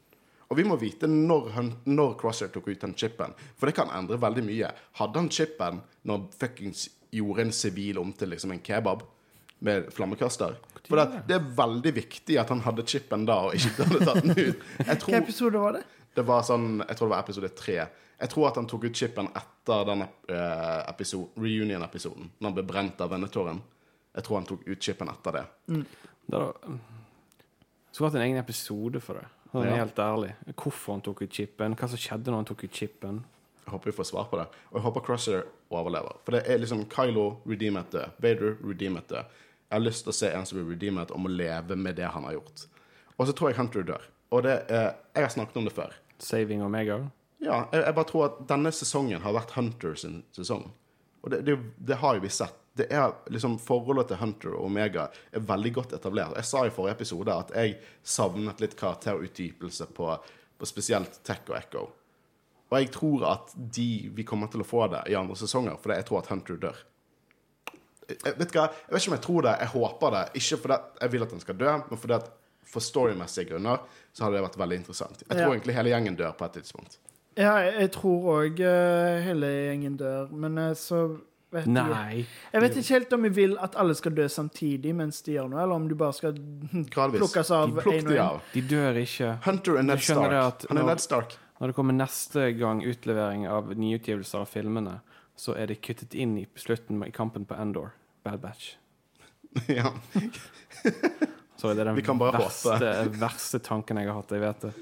Og 0.50 0.58
vi 0.58 0.64
må 0.66 0.78
vite 0.82 1.06
når, 1.10 1.50
han, 1.54 1.74
når 1.86 2.16
Crosshair 2.22 2.50
tok 2.54 2.68
ut 2.72 2.82
den 2.82 2.96
chipen, 2.98 3.34
for 3.58 3.70
det 3.70 3.76
kan 3.78 3.92
endre 3.94 4.18
veldig 4.22 4.44
mye. 4.48 4.70
Hadde 4.98 5.20
han 5.22 5.30
chipen 5.30 5.82
når 6.10 6.28
fuckings 6.40 6.88
gjorde 7.14 7.42
en 7.48 7.52
sivil 7.54 7.98
om 8.02 8.14
til 8.14 8.30
liksom 8.34 8.54
en 8.54 8.62
kebab 8.66 9.04
med 9.66 9.90
flammekaster? 9.94 10.56
For 10.90 10.98
det, 10.98 11.24
det 11.30 11.36
er 11.38 11.48
veldig 11.58 11.92
viktig 11.96 12.38
at 12.42 12.50
han 12.50 12.62
hadde 12.66 12.86
chipen 12.88 13.26
da, 13.28 13.36
og 13.50 13.54
ikke 13.58 13.86
hadde 13.86 14.06
tatt 14.08 14.22
den 14.26 14.34
ut. 14.38 14.62
Hvilken 14.88 15.18
episode 15.22 15.62
var 15.62 15.78
det? 15.78 15.84
det 16.18 16.24
var 16.26 16.42
sånn, 16.44 16.80
jeg 16.82 16.98
tror 16.98 17.08
det 17.08 17.14
var 17.14 17.24
episode 17.24 17.50
tre. 17.56 17.76
Jeg 18.20 18.30
tror 18.34 18.48
at 18.50 18.58
han 18.60 18.66
tok 18.68 18.88
ut 18.90 18.96
chipen 18.98 19.30
etter 19.38 19.84
den 19.88 20.02
eh, 20.04 20.80
episode, 20.90 21.30
reunion-episoden, 21.40 22.32
når 22.40 22.50
han 22.50 22.56
ble 22.58 22.66
brent 22.68 23.04
av 23.06 23.12
vennetåren. 23.14 23.62
Jeg 24.18 24.26
tror 24.26 24.40
han 24.42 24.48
tok 24.50 24.66
ut 24.68 24.82
chipen 24.84 25.12
etter 25.14 25.38
det. 25.38 25.44
Det 25.70 26.40
hadde- 26.42 26.80
skulle 27.92 28.10
hatt 28.10 28.18
en 28.20 28.26
egen 28.26 28.38
episode 28.42 29.00
for 29.02 29.20
det. 29.22 29.28
Sånn 29.52 29.66
Ja. 29.66 29.78
Helt 29.82 29.96
ærlig. 30.00 30.34
Hvorfor 30.56 30.94
han 30.98 31.02
tok 31.06 31.22
ut 31.24 31.34
chipen, 31.34 31.76
hva 31.76 31.88
som 31.90 31.98
skjedde 31.98 32.30
når 32.30 32.36
han 32.44 32.46
tok 32.50 32.64
ut 32.64 32.74
chipen. 32.74 33.24
Jeg 33.66 33.72
håper 33.74 33.92
vi 33.92 33.96
får 33.98 34.06
svar 34.10 34.28
på 34.30 34.38
det. 34.38 34.48
Og 34.72 34.76
jeg 34.80 34.84
håper 34.84 35.06
Crusher 35.06 35.44
overlever. 35.72 36.18
For 36.26 36.32
det 36.36 36.44
er 36.50 36.58
liksom 36.62 36.84
Kylo 36.90 37.42
redeemet 37.48 37.90
død. 37.94 38.12
Vader 38.22 38.58
redeemet 38.66 39.08
død. 39.08 39.26
Jeg 39.70 39.78
har 39.78 39.86
lyst 39.86 40.06
til 40.06 40.14
å 40.14 40.18
se 40.18 40.30
en 40.34 40.48
som 40.50 40.58
blir 40.58 40.72
redeemet 40.74 41.12
og 41.14 41.22
må 41.22 41.30
leve 41.30 41.78
med 41.78 42.00
det 42.00 42.10
han 42.10 42.26
har 42.26 42.40
gjort. 42.40 42.66
Og 43.20 43.28
så 43.30 43.36
tror 43.38 43.52
jeg 43.52 43.60
Hunter 43.60 43.86
dør. 43.86 44.06
Og 44.34 44.42
det 44.46 44.56
er, 44.66 44.96
jeg 45.14 45.26
har 45.28 45.34
snakket 45.34 45.60
om 45.62 45.68
det 45.68 45.74
før. 45.76 45.94
Saving 46.18 46.64
Omega. 46.66 46.98
Ja, 47.38 47.68
jeg, 47.72 47.84
jeg 47.84 47.96
bare 47.98 48.10
tror 48.10 48.26
at 48.26 48.40
denne 48.50 48.72
sesongen 48.74 49.22
har 49.22 49.36
vært 49.38 49.54
Hunter 49.54 49.94
sin 50.00 50.24
sesong. 50.36 50.66
Og 51.22 51.34
det, 51.34 51.44
det, 51.46 51.58
det 51.86 52.00
har 52.02 52.18
jo 52.18 52.26
vi 52.26 52.34
sett. 52.34 52.58
Det 52.80 52.88
er 52.96 53.14
liksom 53.30 53.58
Forholdet 53.62 54.10
til 54.10 54.22
Hunter 54.22 54.56
og 54.56 54.66
Omega 54.70 55.10
er 55.36 55.46
veldig 55.46 55.74
godt 55.76 55.96
etablert. 55.98 56.38
Jeg 56.40 56.50
sa 56.50 56.66
i 56.66 56.74
forrige 56.74 56.98
episode 56.98 57.36
at 57.36 57.54
jeg 57.54 57.78
savnet 58.02 58.62
litt 58.64 58.78
karakterutdypelse 58.80 59.90
på, 59.98 60.12
på 60.58 60.70
spesielt 60.70 61.22
Tech 61.28 61.44
og 61.50 61.58
Echo. 61.60 61.88
Og 62.70 62.78
jeg 62.78 62.92
tror 62.94 63.26
at 63.32 63.54
de, 63.56 63.90
vi 64.16 64.26
kommer 64.26 64.50
til 64.50 64.64
å 64.64 64.68
få 64.68 64.86
det 64.94 65.06
i 65.10 65.18
andre 65.18 65.38
sesonger, 65.38 65.78
for 65.82 65.94
jeg 65.94 66.06
tror 66.08 66.22
at 66.22 66.32
Hunter 66.32 66.60
dør. 66.62 66.82
Jeg, 68.10 68.18
jeg, 68.26 68.36
vet 68.40 68.54
hva? 68.58 68.66
jeg 68.74 68.94
vet 68.96 69.02
ikke 69.04 69.12
om 69.14 69.18
jeg 69.18 69.26
tror 69.28 69.46
det, 69.48 69.56
jeg 69.64 69.72
håper 69.76 70.16
det. 70.18 70.24
Ikke 70.42 70.58
fordi 70.64 70.78
jeg 71.02 71.12
vil 71.16 71.26
at 71.28 71.32
han 71.38 71.44
skal 71.46 71.58
dø, 71.62 71.72
men 71.90 72.02
fordi 72.04 72.18
at 72.20 72.30
for 72.70 72.86
storymessige 72.86 73.50
grunner 73.50 73.80
så 74.14 74.26
hadde 74.28 74.38
det 74.40 74.44
vært 74.46 74.60
veldig 74.62 74.78
interessant. 74.84 75.24
Jeg 75.26 75.32
tror 75.38 75.46
Ja. 75.48 75.54
egentlig 75.56 75.76
hele 75.78 75.90
gjengen 75.94 76.18
dør 76.20 76.36
på 76.38 76.46
et 76.46 76.58
tidspunkt. 76.60 77.00
Ja, 77.38 77.56
jeg, 77.64 77.74
jeg 77.80 77.92
tror 77.96 78.30
òg 78.36 78.60
hele 79.26 79.50
gjengen 79.70 79.98
dør, 79.98 80.30
men 80.34 80.58
uh, 80.58 80.74
så 80.78 81.04
vet 81.54 81.66
du 81.66 81.72
Nei. 81.74 82.26
Jeg 82.54 82.62
vet 82.62 82.78
ikke 82.78 82.94
helt 82.98 83.14
om 83.16 83.24
jeg 83.30 83.36
vil 83.38 83.56
at 83.66 83.78
alle 83.80 83.96
skal 83.98 84.14
dø 84.18 84.26
samtidig 84.30 84.94
mens 84.98 85.22
de 85.26 85.34
gjør 85.38 85.48
noe, 85.50 85.62
eller 85.64 85.76
om 85.80 85.88
du 85.90 85.96
bare 85.98 86.14
skal 86.18 86.36
Gradvis. 86.94 87.22
plukkes 87.24 87.52
av 87.56 87.78
én 87.80 88.10
og 88.10 88.42
de 88.54 88.60
De 88.60 88.66
dør 88.76 89.00
ikke. 89.02 89.32
Hunter 89.48 89.80
og 89.80 89.86
Ned 89.86 90.04
Stark. 90.06 90.34
at 90.34 90.66
Han 90.70 90.78
er 90.84 90.90
Ned 90.92 91.00
Stark. 91.06 91.38
Når 91.60 91.68
det 91.72 91.76
kommer 91.76 91.94
neste 91.98 92.52
gang 92.56 92.84
utlevering 92.88 93.48
av 93.52 93.74
nyutgivelser 93.76 94.44
av 94.46 94.48
filmene, 94.48 95.00
så 95.40 95.56
er 95.60 95.72
det 95.72 95.82
kuttet 95.82 96.14
inn 96.16 96.38
i 96.40 96.46
slutten 96.60 97.02
i 97.08 97.12
kampen 97.16 97.46
på 97.48 97.56
Endor. 97.60 97.92
Bad 98.24 98.40
Batch. 98.44 98.76
ja. 99.68 99.92
Sorry, 101.60 101.76
det 101.76 101.82
er 101.82 101.86
den 101.90 101.96
Vi 101.98 102.04
kan 102.06 102.20
bare 102.20 102.40
verste, 102.40 102.78
verste 103.20 103.60
tanken 103.66 103.98
jeg 104.00 104.08
har 104.10 104.20
hatt. 104.22 104.32
Jeg 104.36 104.44
vet 104.44 104.66
det. 104.68 104.74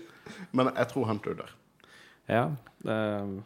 Men 0.52 0.70
jeg 0.76 0.90
tror 0.92 1.08
Hunter 1.10 1.38
dør. 1.40 1.54
Ja. 2.30 2.44
Um, 2.84 3.38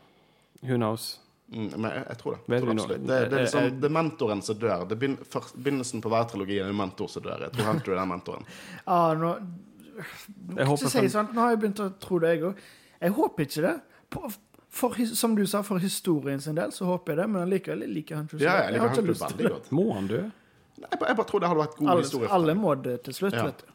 who 0.66 0.76
knows? 0.80 1.20
Mm, 1.52 1.70
men 1.78 1.88
jeg, 1.92 2.04
jeg 2.10 2.18
tror 2.22 2.36
det. 2.36 2.42
Jeg 2.56 2.64
tror 2.64 2.72
det, 2.72 2.76
nå- 2.80 2.88
det, 2.92 3.00
det 3.08 3.16
er 3.20 3.26
Eh, 3.38 3.42
liksom 3.46 3.64
eh, 3.68 3.74
det 3.84 3.90
er 3.90 3.96
mentoren 3.96 4.42
som 4.44 4.60
dør. 4.60 4.86
Det 4.90 4.98
Begynnelsen 5.02 6.02
på 6.04 6.12
hver 6.12 6.28
trilogi 6.32 6.60
er 6.64 6.70
en 6.72 6.78
mentor 6.80 7.12
som 7.12 7.24
dør. 7.26 7.46
Jeg 7.48 7.56
tror 7.58 7.70
Hunter 7.72 7.94
er 7.96 8.00
den 8.02 8.12
mentoren. 8.16 8.48
Ah, 8.86 9.12
nå, 9.20 9.34
Jeg 10.58 10.68
håper 10.70 10.88
ikke 10.88 10.94
si 11.06 11.12
sånn, 11.14 11.32
nå 11.36 11.44
har 11.44 11.54
jeg 11.54 11.62
begynt 11.66 11.84
å 11.84 11.90
tro 12.02 12.20
det, 12.24 12.36
jeg 12.38 12.46
òg. 12.50 12.62
Jeg 13.02 13.16
håper 13.20 13.48
ikke 13.48 13.66
det. 13.68 13.74
På, 14.12 14.32
for, 14.72 14.96
som 15.16 15.36
du 15.36 15.44
sa, 15.46 15.62
for 15.68 15.78
historien 15.84 16.40
sin 16.42 16.56
del 16.56 16.72
så 16.72 16.86
håper 16.88 17.12
jeg 17.14 17.18
det, 17.22 17.30
men 17.34 17.42
allikevel 17.44 17.84
liker 17.92 18.16
Hunter 18.22 18.38
så 18.40 18.44
Ja, 18.46 18.54
jeg 18.64 18.74
liker 18.78 18.88
har 18.88 18.96
ikke 18.96 19.08
lyst 19.10 19.28
til 19.28 19.38
veldig 19.42 19.52
godt. 19.58 19.72
Må 19.76 19.88
han 19.94 20.08
dø? 20.08 20.22
Nei, 20.82 20.88
Jeg 20.92 21.00
bare, 21.02 21.16
bare 21.20 21.28
tror 21.30 21.40
det 21.44 21.50
hadde 21.52 21.60
vært 21.66 21.76
god 21.78 21.90
Alle, 21.94 22.06
historie. 22.08 22.30
alle 22.38 22.56
må 22.56 22.76
dø 22.82 22.98
til 22.98 23.14
slutt, 23.14 23.34
Ja. 23.36 23.44
vet 23.50 23.60
du. 23.66 23.68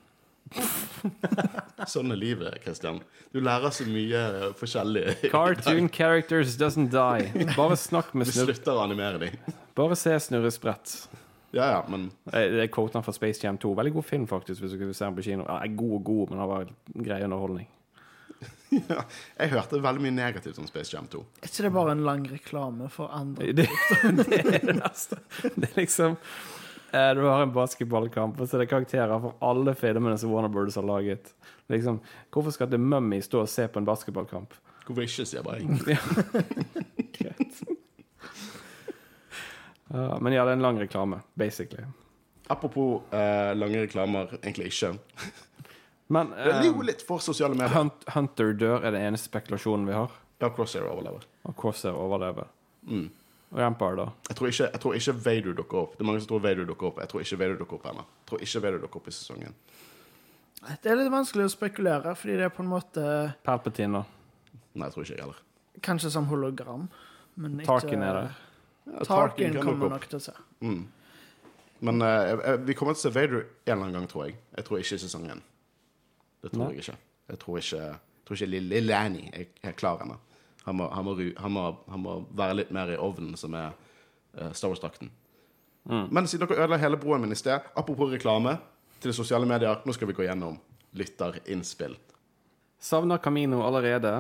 Sånn 1.91 2.11
er 2.15 2.19
livet, 2.19 2.57
Kristian. 2.65 3.01
Du 3.35 3.41
lærer 3.45 3.73
så 3.75 3.85
mye 3.91 4.21
forskjellig. 4.59 5.31
Cartoon 5.33 5.89
characters 5.93 6.57
doesn't 6.57 6.91
die. 6.95 7.47
Bare 7.57 7.77
snakk 7.79 8.15
med 8.15 8.27
Vi 8.31 8.33
Snurre. 8.37 8.55
slutter 8.55 8.79
å 8.79 8.85
animere 8.87 9.19
dem. 9.27 9.37
Bare 9.77 9.97
se 9.99 10.15
Snurre 10.23 10.51
Sprett. 10.55 10.97
Ja, 11.55 11.69
ja, 11.77 11.83
men 11.89 12.11
Det 12.31 12.63
er 12.65 12.69
quoter 12.73 13.03
fra 13.07 13.13
Space 13.15 13.41
Jam 13.45 13.59
2. 13.59 13.75
Veldig 13.79 13.93
god 13.95 14.05
film, 14.05 14.27
faktisk, 14.27 14.61
hvis 14.65 14.73
du 14.79 14.93
se 14.93 15.05
den 15.05 15.17
på 15.17 15.23
kino. 15.25 15.45
Ja, 15.47 15.61
god 15.67 15.93
og 16.01 16.05
god, 16.05 16.31
men 16.31 16.39
det 16.43 16.49
var 16.49 16.67
grei 17.07 17.23
underholdning. 17.25 17.69
ja, 18.91 19.03
jeg 19.39 19.53
hørte 19.53 19.81
veldig 19.83 20.03
mye 20.05 20.15
negativt 20.17 20.59
om 20.61 20.67
Space 20.69 20.93
Jam 20.95 21.07
2. 21.11 21.23
Er 21.41 21.51
ikke 21.51 21.67
det 21.67 21.73
bare 21.77 21.95
en 21.95 22.05
lang 22.07 22.27
reklame 22.31 22.91
for 22.93 23.13
andre? 23.15 23.53
Det, 23.57 23.67
det 23.67 24.39
er 24.51 24.67
det. 24.73 25.19
Det 25.57 25.69
er 25.71 25.77
liksom 25.79 26.17
eh, 26.93 27.11
Du 27.17 27.23
har 27.27 27.43
en 27.43 27.55
basketballkamp, 27.55 28.41
og 28.41 28.49
så 28.49 28.59
er 28.59 28.65
det 28.65 28.71
karakterer 28.73 29.21
for 29.23 29.37
alle 29.45 29.75
filmene 29.79 30.19
som 30.19 30.33
Warner 30.35 30.53
Brothers 30.53 30.79
har 30.81 30.87
laget. 30.89 31.33
Liksom, 31.73 32.01
hvorfor 32.35 32.55
skal 32.55 32.71
The 32.71 32.79
Mummy 32.79 33.21
stå 33.25 33.43
og 33.45 33.51
se 33.51 33.67
på 33.69 33.83
en 33.83 33.89
basketballkamp? 33.89 34.55
Hvorfor 34.87 35.03
ikke, 35.03 35.27
sier 35.27 35.43
jeg 35.43 35.47
bare. 35.47 35.61
Ja. 35.97 36.01
Greit. 37.17 37.63
uh, 39.91 40.17
men 40.21 40.35
ja, 40.35 40.45
det 40.45 40.53
er 40.53 40.59
en 40.59 40.67
lang 40.67 40.79
reklame, 40.81 41.23
basically. 41.39 41.87
Apropos 42.49 43.03
eh, 43.11 43.57
lange 43.59 43.81
reklamer, 43.83 44.37
egentlig 44.43 44.71
ikke. 44.71 44.93
Men 46.09 46.31
Det 46.31 46.53
er 46.55 46.65
jo 46.69 46.75
eh, 46.81 46.87
litt 46.87 47.03
for 47.03 47.19
sosiale 47.19 47.55
medier. 47.59 47.75
Hunt, 47.75 48.05
Hunter 48.15 48.53
dør 48.55 48.85
er 48.85 48.93
den 48.95 49.03
eneste 49.09 49.27
spekulasjonen 49.31 49.87
vi 49.89 49.93
har. 49.97 50.11
Ja, 50.41 50.51
Crosshair 50.55 50.85
overlever. 50.87 51.25
Og 51.49 51.57
Crosshair 51.57 51.97
overlever. 51.99 52.47
Mm. 52.87 53.09
Og 53.53 53.61
Empire, 53.63 53.97
da? 53.97 54.05
Jeg 54.29 54.37
tror, 54.37 54.49
ikke, 54.51 54.69
jeg 54.73 54.81
tror 54.83 54.95
ikke 54.99 55.15
Vader 55.25 55.57
dukker 55.57 55.79
opp. 55.81 55.93
Det 55.97 56.05
er 56.05 56.09
mange 56.11 56.21
som 56.23 56.29
tror 56.29 56.43
Vader 56.45 56.67
dukker 56.69 56.87
opp. 56.91 56.99
Jeg 57.03 57.09
tror 57.09 57.21
ikke 57.25 57.39
Vader 57.41 57.57
dukker 57.61 57.79
opp 57.81 57.87
ennå. 57.93 58.05
Jeg 58.21 58.27
tror 58.31 58.45
ikke 58.47 58.63
Vader 58.67 58.79
dukker 58.85 59.01
opp 59.01 59.09
i 59.09 59.15
sesongen. 59.17 59.55
Det 60.83 60.91
er 60.91 60.97
litt 60.99 61.11
vanskelig 61.13 61.47
å 61.47 61.53
spekulere, 61.53 62.15
fordi 62.19 62.37
det 62.41 62.47
er 62.49 62.53
på 62.55 62.63
en 62.65 62.71
måte 62.71 63.07
Palpatine, 63.47 64.01
da? 64.03 64.61
Nei, 64.77 64.87
jeg 64.89 64.95
tror 64.97 65.05
ikke 65.07 65.15
jeg 65.15 65.23
heller. 65.23 65.43
kanskje 65.87 66.11
som 66.11 66.27
hologram. 66.31 66.89
Men 67.37 67.59
ikke 67.61 67.67
Tarkin 67.71 68.03
er 68.03 68.13
der. 68.21 68.31
Ja, 68.87 69.05
Tarkin 69.05 69.53
Tarkin 69.55 69.61
kommer 69.63 69.91
nok 69.95 70.07
til 70.11 70.19
å 70.19 70.23
se. 70.23 70.33
Mm. 70.63 70.87
Men 71.87 72.01
jeg- 72.01 72.65
vi 72.67 72.75
kommer 72.75 72.95
til 72.95 73.01
å 73.01 73.13
se 73.13 73.15
Vader 73.15 73.41
en 73.67 73.73
eller 73.73 73.85
annen 73.85 73.93
gang, 73.93 74.07
tror 74.09 74.25
jeg. 74.27 74.37
Jeg 74.57 74.65
tror 74.65 74.79
ikke 74.79 74.95
i 74.95 74.99
sesongen. 75.07 75.43
Det 76.47 76.53
tror 76.55 76.63
Nei. 76.69 76.77
jeg 76.77 76.85
ikke. 76.85 76.99
Jeg 77.27 77.39
tror 77.43 77.59
ikke, 77.59 77.83
jeg 77.91 78.27
tror 78.29 78.39
ikke 78.39 78.51
lille, 78.55 78.95
Annie 78.95 79.31
er, 79.35 79.49
er 79.67 79.75
klar 79.75 80.03
ennå. 80.05 80.15
Han, 80.67 80.79
han, 80.79 81.09
han, 81.43 81.59
han 81.91 82.03
må 82.03 82.15
være 82.39 82.61
litt 82.61 82.71
mer 82.75 82.93
i 82.95 82.99
ovnen, 83.03 83.35
som 83.39 83.55
er 83.59 83.73
uh, 84.39 84.53
Star 84.55 84.71
Wars-drakten. 84.71 85.11
Mm. 85.91 86.07
Men 86.15 86.27
siden 86.31 86.47
dere 86.47 86.63
ødela 86.63 86.79
hele 86.83 86.99
broen 87.03 87.23
min 87.23 87.35
i 87.35 87.39
sted, 87.39 87.67
apropos 87.75 88.11
reklame 88.15 88.57
til 89.03 89.15
sosiale 89.15 89.47
medier, 89.47 89.83
nå 89.83 89.95
skal 89.95 90.11
vi 90.11 90.17
gå 90.19 90.27
gjennom 90.27 90.59
lytterinnspill. 90.99 91.99
Savner 92.83 93.19
Camino 93.23 93.65
allerede, 93.67 94.15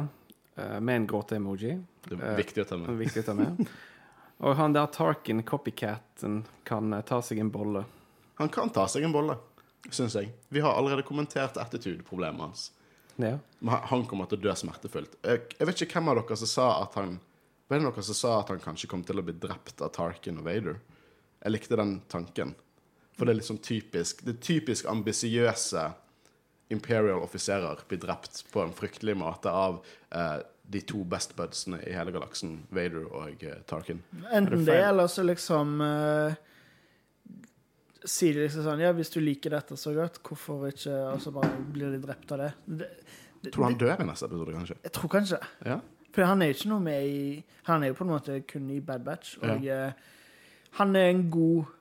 uh, 0.59 0.79
med 0.81 1.03
en 1.03 1.09
gråte-emoji. 1.11 1.79
Det 2.09 2.18
er 2.18 2.33
Eh, 2.33 2.39
viktig 2.43 2.66
å 2.66 2.68
ta 2.72 2.83
med. 2.83 2.95
Viktig 3.07 3.22
å 3.22 3.31
ta 3.31 3.39
med. 3.39 3.66
Og 4.43 4.59
han 4.59 4.74
der 4.74 4.91
Tarkin, 4.93 5.43
copycaten, 5.47 6.43
kan 6.66 7.03
ta 7.07 7.22
seg 7.22 7.39
en 7.43 7.51
bolle. 7.55 7.87
Han 8.43 8.51
kan 8.53 8.70
ta 8.70 8.85
seg 8.91 9.07
en 9.07 9.14
bolle, 9.14 9.39
syns 9.95 10.14
jeg. 10.14 10.32
Vi 10.49 10.61
har 10.61 10.74
allerede 10.74 11.03
kommentert 11.07 11.57
attitude-problemet 11.57 12.41
hans. 12.41 12.70
Ja. 13.16 13.39
Han- 13.64 13.82
Han 13.91 14.07
kommer 14.07 14.26
til 14.28 14.39
å 14.39 14.43
dø 14.43 14.55
smertefullt. 14.55 15.16
Jeg, 15.24 15.41
vet 15.59 15.82
ikke 15.82 16.01
hvem 16.01 16.09
av 16.09 16.16
dere 16.26 16.37
som 16.37 16.47
sa 16.47 16.82
at 16.82 16.95
han 16.95 17.20
Var 17.68 17.78
det 17.78 17.84
noen 17.84 18.03
som 18.03 18.14
sa 18.14 18.41
at 18.41 18.49
han 18.49 18.61
kanskje 18.61 18.87
kom 18.89 19.03
til 19.03 19.18
å 19.18 19.22
bli 19.24 19.32
drept 19.32 19.80
av 19.82 19.89
Tarkin 19.91 20.39
og 20.39 20.45
Vader? 20.45 20.76
Jeg 21.43 21.53
likte 21.53 21.76
den 21.76 22.01
tanken. 22.09 22.55
For 23.16 23.24
det 23.26 23.32
er 23.34 23.41
liksom 23.41 23.59
typisk 23.59 24.22
Det 24.24 24.34
er 24.37 24.43
typisk 24.43 24.87
ambisiøse 24.87 25.93
Imperial 26.68 27.22
offiserer 27.22 27.78
blir 27.89 27.99
drept 28.03 28.45
på 28.53 28.62
en 28.62 28.72
fryktelig 28.72 29.14
måte 29.16 29.47
av 29.51 29.84
eh, 30.11 30.39
de 30.66 30.80
to 30.80 31.05
best 31.05 31.37
budsene 31.37 31.78
i 31.87 31.93
hele 31.95 32.11
galaksen, 32.11 32.66
Vader 32.70 33.05
og 33.07 33.45
eh, 33.47 33.61
Tarkin. 33.70 34.01
Enten 34.32 34.64
det 34.64 34.72
det, 34.72 34.80
eller 34.89 35.07
så 35.07 35.22
liksom 35.22 35.80
uh, 35.80 36.34
Sier 38.07 38.36
de 38.36 38.46
liksom 38.46 38.64
sånn 38.66 38.82
Ja, 38.84 38.92
hvis 38.96 39.11
du 39.12 39.20
liker 39.22 39.57
dette 39.57 39.78
så 39.80 39.92
godt, 39.96 40.20
hvorfor 40.26 40.68
ikke 40.70 40.94
Og 41.12 41.20
så 41.24 41.32
bare 41.34 41.52
blir 41.74 41.94
de 41.94 42.00
drept 42.02 42.32
av 42.36 42.42
det. 42.44 42.50
det, 42.66 42.90
det 43.42 43.52
Tror 43.54 43.66
du 43.66 43.68
han 43.70 43.78
dør 43.80 44.02
i 44.04 44.09
neste 44.11 44.28
episode, 44.30 44.57
kanskje? 44.57 44.76
Jeg 44.86 44.94
tror 44.96 45.12
kanskje 45.12 45.40
det. 45.40 45.70
Ja? 45.72 45.78
For 46.16 46.30
han 46.30 46.42
er 46.42 46.50
jo 46.50 46.57
ikke 46.57 46.70
noe 46.72 46.84
med 46.84 47.09
i 47.09 47.24
Han 47.68 47.82
er 47.82 47.92
jo 47.92 47.98
på 47.98 48.07
en 48.07 48.12
måte 48.14 48.38
kun 48.48 48.70
i 48.72 48.78
Bad 48.80 49.04
Batch. 49.07 49.36
Og 49.42 49.66
ja. 49.66 49.90
han 50.78 50.96
er 50.96 51.11
en 51.11 51.26
god 51.30 51.72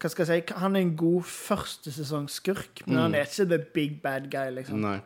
Hva 0.00 0.12
skal 0.12 0.28
jeg 0.28 0.46
si? 0.46 0.54
Han 0.60 0.76
er 0.76 0.84
en 0.84 0.96
god 1.00 1.28
førstesesongskurk, 1.32 2.82
men 2.86 2.98
han 3.00 3.14
er 3.16 3.24
ikke 3.24 3.46
the 3.48 3.58
big 3.58 3.94
bad 4.02 4.26
guy, 4.30 4.50
liksom. 4.52 4.82
Nei. 4.84 4.98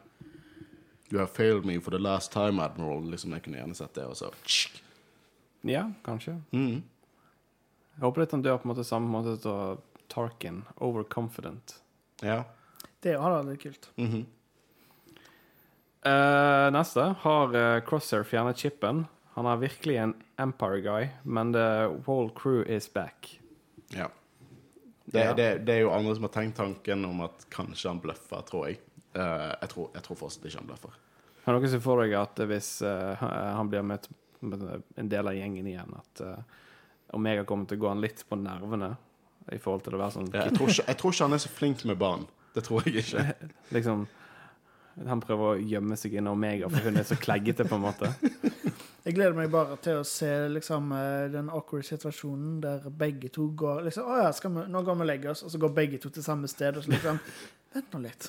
You 1.13 1.19
have 1.19 1.31
failed 1.31 1.65
me 1.65 1.77
for 1.79 1.95
the 1.95 1.99
last 1.99 2.33
time, 2.33 2.63
Admiral. 2.63 3.05
Liksom, 3.11 3.33
jeg 3.33 3.45
kunne 3.45 3.61
gjerne 3.61 3.79
sett 3.79 3.95
det, 3.95 4.05
og 4.11 4.17
så 4.19 4.33
ja, 5.67 5.85
kanskje. 6.05 6.41
Mm. 6.51 6.83
Jeg 7.95 8.03
håper 8.03 8.23
litt 8.23 8.35
han 8.35 8.43
dør 8.43 8.59
på 8.59 8.69
en 8.69 8.73
måte 8.73 8.87
samme 8.89 9.11
måte 9.13 9.37
som 9.43 9.81
Tarkin. 10.11 10.65
Overconfident. 10.77 11.79
Ja. 12.23 12.43
Det 13.01 13.17
hadde 13.17 13.39
vært 13.39 13.51
litt 13.55 13.63
kult. 13.63 13.91
-hmm. 13.97 14.27
uh, 16.05 16.69
neste 16.75 17.15
har 17.25 17.57
uh, 17.57 17.81
Crosshair 17.87 18.25
fjernet 18.25 18.59
chipen. 18.59 19.07
Han 19.35 19.47
er 19.47 19.57
virkelig 19.57 19.97
en 19.97 20.15
Empire 20.39 20.81
guy, 20.81 21.09
men 21.23 21.53
the 21.53 21.89
whole 22.07 22.31
crew 22.35 22.63
is 22.67 22.93
back. 22.93 23.41
Ja. 23.89 24.11
Det, 25.05 25.25
Ja. 25.25 25.35
Det, 25.35 25.59
det 25.59 25.75
er 25.75 25.81
jo 25.81 25.91
andre 25.91 26.15
som 26.15 26.23
har 26.25 26.35
tenkt 26.35 26.57
tanken 26.57 27.05
om 27.05 27.21
at 27.21 27.47
kanskje 27.51 27.89
han 27.89 28.01
bløffer, 28.01 28.43
tror 28.47 28.69
jeg. 28.69 28.79
Uh, 29.17 29.55
jeg, 29.61 29.69
tror, 29.69 29.91
jeg 29.95 30.03
tror 30.03 30.17
fortsatt 30.17 30.45
ikke 30.47 30.59
han 30.59 30.67
bløffer. 30.67 30.99
Har 31.45 31.57
dere 31.57 31.71
sett 31.73 31.83
for 31.83 32.03
deg 32.03 32.15
at 32.15 32.43
hvis 32.47 32.83
uh, 32.87 33.17
han 33.57 33.71
blir 33.71 33.83
med, 33.83 34.07
med 34.41 34.83
en 34.97 35.09
del 35.09 35.31
av 35.31 35.35
gjengen 35.35 35.67
igjen, 35.67 35.95
at 35.97 36.23
uh, 36.23 36.59
Omega 37.17 37.45
kommer 37.49 37.67
til 37.67 37.81
å 37.81 37.85
gå 37.85 37.89
han 37.89 38.05
litt 38.05 38.23
på 38.29 38.39
nervene? 38.39 38.93
I 39.53 39.59
forhold 39.59 39.85
til 39.87 39.97
å 39.97 40.01
være 40.01 40.15
sånn 40.17 40.31
Jeg 40.35 40.55
tror, 40.57 40.71
ikke, 40.71 40.87
jeg 40.87 40.99
tror 41.01 41.15
ikke 41.15 41.29
han 41.29 41.37
er 41.37 41.43
så 41.43 41.53
flink 41.53 41.85
med 41.89 42.01
barn. 42.01 42.27
Det 42.55 42.65
tror 42.67 42.87
jeg 42.87 43.05
ikke. 43.05 43.25
Liksom 43.77 44.07
Han 45.07 45.23
prøver 45.23 45.55
å 45.55 45.69
gjemme 45.73 45.97
seg 45.97 46.17
inn 46.19 46.29
Omega, 46.29 46.69
for 46.69 46.85
hun 46.85 47.01
er 47.01 47.07
så 47.09 47.17
kleggete, 47.17 47.65
på 47.65 47.79
en 47.79 47.87
måte. 47.87 48.11
Jeg 49.01 49.15
gleder 49.17 49.33
meg 49.33 49.49
bare 49.49 49.79
til 49.81 50.03
å 50.03 50.05
se 50.05 50.29
liksom, 50.53 50.91
eh, 50.93 51.31
den 51.33 51.47
awkward 51.49 51.87
situasjonen 51.89 52.59
der 52.61 52.85
begge 52.93 53.31
to 53.33 53.47
går 53.57 53.87
liksom, 53.87 54.05
Å 54.05 54.19
ja, 54.27 54.27
skal 54.37 54.53
vi, 54.53 54.65
nå 54.69 54.83
går 54.85 54.99
vi 54.99 55.07
og 55.07 55.09
legger 55.09 55.33
oss, 55.33 55.41
og 55.47 55.55
så 55.55 55.61
går 55.63 55.73
begge 55.79 56.01
to 56.03 56.13
til 56.13 56.27
samme 56.27 56.51
sted, 56.53 56.77
og 56.77 56.85
så 56.85 56.93
liksom 56.93 57.23
Vent 57.73 57.95
nå 57.95 58.03
litt. 58.03 58.29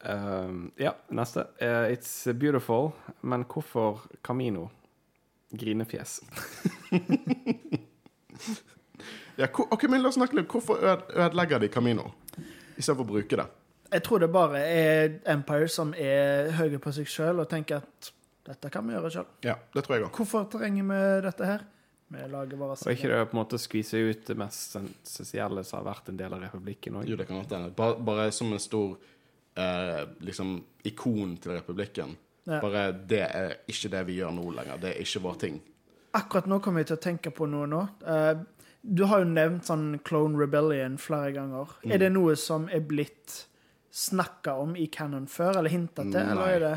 Um, 0.00 0.70
ja, 0.76 0.94
neste. 1.08 1.46
Uh, 1.60 1.92
it's 1.92 2.32
beautiful, 2.32 2.92
men 3.20 3.44
hvorfor 3.44 4.00
Camino? 4.22 4.68
Grinefjes. 5.50 6.20
Ja, 9.40 9.46
ok, 9.56 9.86
men 9.88 10.02
La 10.02 10.10
oss 10.10 10.18
snakke 10.18 10.36
litt. 10.36 10.50
Hvorfor 10.52 10.82
ødelegger 10.84 11.62
de 11.62 11.70
Camino 11.72 12.10
istedenfor 12.76 13.06
å 13.06 13.08
bruke 13.08 13.38
det? 13.40 13.46
Jeg 13.90 14.04
tror 14.04 14.20
det 14.20 14.28
bare 14.34 14.60
er 14.60 15.14
Empire 15.32 15.68
som 15.72 15.94
er 15.96 16.50
høye 16.58 16.80
på 16.82 16.92
seg 16.92 17.08
sjøl 17.08 17.40
og 17.40 17.48
tenker 17.48 17.80
at 17.80 18.10
dette 18.50 18.70
kan 18.72 18.84
vi 18.84 18.92
gjøre 18.94 19.12
sjøl. 19.14 19.30
Ja, 19.46 19.56
det 19.74 19.84
tror 19.86 19.96
jeg 19.96 20.04
også. 20.06 20.16
Hvorfor 20.18 20.44
trenger 20.52 20.86
vi 20.90 21.00
dette 21.24 21.48
her? 21.48 21.64
Vi 22.10 22.26
lager 22.26 22.58
bare 22.58 22.74
Og 22.74 22.92
ikke 22.92 23.08
det 23.08 23.18
å 23.22 23.26
på 23.30 23.36
en 23.36 23.40
måte 23.40 23.58
skvise 23.62 24.00
ut 24.02 24.22
det 24.26 24.36
mest 24.38 24.76
essensielle 24.80 25.62
som 25.66 25.78
har 25.78 25.88
vært 25.92 26.10
en 26.10 26.18
del 26.18 26.34
av 26.34 26.42
republikken 26.42 27.00
òg? 27.00 27.08
Jo, 27.08 27.18
det 27.18 27.28
kan 27.28 27.38
godt 27.38 27.54
hende. 27.54 27.72
Bare, 27.78 27.98
bare 28.02 28.28
som 28.34 28.50
en 28.52 28.62
stor 28.62 28.96
eh, 29.54 30.00
liksom 30.26 30.56
ikon 30.90 31.36
til 31.40 31.54
republikken. 31.54 32.16
Ja. 32.48 32.60
Bare 32.62 32.86
det 32.92 33.20
er 33.26 33.52
ikke 33.70 33.90
det 33.92 34.06
vi 34.08 34.16
gjør 34.20 34.32
nå 34.36 34.46
lenger. 34.56 34.80
Det 34.80 34.94
er 34.94 35.04
ikke 35.04 35.22
vår 35.26 35.36
ting. 35.42 35.60
Akkurat 36.16 36.48
nå 36.50 36.58
kommer 36.64 36.82
jeg 36.82 36.90
til 36.90 36.98
å 36.98 37.04
tenke 37.04 37.32
på 37.34 37.46
noe 37.50 37.68
nå. 37.70 37.82
Eh, 38.06 38.40
du 38.80 39.04
har 39.10 39.22
jo 39.22 39.28
nevnt 39.28 39.68
sånn 39.68 40.00
Clone 40.06 40.38
Rebellion 40.40 40.96
flere 40.98 41.34
ganger. 41.36 41.76
Er 41.84 42.00
det 42.00 42.10
noe 42.14 42.34
som 42.40 42.66
er 42.72 42.82
blitt 42.86 43.44
snakka 43.94 44.54
om 44.62 44.72
i 44.78 44.86
canon 44.90 45.28
før, 45.30 45.60
eller 45.60 45.72
hinta 45.72 46.06
til? 46.06 46.20
Eller 46.20 46.54
er 46.56 46.64
det 46.64 46.76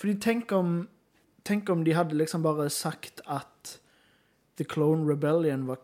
Fordi 0.00 0.14
tenk 0.20 0.52
om, 0.52 0.74
tenk 1.44 1.70
om 1.72 1.84
de 1.84 1.94
hadde 1.96 2.16
liksom 2.16 2.42
bare 2.44 2.68
sagt 2.72 3.22
at 3.26 3.78
The 4.56 4.64
Clone 4.64 5.06
Rebellion 5.08 5.66
var 5.68 5.80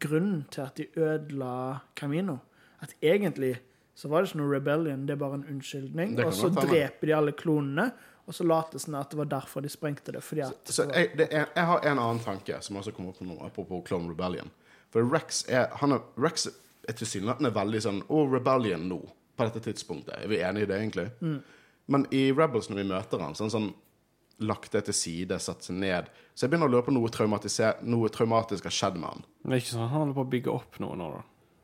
grunnen 0.00 0.44
til 0.52 0.62
at 0.62 0.76
de 0.76 0.86
ødela 0.96 1.82
Camino. 1.96 2.38
At 2.80 2.94
egentlig 3.02 3.56
så 3.94 4.08
var 4.08 4.22
det 4.22 4.30
ikke 4.30 4.40
noe 4.40 4.54
rebellion, 4.54 5.04
det 5.06 5.14
er 5.14 5.20
bare 5.20 5.38
en 5.40 5.48
unnskyldning. 5.52 6.14
Og 6.24 6.32
så 6.34 6.48
dreper 6.54 7.10
de 7.10 7.14
alle 7.16 7.34
klonene, 7.36 7.90
og 8.26 8.34
så 8.34 8.44
later 8.46 8.76
det 8.78 8.82
som 8.84 8.94
at 8.94 9.10
det 9.10 9.18
var 9.18 9.30
derfor 9.30 9.64
de 9.64 9.70
sprengte 9.72 10.12
det. 10.14 10.20
Fordi 10.22 10.44
at 10.46 10.70
Så 10.70 10.86
jeg, 10.90 11.10
det 11.18 11.28
er, 11.30 11.48
jeg 11.56 11.64
har 11.66 11.86
en 11.90 11.98
annen 11.98 12.22
tanke 12.22 12.60
som 12.62 12.78
også 12.78 12.94
kommer 12.94 13.14
opp 13.14 13.22
nå, 13.26 13.38
apropos 13.46 13.82
Clone 13.88 14.10
Rebellion. 14.12 14.52
For 14.94 15.02
Rex 15.08 15.44
er, 15.48 15.70
han 15.80 15.96
er, 15.96 16.04
Rex 16.20 16.46
er 16.88 16.98
tilsynelatende 16.98 17.50
veldig 17.54 17.80
sånn 17.82 18.02
Å, 18.06 18.22
Rebellion 18.30 18.84
nå, 18.90 19.00
på 19.36 19.48
dette 19.48 19.62
tidspunktet. 19.64 20.20
Er 20.22 20.30
vi 20.30 20.42
enige 20.44 20.68
i 20.68 20.70
det, 20.70 20.78
egentlig? 20.78 21.08
Men 21.90 22.06
i 22.14 22.28
Rebels, 22.32 22.68
når 22.70 22.82
vi 22.82 22.88
møter 22.92 23.24
han, 23.24 23.34
så 23.34 23.46
han 23.48 23.54
sånn 23.54 23.72
lagt 24.42 24.72
det 24.74 24.84
til 24.88 24.96
side, 24.96 25.38
satt 25.42 25.66
seg 25.66 25.76
ned. 25.78 26.08
Så 26.34 26.46
jeg 26.46 26.52
begynner 26.52 26.70
å 26.70 26.72
lure 26.76 26.86
på 26.86 26.94
noe, 26.94 27.10
noe 27.86 28.10
traumatisk 28.12 28.66
har 28.68 28.74
skjedd 28.74 28.98
med 28.98 29.08
han. 29.10 29.26
Det 29.42 29.54
er 29.54 29.62
ikke 29.62 29.74
sånn 29.74 29.86
han 29.86 29.98
holder 30.00 30.16
på 30.18 30.24
å 30.24 30.32
bygge 30.34 30.54
opp 30.54 30.78
noe 30.82 30.98
nå, 30.98 31.10
da. 31.14 31.22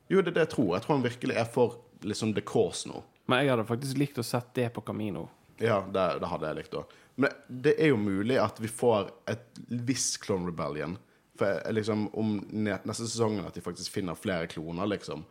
Jo, 0.09 0.23
det 0.23 0.33
er 0.33 0.37
det 0.39 0.45
jeg 0.47 0.53
tror. 0.57 0.69
Jeg 0.77 0.85
tror 0.85 0.97
han 0.97 1.07
virkelig 1.07 1.39
er 1.39 1.49
for 1.53 1.79
liksom 2.07 2.35
the 2.37 2.45
cause 2.47 2.89
nå. 2.89 3.03
Men 3.29 3.43
jeg 3.43 3.53
hadde 3.53 3.67
faktisk 3.69 3.99
likt 4.01 4.21
å 4.21 4.25
sett 4.25 4.53
det 4.57 4.69
på 4.73 4.85
Camino. 4.87 5.27
Ja, 5.59 5.81
det, 5.93 6.07
det 6.23 6.31
hadde 6.31 6.49
jeg 6.51 6.59
likt 6.61 6.79
òg. 6.79 6.97
Men 7.19 7.35
det 7.51 7.75
er 7.83 7.91
jo 7.91 7.99
mulig 7.99 8.39
at 8.39 8.61
vi 8.63 8.71
får 8.71 9.11
et 9.31 9.61
visst 9.69 10.21
Clone 10.23 10.47
Rebellion. 10.47 10.97
For 11.39 11.63
liksom, 11.75 12.09
om 12.19 12.37
neste 12.51 13.07
sesongen 13.07 13.47
at 13.47 13.55
de 13.55 13.63
faktisk 13.63 13.95
finner 13.95 14.19
flere 14.19 14.47
kloner, 14.51 14.87
liksom. 14.91 15.25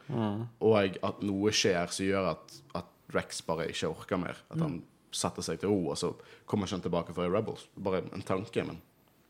Og 0.63 0.99
at 1.03 1.23
noe 1.27 1.51
skjer 1.55 1.91
som 1.91 2.07
gjør 2.07 2.29
at, 2.33 2.59
at 2.79 2.93
Rex 3.15 3.39
bare 3.47 3.69
ikke 3.71 3.89
orker 3.91 4.19
mer. 4.19 4.39
At 4.51 4.59
han 4.63 4.81
setter 5.15 5.45
seg 5.45 5.61
til 5.61 5.71
ro, 5.71 5.93
og 5.93 5.99
så 5.99 6.11
kommer 6.45 6.67
ikke 6.67 6.75
han 6.77 6.85
tilbake 6.85 7.15
for 7.15 7.31
Rebels. 7.31 7.67
Bare 7.79 8.03
en 8.11 8.25
tanke, 8.27 8.63
men 8.67 8.81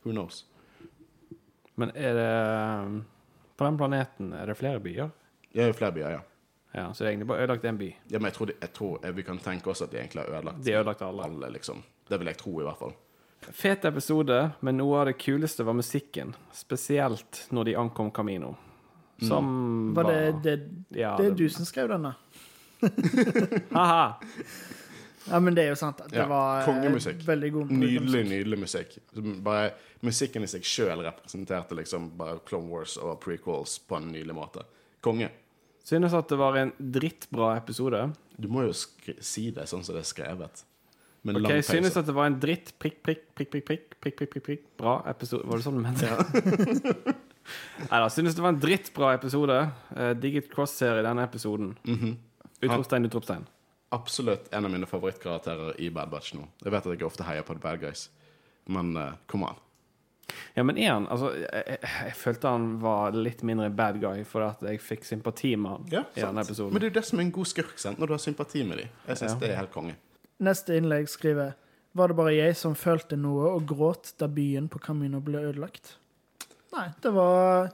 who 0.06 0.14
knows? 0.16 0.45
Men 1.78 1.93
er 1.93 2.18
det 2.18 2.32
På 3.58 3.66
den 3.66 3.78
planeten 3.78 4.34
er 4.34 4.50
det 4.50 4.58
flere 4.58 4.82
byer? 4.82 5.14
Det 5.54 5.62
er 5.64 5.78
flere 5.78 5.93
byer, 5.93 6.18
ja. 6.18 6.24
Ja, 6.78 6.92
Så 6.94 7.02
det 7.04 7.08
er 7.08 7.12
egentlig 7.16 7.28
bare 7.32 7.42
ødelagt 7.48 7.64
én 7.66 7.78
by. 7.80 7.88
ja 8.12 8.20
men 8.20 8.30
jeg 8.30 8.34
tror, 8.38 8.46
de, 8.52 8.54
jeg 8.62 8.74
tror 8.78 9.12
vi 9.18 9.24
kan 9.26 9.40
tenke 9.42 9.72
oss 9.74 9.82
at 9.82 9.90
de 9.92 9.98
egentlig 9.98 10.22
har 10.24 10.30
ødelagt 10.38 10.64
De 10.64 10.72
ødelagt 10.78 11.02
alle. 11.02 11.24
alle, 11.26 11.50
liksom. 11.56 11.80
Det 12.10 12.20
vil 12.22 12.28
jeg 12.30 12.38
tro, 12.38 12.54
i 12.62 12.64
hvert 12.68 12.78
fall. 12.80 12.94
Fet 13.54 13.86
episode, 13.86 14.38
men 14.62 14.78
noe 14.78 15.00
av 15.00 15.06
det 15.10 15.16
kuleste 15.22 15.64
var 15.66 15.74
musikken. 15.78 16.36
Spesielt 16.54 17.48
når 17.52 17.64
de 17.72 17.76
ankom 17.82 18.12
Camino. 18.12 18.56
Som 19.22 19.94
var 19.96 20.04
det, 20.12 20.20
det, 20.44 20.56
Ja, 21.00 21.16
det 21.18 21.26
er 21.26 21.30
det- 21.30 21.38
du 21.38 21.50
som 21.50 21.66
skrev 21.66 21.88
denne? 21.90 22.14
Haha! 23.72 24.20
Ja, 25.30 25.40
men 25.40 25.56
det 25.56 25.64
er 25.66 25.70
jo 25.74 25.76
sant. 25.76 25.98
Det 26.10 26.16
Ja, 26.22 26.28
var 26.30 26.62
eh, 26.62 26.66
kongemusikk. 26.70 27.24
veldig 27.28 27.50
god 27.54 27.72
Nydelig, 27.72 28.24
nydelig 28.30 28.60
musikk. 28.60 28.98
Bare 29.44 29.72
Musikken 30.06 30.44
i 30.44 30.48
seg 30.48 30.62
sjøl 30.64 31.02
representerte 31.04 31.74
liksom 31.76 32.12
bare 32.18 32.38
Clone 32.46 32.70
Wars 32.70 32.98
og 33.02 33.20
prequels 33.20 33.80
på 33.80 33.98
en 33.98 34.12
nydelig 34.14 34.36
måte. 34.38 34.62
Konge. 35.02 35.30
Synes 35.88 36.16
at 36.18 36.28
det 36.28 36.38
var 36.40 36.58
en 36.60 36.74
drittbra 36.78 37.54
episode. 37.62 38.02
Du 38.36 38.50
må 38.52 38.66
jo 38.66 38.74
si 38.76 39.46
det 39.56 39.70
sånn 39.72 39.86
som 39.88 39.96
det 39.96 40.04
er 40.04 40.10
skrevet. 40.10 40.66
Med 41.28 41.40
Ok, 41.40 41.62
synes 41.66 41.96
at 42.00 42.08
det 42.08 42.16
var 42.16 42.28
en 42.30 42.38
dritt 42.40 42.74
prikk, 42.80 43.00
prikk, 43.06 43.24
prikk, 43.36 43.52
prikk, 43.54 43.66
prikk, 43.68 43.86
prikk, 44.02 44.18
prikk, 44.20 44.32
prikk, 44.34 44.46
prikk, 44.50 44.66
bra 44.80 44.98
episode. 45.10 45.48
Var 45.48 45.60
det 45.60 45.66
sånn 45.66 45.80
du 45.80 45.84
mente? 45.84 46.12
Nei 47.90 48.00
da, 48.04 48.08
synes 48.12 48.36
det 48.36 48.44
var 48.44 48.52
en 48.54 48.60
drittbra 48.64 49.14
episode. 49.16 49.60
Uh, 49.94 50.12
Digit 50.20 50.50
cross-serie 50.52 51.04
i 51.04 51.08
denne 51.08 51.24
episoden. 51.28 51.72
Mhm. 51.88 52.18
Utropstegn, 52.58 53.08
utropstegn. 53.08 53.48
Absolutt 53.96 54.50
en 54.52 54.68
av 54.68 54.74
mine 54.74 54.88
favorittkarakterer 54.90 55.78
i 55.80 55.88
Bad 55.94 56.12
Batch 56.12 56.34
nå. 56.36 56.48
Jeg 56.66 56.74
vet 56.74 56.88
at 56.90 56.98
jeg 56.98 57.08
ofte 57.08 57.28
heier 57.28 57.46
på 57.48 57.56
The 57.56 57.64
Bad 57.64 57.80
Guys, 57.86 58.10
men 58.68 58.92
uh, 59.00 59.14
come 59.32 59.48
on. 59.48 59.60
Ja, 60.58 60.64
men 60.64 60.78
er 60.78 60.90
han 60.92 61.06
Altså, 61.08 61.30
jeg, 61.40 61.64
jeg, 61.68 61.80
jeg 62.08 62.16
følte 62.20 62.50
han 62.52 62.66
var 62.82 63.16
litt 63.16 63.44
mindre 63.48 63.70
bad 63.72 64.00
guy 64.02 64.24
fordi 64.28 64.48
at 64.50 64.66
jeg 64.74 64.82
fikk 64.84 65.06
sympati 65.08 65.54
med 65.56 65.72
han 65.72 65.86
Ja, 65.94 66.02
i 66.16 66.24
denne 66.26 66.44
episoden. 66.44 66.74
Men 66.74 66.82
det 66.84 66.90
er 66.90 66.92
jo 66.92 66.98
det 67.00 67.06
som 67.08 67.20
er 67.22 67.26
en 67.28 67.32
god 67.38 67.48
skurk, 67.54 67.78
sant? 67.80 68.00
når 68.02 68.08
du 68.12 68.14
har 68.18 68.24
sympati 68.26 68.64
med 68.68 68.82
dem. 68.84 68.90
Jeg 69.08 69.18
syns 69.22 69.32
Ja. 69.36 69.40
det 69.40 69.50
er 69.54 69.60
helt 69.62 69.72
konge. 69.74 69.96
Neste 70.44 70.76
innlegg 70.78 71.08
skriver 71.10 71.54
Var 71.98 72.08
det 72.12 72.18
bare 72.20 72.34
jeg 72.36 72.56
som 72.60 72.76
følte 72.76 73.18
noe 73.18 73.54
og 73.56 73.64
gråt 73.70 74.12
da 74.20 74.28
byen 74.28 74.68
på 74.70 74.80
Camino 74.84 75.22
ble 75.24 75.40
ødelagt? 75.48 75.96
Nei, 76.76 76.90
det 77.02 77.14
var 77.16 77.72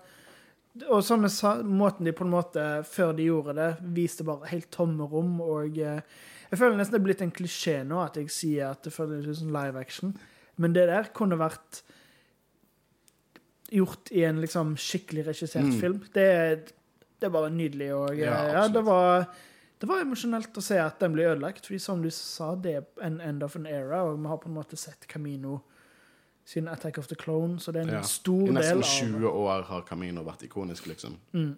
Og 0.89 1.01
sånn 1.05 1.25
sa, 1.29 1.55
måten 1.63 2.05
de 2.05 2.13
på 2.13 2.23
en 2.25 2.31
måte, 2.33 2.61
før 2.85 3.11
de 3.17 3.25
gjorde 3.27 3.53
det, 3.57 3.71
viste 3.93 4.23
bare 4.25 4.47
helt 4.49 4.69
tomme 4.73 5.05
rom, 5.09 5.35
og 5.41 5.77
eh, 5.77 5.99
Jeg 6.51 6.59
føler 6.61 6.77
nesten 6.77 6.95
det 6.95 7.01
er 7.01 7.05
blitt 7.09 7.21
en 7.25 7.33
klisjé 7.33 7.75
nå 7.85 7.99
at 8.03 8.15
jeg 8.21 8.29
sier 8.29 8.71
at 8.71 8.83
det 8.85 8.93
føles 8.93 9.25
ut 9.27 9.37
som 9.41 9.51
live 9.53 9.77
action, 9.79 10.15
men 10.57 10.73
det 10.73 10.85
der 10.89 11.09
kunne 11.17 11.37
vært 11.41 11.81
gjort 13.73 14.11
i 14.13 14.23
en 14.27 14.39
liksom 14.43 14.75
skikkelig 14.77 15.25
regissert 15.31 15.65
Mm. 15.65 15.79
film. 15.81 15.99
Det, 16.13 16.27
det 17.19 17.27
er 17.27 17.33
bare 17.33 17.49
nydelig, 17.53 17.89
og 17.95 18.11
eh, 18.13 18.23
Ja, 18.27 18.37
ja, 18.53 18.67
det 18.67 18.83
var 18.85 19.27
det 19.83 19.87
var 19.89 19.99
emosjonelt 19.99 20.55
å 20.55 20.61
se 20.63 20.77
at 20.79 20.99
den 21.01 21.11
ble 21.11 21.25
ødelagt, 21.27 21.65
fordi 21.67 21.79
som 21.83 22.01
du 22.01 22.07
sa, 22.15 22.53
det 22.55 22.75
er 22.77 22.83
en 23.03 23.17
end 23.19 23.43
of 23.43 23.55
an 23.59 23.65
era, 23.67 24.03
og 24.07 24.15
vi 24.21 24.27
har 24.31 24.37
på 24.39 24.47
en 24.47 24.55
måte 24.55 24.77
sett 24.79 25.07
Camino 25.11 25.57
siden 26.45 26.69
Attack 26.71 26.97
of 27.01 27.07
the 27.07 27.15
Clone, 27.19 27.57
så 27.59 27.71
det 27.73 27.81
er 27.81 27.89
en 27.89 27.95
Ja. 27.97 28.01
stor 28.07 28.47
I 28.47 28.51
nesten 28.55 28.81
20 29.19 29.27
år 29.27 29.63
har 29.67 29.81
Camino 29.81 30.23
vært 30.23 30.43
ikonisk, 30.47 30.87
liksom. 30.87 31.17
Mm. 31.33 31.57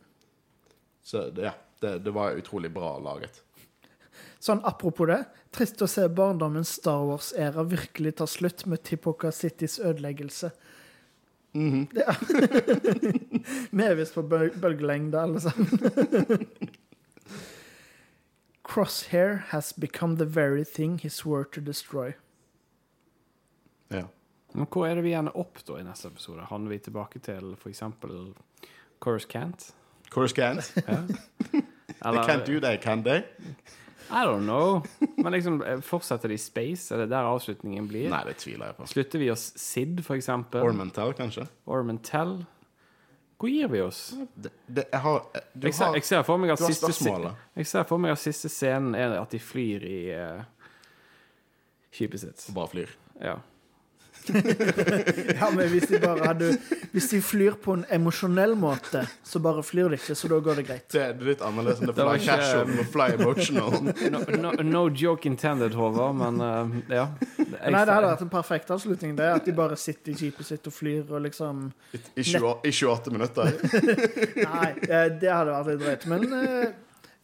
Så 1.04 1.28
ja, 1.38 1.52
det, 1.82 2.00
det 2.04 2.14
var 2.14 2.34
utrolig 2.38 2.72
bra 2.74 2.96
laget. 3.00 3.42
Sånn 4.42 4.62
apropos 4.66 5.06
det, 5.10 5.20
trist 5.52 5.82
å 5.82 5.88
se 5.90 6.08
barndommens 6.10 6.76
Star 6.80 7.06
Wars-æra 7.06 7.64
virkelig 7.68 8.16
ta 8.18 8.26
slutt 8.30 8.66
med 8.66 8.82
Tipoca 8.84 9.32
Citys 9.32 9.78
ødeleggelse. 9.80 10.52
Mhm. 11.56 11.88
Ja. 11.96 12.16
Vi 13.72 13.84
er 13.84 13.96
visst 13.96 14.16
på 14.18 14.22
bøl 14.28 14.52
bølgelengde, 14.62 15.22
alle 15.22 15.40
sammen. 15.40 15.68
Crosshair 18.66 19.38
has 19.54 19.72
become 19.74 20.18
the 20.18 20.26
very 20.26 20.64
thing 20.66 20.98
he 21.00 21.10
swore 21.10 21.46
to 21.46 21.62
destroy. 21.62 22.12
Ja. 23.92 24.08
Men 24.54 24.68
hva 24.72 24.88
er 24.90 24.96
det 24.98 25.04
vi 25.06 25.14
gjerne 25.14 25.32
opp 25.38 25.62
da 25.68 25.78
i 25.80 25.86
neste 25.86 26.10
episode? 26.10 26.48
Handler 26.50 26.76
vi 26.76 26.80
tilbake 26.88 27.20
til 27.24 27.56
for 27.62 27.70
eksempel 27.70 28.34
Chorus 29.04 29.28
Cant? 29.30 29.72
Ja. 30.88 31.02
Eller, 32.06 32.24
They 32.24 32.26
can't 32.28 32.46
do 32.46 32.60
that, 32.60 32.82
can 32.84 33.04
they? 33.04 33.22
I 34.10 34.24
don't 34.26 34.46
know. 34.46 34.84
Men 35.18 35.34
liksom, 35.34 35.62
eh, 35.64 35.80
fortsetter 35.82 36.30
de 36.30 36.38
space? 36.38 36.94
Er 36.94 37.04
det 37.04 37.10
der 37.10 37.28
avslutningen 37.30 37.88
blir? 37.90 38.10
Nei, 38.10 38.24
det 38.28 38.38
tviler 38.42 38.70
jeg 38.72 38.78
på. 38.78 38.88
Slutter 38.92 39.20
vi 39.20 39.30
oss 39.34 39.46
Sid, 39.60 40.04
for 40.06 40.16
eksempel? 40.20 40.62
Ormental, 40.66 41.14
kanskje? 41.18 41.48
Ormentel? 41.66 42.38
Hvor 43.42 43.52
gir 43.52 43.68
vi 43.68 43.82
oss? 43.84 44.14
Det, 44.36 44.52
det, 44.68 44.86
jeg 44.92 45.02
har, 45.04 45.26
du 45.54 45.68
Jeg 45.68 45.76
ser, 45.76 45.86
har, 45.86 45.98
jeg 46.00 46.08
ser 46.08 46.22
for 46.24 46.40
meg 46.40 46.54
at 46.54 46.62
siste, 46.62 46.88
spørsmålet. 46.88 47.42
jeg 47.60 47.68
ser 47.68 47.84
for 47.90 48.02
meg 48.02 48.14
at 48.16 48.22
siste 48.22 48.50
scenen 48.50 48.96
er 48.96 49.18
at 49.20 49.34
de 49.36 49.42
flyr 49.44 49.84
i 49.90 49.98
uh, 50.16 50.70
skipet 51.92 52.24
sitt. 52.24 52.46
Bare 52.56 52.72
flyr. 52.72 52.96
Ja. 53.20 53.36
Ja, 55.40 55.50
men 55.54 55.68
hvis 55.72 55.88
de 55.90 56.00
bare 56.04 56.26
hadde 56.30 56.50
Hvis 56.94 57.10
de 57.12 57.20
flyr 57.24 57.58
på 57.62 57.74
en 57.78 57.84
emosjonell 57.92 58.54
måte, 58.60 59.02
så 59.28 59.40
bare 59.44 59.64
flyr 59.66 59.90
de 59.94 60.00
ikke, 60.00 60.16
så 60.16 60.30
da 60.32 60.40
går 60.46 60.62
det 60.62 60.66
greit. 60.70 60.86
Det 60.94 61.02
er 61.04 61.26
litt 61.28 61.42
annerledes 61.46 61.82
enn 61.84 61.92
det 61.92 61.96
Det 61.98 62.06
fly 62.06 62.16
ikke- 62.22 62.38
casual 62.40 62.72
og 62.80 62.90
fly 62.94 63.08
emotional. 63.18 63.76
No, 64.16 64.22
no, 64.40 64.52
no 64.64 64.84
joke 64.96 65.26
intended, 65.30 65.74
Håvard, 65.76 66.16
men 66.20 66.40
uh, 66.42 66.78
ja. 66.94 67.08
Jeg- 67.38 67.74
Nei, 67.74 67.84
det 67.86 67.94
hadde 67.96 68.12
vært 68.14 68.24
en 68.26 68.32
perfekt 68.34 68.72
avslutning. 68.72 69.16
Det 69.18 69.28
At 69.42 69.46
de 69.46 69.54
bare 69.58 69.76
sitter 69.80 70.14
i 70.14 70.16
jeepet 70.26 70.46
sitt 70.48 70.68
og 70.70 70.74
flyr 70.76 71.12
og 71.12 71.22
liksom 71.26 71.66
I, 71.94 72.00
I 72.24 72.72
28 72.72 73.12
minutter. 73.16 73.52
Nei, 74.50 74.72
det 75.20 75.30
hadde 75.32 75.52
vært 75.56 75.72
litt 75.74 75.84
drøyt. 75.86 76.06
Men 76.12 76.28
uh, 76.32 76.66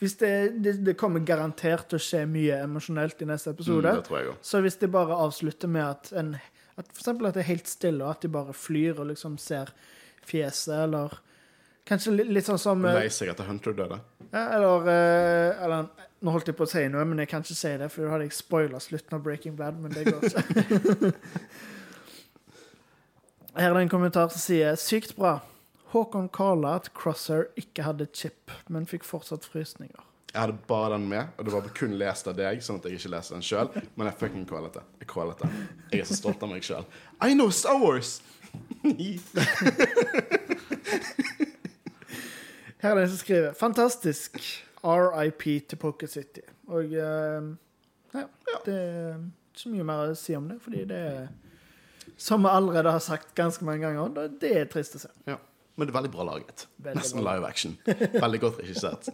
hvis 0.02 0.16
det, 0.18 0.32
det, 0.66 0.72
det 0.86 0.96
kommer 0.98 1.22
garantert 1.26 1.88
til 1.92 2.00
å 2.00 2.02
skje 2.02 2.24
mye 2.30 2.62
emosjonelt 2.66 3.22
i 3.22 3.28
neste 3.30 3.52
Mm, 3.52 3.56
episode. 3.60 3.92
det 4.00 4.06
tror 4.08 4.18
jeg. 4.24 4.36
Så 4.42 4.62
hvis 4.66 4.80
de 4.82 4.88
bare 4.90 5.18
avslutter 5.28 5.70
med 5.70 5.86
at 5.86 6.12
en 6.18 6.32
at 6.78 6.88
For 6.94 7.00
eksempel 7.02 7.28
at 7.28 7.34
det 7.36 7.42
er 7.44 7.50
helt 7.52 7.68
stille, 7.68 8.04
og 8.06 8.12
at 8.16 8.22
de 8.24 8.30
bare 8.32 8.54
flyr 8.56 9.00
og 9.02 9.08
liksom 9.12 9.36
ser 9.42 9.74
fjeset, 10.26 10.78
eller 10.86 11.18
Kanskje 11.90 12.12
litt, 12.14 12.28
litt 12.30 12.46
sånn 12.46 12.60
som 12.62 12.84
eh, 12.86 12.94
Lei 12.94 13.08
seg 13.10 13.32
etter 13.32 13.48
Hunter 13.50 13.74
døde. 13.74 13.98
ja, 14.32 14.44
Eller, 14.56 14.86
eh, 14.94 15.64
eller 15.66 15.88
Nå 16.22 16.30
holdt 16.36 16.48
jeg 16.52 16.56
på 16.60 16.68
å 16.68 16.70
si 16.70 16.84
noe, 16.94 17.02
men 17.10 17.18
jeg 17.24 17.32
kan 17.32 17.42
ikke 17.42 17.56
si 17.58 17.72
det, 17.82 17.88
for 17.90 18.06
da 18.06 18.12
hadde 18.14 18.28
jeg 18.28 18.36
spoila 18.38 18.78
slutten 18.80 19.16
av 19.18 19.24
Breaking 19.26 19.56
Bad, 19.58 19.80
men 19.82 19.90
det 19.96 20.04
går 20.06 20.22
ikke. 20.30 21.10
Her 23.58 23.72
er 23.72 23.74
det 23.74 23.82
en 23.88 23.92
kommentar 23.92 24.30
som 24.30 24.38
sier 24.44 24.78
sykt 24.78 25.16
bra. 25.18 25.40
Håkon 25.96 26.30
calla 26.32 26.76
at 26.78 26.92
Crosshair 26.96 27.48
ikke 27.60 27.84
hadde 27.88 28.06
chip, 28.14 28.54
men 28.70 28.86
fikk 28.86 29.02
fortsatt 29.04 29.44
frysninger. 29.50 30.06
Jeg 30.32 30.40
hadde 30.42 30.56
bare 30.68 30.94
den 30.94 31.08
med, 31.12 31.28
og 31.38 31.46
det 31.46 31.54
var 31.54 31.66
kun 31.76 31.94
lest 32.00 32.28
av 32.32 32.38
deg, 32.38 32.62
sånn 32.64 32.78
at 32.80 32.86
jeg 32.88 33.00
ikke 33.02 33.10
leser 33.12 33.36
den 33.36 33.44
selv. 33.44 33.74
Men 34.00 34.08
jeg 34.08 34.16
fucking 34.22 34.46
callet 34.48 34.78
det. 34.78 34.84
Jeg 35.04 35.10
callet 35.12 35.42
det. 35.44 35.50
Jeg 35.92 36.06
er 36.06 36.08
så 36.08 36.16
stolt 36.22 36.44
av 36.46 36.50
meg 36.54 36.64
sjøl. 36.64 36.86
I 37.20 37.34
know 37.36 37.50
Star 37.52 37.76
Wars! 37.82 38.22
Her 42.82 42.92
er 42.92 42.96
det 42.98 43.04
en 43.04 43.12
som 43.12 43.20
skriver 43.22 43.54
Fantastisk. 43.60 44.40
RIP 44.82 45.44
til 45.70 45.78
Pocket 45.78 46.10
City. 46.10 46.42
Og 46.72 46.96
eh, 46.98 47.52
ja, 48.16 48.24
det 48.66 48.74
er 48.74 49.20
ikke 49.52 49.62
så 49.62 49.70
mye 49.76 49.86
mer 49.86 50.10
å 50.10 50.16
si 50.18 50.34
om 50.38 50.48
det, 50.50 50.58
fordi 50.64 50.88
det 50.90 50.98
er 51.12 51.28
Som 52.18 52.42
vi 52.48 52.50
allerede 52.50 52.90
har 52.96 53.04
sagt 53.04 53.36
ganske 53.38 53.66
mange 53.68 53.84
ganger, 53.86 54.32
det 54.42 54.50
er 54.58 54.66
trist 54.72 54.96
å 54.98 55.04
se. 55.04 55.12
Ja. 55.30 55.38
Men 55.78 55.88
det 55.88 55.94
er 55.94 56.00
veldig 56.00 56.12
bra 56.14 56.26
laget. 56.28 56.66
Veldig 56.82 56.98
Nesten 57.00 57.22
bra. 57.22 57.36
live 57.36 57.48
action. 57.48 57.78
Veldig 58.22 58.40
godt 58.42 58.60
regissert. 58.64 59.12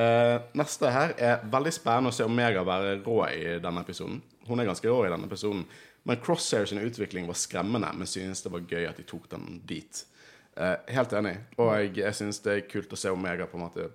Eh, 0.00 0.36
neste 0.56 0.90
her 0.94 1.14
er 1.18 1.46
veldig 1.50 1.72
spennende 1.74 2.12
å 2.12 2.14
se 2.14 2.24
Omega 2.24 2.62
være 2.66 2.98
rå 3.04 3.20
i 3.28 3.56
denne 3.62 3.82
episoden. 3.84 4.20
Hun 4.48 4.62
er 4.62 4.68
ganske 4.68 4.88
rå 4.88 5.02
i 5.04 5.12
denne 5.12 5.28
episoden. 5.28 5.64
Men 6.08 6.20
Crosshair 6.24 6.68
sin 6.68 6.80
utvikling 6.80 7.26
var 7.28 7.36
skremmende, 7.36 7.90
men 7.96 8.08
synes 8.08 8.40
det 8.42 8.52
var 8.54 8.64
gøy 8.64 8.86
at 8.88 9.00
de 9.00 9.04
tok 9.08 9.28
den 9.34 9.60
dit. 9.68 10.04
Uh, 10.56 10.76
helt 10.90 11.12
enig. 11.16 11.34
Og 11.58 11.74
jeg, 11.76 11.92
jeg 12.00 12.16
synes 12.16 12.40
det 12.44 12.54
er 12.54 12.68
kult 12.70 12.94
å 12.94 12.98
se 12.98 13.12
Omega 13.12 13.46
på 13.48 13.58
en 13.58 13.68
måte 13.68 13.90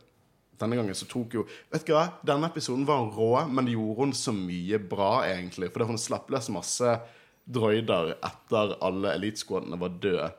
Denne 0.55 0.77
gangen 0.79 0.95
så 0.95 1.03
tok 1.11 1.33
jo 1.35 1.41
Vet 1.67 1.83
du 1.83 1.91
hva? 1.91 2.05
Denne 2.23 2.47
episoden 2.47 2.85
var 2.87 3.09
rå, 3.11 3.41
men 3.51 3.67
gjorde 3.67 3.97
hun 3.99 4.13
så 4.15 4.31
mye 4.31 4.79
bra, 4.79 5.25
egentlig. 5.27 5.67
Fordi 5.73 5.89
hun 5.89 5.99
slapp 5.99 6.31
løs 6.31 6.47
masse 6.53 6.93
droider 7.45 8.13
etter 8.15 8.77
alle 8.85 9.17
elitesquadene 9.17 9.79
var 9.81 9.97
døde. 10.01 10.29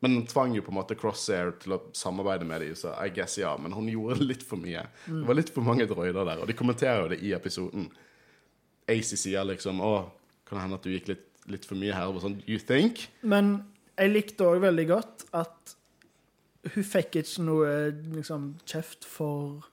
Men 0.00 0.14
hun 0.16 0.28
tvang 0.28 0.54
jo 0.56 0.62
på 0.64 0.72
en 0.72 0.78
måte 0.78 0.96
Crosshair 0.96 1.52
til 1.60 1.74
å 1.76 1.80
samarbeide 1.96 2.46
med 2.48 2.62
dem, 2.64 2.76
så 2.78 2.94
I 2.96 3.10
guess 3.12 3.36
ja. 3.40 3.52
Men 3.60 3.74
hun 3.76 3.88
gjorde 3.92 4.24
litt 4.24 4.44
for 4.46 4.60
mye. 4.60 4.86
Det 5.06 5.24
var 5.28 5.36
litt 5.36 5.52
for 5.52 5.66
mange 5.66 5.84
droider 5.90 6.24
der, 6.24 6.40
og 6.40 6.48
de 6.48 6.56
kommenterer 6.56 7.04
jo 7.04 7.10
det 7.12 7.20
i 7.26 7.34
episoden. 7.36 7.90
AC 8.90 9.12
sier 9.20 9.44
liksom 9.46 9.82
Å, 9.84 9.92
kan 10.48 10.56
det 10.56 10.64
hende 10.64 10.78
at 10.80 10.86
du 10.88 10.94
gikk 10.94 11.12
litt, 11.12 11.26
litt 11.52 11.68
for 11.68 11.78
mye 11.78 11.94
her? 11.94 12.08
Og 12.08 12.24
sånn, 12.24 12.40
you 12.48 12.56
think? 12.58 13.04
Men 13.20 13.58
jeg 14.00 14.14
likte 14.14 14.48
òg 14.48 14.64
veldig 14.64 14.86
godt 14.88 15.26
at 15.36 15.76
hun 16.74 16.84
fikk 16.84 17.20
ikke 17.20 17.44
noe 17.44 17.68
liksom, 18.16 18.54
kjeft 18.68 19.06
for 19.08 19.68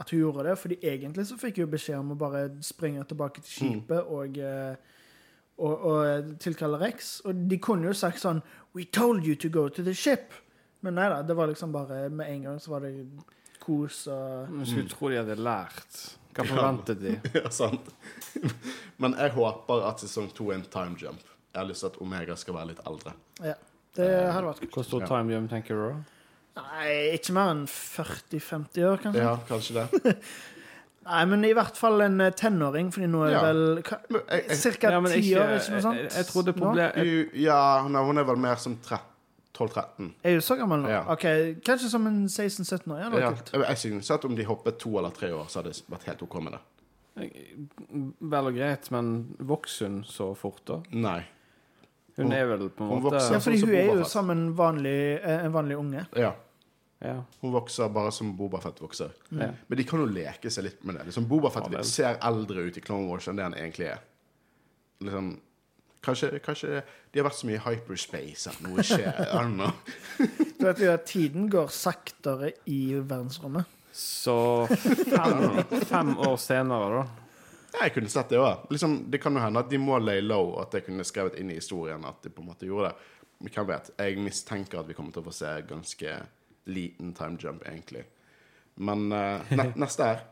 at 0.00 0.10
hun 0.12 0.20
gjorde 0.20 0.48
det. 0.48 0.58
fordi 0.60 0.76
egentlig 0.82 1.26
så 1.28 1.38
fikk 1.40 1.62
hun 1.62 1.72
beskjed 1.72 2.00
om 2.00 2.12
å 2.12 2.18
bare 2.20 2.48
springe 2.64 3.04
tilbake 3.08 3.44
til 3.44 3.52
skipet 3.52 4.10
og, 4.12 4.36
eh, 4.38 4.95
og, 5.58 5.86
og 5.88 6.34
tilkalle 6.42 6.80
Rex. 6.80 7.20
Og 7.24 7.46
de 7.50 7.58
kunne 7.62 7.88
jo 7.88 7.96
sagt 7.96 8.20
sånn 8.22 8.42
We 8.76 8.84
told 8.92 9.24
you 9.24 9.36
to 9.40 9.48
go 9.52 9.68
to 9.68 9.84
the 9.84 9.94
ship. 9.96 10.34
Men 10.84 10.98
nei 10.98 11.08
da, 11.10 11.22
det 11.24 11.36
var 11.36 11.48
liksom 11.50 11.72
bare 11.74 12.06
med 12.12 12.28
en 12.30 12.42
gang 12.50 12.58
så 12.60 12.74
var 12.74 12.84
det 12.84 12.92
kos 13.62 14.04
og 14.12 14.52
Jeg 14.60 14.68
skulle 14.70 14.90
tro 14.92 15.10
de 15.10 15.20
hadde 15.22 15.38
lært. 15.40 16.02
Hva 16.36 16.44
forventet 16.44 17.00
de? 17.00 17.14
ja, 17.38 17.48
sant. 17.54 17.88
Men 19.00 19.16
jeg 19.16 19.32
håper 19.36 19.86
at 19.88 20.04
sesong 20.04 20.28
to 20.36 20.50
er 20.52 20.60
en 20.60 20.68
time 20.72 21.00
jump. 21.00 21.24
Jeg 21.52 21.62
har 21.62 21.70
lyst 21.70 21.86
til 21.86 21.94
at 21.94 21.96
Omega 22.04 22.36
skal 22.36 22.58
være 22.58 22.74
litt 22.74 22.84
eldre. 22.86 23.16
Ja. 23.40 23.56
Det 23.96 24.10
hadde 24.12 24.44
vært 24.50 24.60
kult. 24.60 24.74
Hvor 24.76 24.84
stor 24.84 25.06
time 25.08 25.32
jump 25.32 25.48
tenker 25.48 25.78
du 25.78 25.86
da? 25.86 25.96
Nei, 26.56 26.90
ikke 27.16 27.34
mer 27.36 27.52
enn 27.52 27.64
40-50 27.68 28.84
år, 28.88 29.00
kanskje. 29.00 29.24
Ja, 29.24 29.32
kanskje 29.48 29.80
det. 29.80 30.14
Nei, 31.06 31.24
men 31.30 31.44
i 31.46 31.52
hvert 31.54 31.76
fall 31.78 32.00
en 32.02 32.20
eh, 32.20 32.32
tenåring, 32.34 32.88
fordi 32.94 33.06
nå 33.12 33.20
er 33.24 33.30
det 33.30 33.34
Ja. 33.36 33.42
vel 33.46 33.82
jeg, 33.82 34.44
jeg, 34.48 34.56
Cirka 34.58 34.90
Ja, 34.90 35.00
men 35.00 35.12
ti 35.12 35.34
år, 35.38 35.52
ikke 35.60 35.74
noe 35.76 35.82
sånt? 35.84 36.00
Jeg, 36.02 36.10
jeg 36.16 36.26
trodde 36.32 36.52
problemet 36.56 36.96
Jo, 37.06 37.24
ja, 37.46 37.58
nei, 37.88 38.02
hun 38.08 38.18
er 38.18 38.24
vel 38.24 38.36
mer 38.42 38.56
som 38.56 38.74
12-13. 38.82 40.10
Er 40.24 40.34
du 40.34 40.40
så 40.44 40.56
gammel 40.58 40.82
nå? 40.82 40.88
Ja. 40.90 41.04
Ok, 41.14 41.22
Kanskje 41.64 41.88
som 41.92 42.06
en 42.10 42.26
16-17 42.28 42.90
år? 42.92 42.98
Ja, 43.00 43.10
det 43.10 43.20
Ja, 43.22 43.30
var 43.30 43.36
kult. 43.38 43.52
jeg, 43.54 43.64
jeg 43.68 43.78
synes 43.84 44.10
at 44.10 44.24
om 44.28 44.34
de 44.36 44.44
hoppet 44.44 44.78
to 44.82 44.96
eller 44.98 45.10
tre 45.16 45.30
år, 45.32 45.46
så 45.48 45.60
hadde 45.62 45.72
det 45.72 45.82
vært 45.94 46.04
helt 46.10 46.22
OK 46.26 46.34
med 46.42 46.52
det. 46.58 46.64
Vel 48.20 48.50
og 48.50 48.54
greit, 48.58 48.90
men 48.92 49.12
vokser 49.40 49.88
hun 49.88 50.02
så 50.04 50.34
fort, 50.36 50.60
da? 50.68 50.80
Nei. 50.92 51.20
Hun 52.18 52.32
er 52.32 52.46
vel 52.48 52.66
på 52.72 52.84
en 52.84 52.90
måte 52.90 53.10
vokser. 53.10 53.32
Ja, 53.36 53.40
fordi 53.44 53.60
sånn 53.62 53.70
hun 53.70 53.78
er 53.78 53.88
jo 54.00 54.04
som 54.08 54.30
en 54.32 54.44
vanlig, 54.56 54.96
eh, 55.22 55.44
en 55.46 55.52
vanlig 55.54 55.76
unge. 55.80 56.04
Ja. 56.16 56.34
Ja. 57.04 57.16
Hun 57.40 57.52
vokser 57.52 57.88
bare 57.92 58.12
som 58.12 58.30
Bobafett 58.36 58.78
vokser. 58.80 59.10
Mm. 59.30 59.56
Men 59.66 59.78
de 59.78 59.84
kan 59.84 60.00
jo 60.00 60.06
leke 60.08 60.50
seg 60.50 60.64
litt 60.64 60.84
med 60.84 60.96
det. 60.96 61.08
Liksom 61.10 61.26
Bobafett 61.28 61.68
Ja, 61.72 61.82
ser 61.84 62.16
eldre 62.24 62.68
ut 62.68 62.78
i 62.78 62.84
Clone 62.84 63.10
Wars 63.10 63.28
enn 63.28 63.36
det 63.36 63.44
han 63.44 63.58
egentlig 63.58 63.90
er. 63.94 64.06
Liksom 65.04 65.34
Kanskje, 66.06 66.38
kanskje 66.38 66.68
de 67.10 67.18
har 67.18 67.26
vært 67.26 67.34
så 67.34 67.48
mye 67.48 67.56
i 67.58 67.62
hyperspace 67.64 68.50
at 68.52 68.60
noe 68.62 68.82
skjer. 68.86 69.08
I 69.24 69.24
don't 69.32 69.56
know. 69.58 69.72
Du 70.54 70.62
vet 70.68 70.82
jo 70.84 70.92
at 70.92 71.06
tiden 71.08 71.48
går 71.50 71.72
saktere 71.74 72.52
i 72.70 72.94
verdensrommet. 73.00 73.66
Så 73.96 74.36
fem, 74.68 75.64
fem 75.88 76.12
år 76.28 76.36
senere, 76.38 77.00
da. 77.00 77.26
Ja, 77.72 77.88
Jeg 77.88 77.96
kunne 77.96 78.12
sett 78.12 78.30
det 78.30 78.38
òg. 78.38 78.68
Liksom, 78.70 78.94
det 79.10 79.18
kan 79.24 79.34
jo 79.34 79.42
hende 79.42 79.64
at 79.64 79.72
de 79.72 79.80
må 79.82 79.98
lay 79.98 80.22
low, 80.22 80.54
at 80.62 80.78
jeg 80.78 80.86
kunne 80.86 81.04
skrevet 81.08 81.40
inn 81.40 81.50
i 81.50 81.58
historien 81.58 82.04
at 82.06 82.22
de 82.22 82.30
på 82.30 82.44
en 82.44 82.52
måte 82.52 82.68
gjorde 82.68 82.92
det. 82.92 83.12
Hvem 83.50 83.66
vet? 83.68 83.90
Jeg 83.98 84.22
mistenker 84.22 84.80
at 84.80 84.88
vi 84.88 84.94
kommer 84.96 85.12
til 85.12 85.24
å 85.24 85.26
få 85.26 85.34
se 85.34 85.50
ganske 85.68 86.14
liten 86.66 87.14
time 87.14 87.38
jump, 87.42 87.62
egentlig. 87.68 88.04
Men 88.74 89.12
uh, 89.12 89.52
ne 89.56 89.70
neste 89.84 90.02
er 90.04 90.24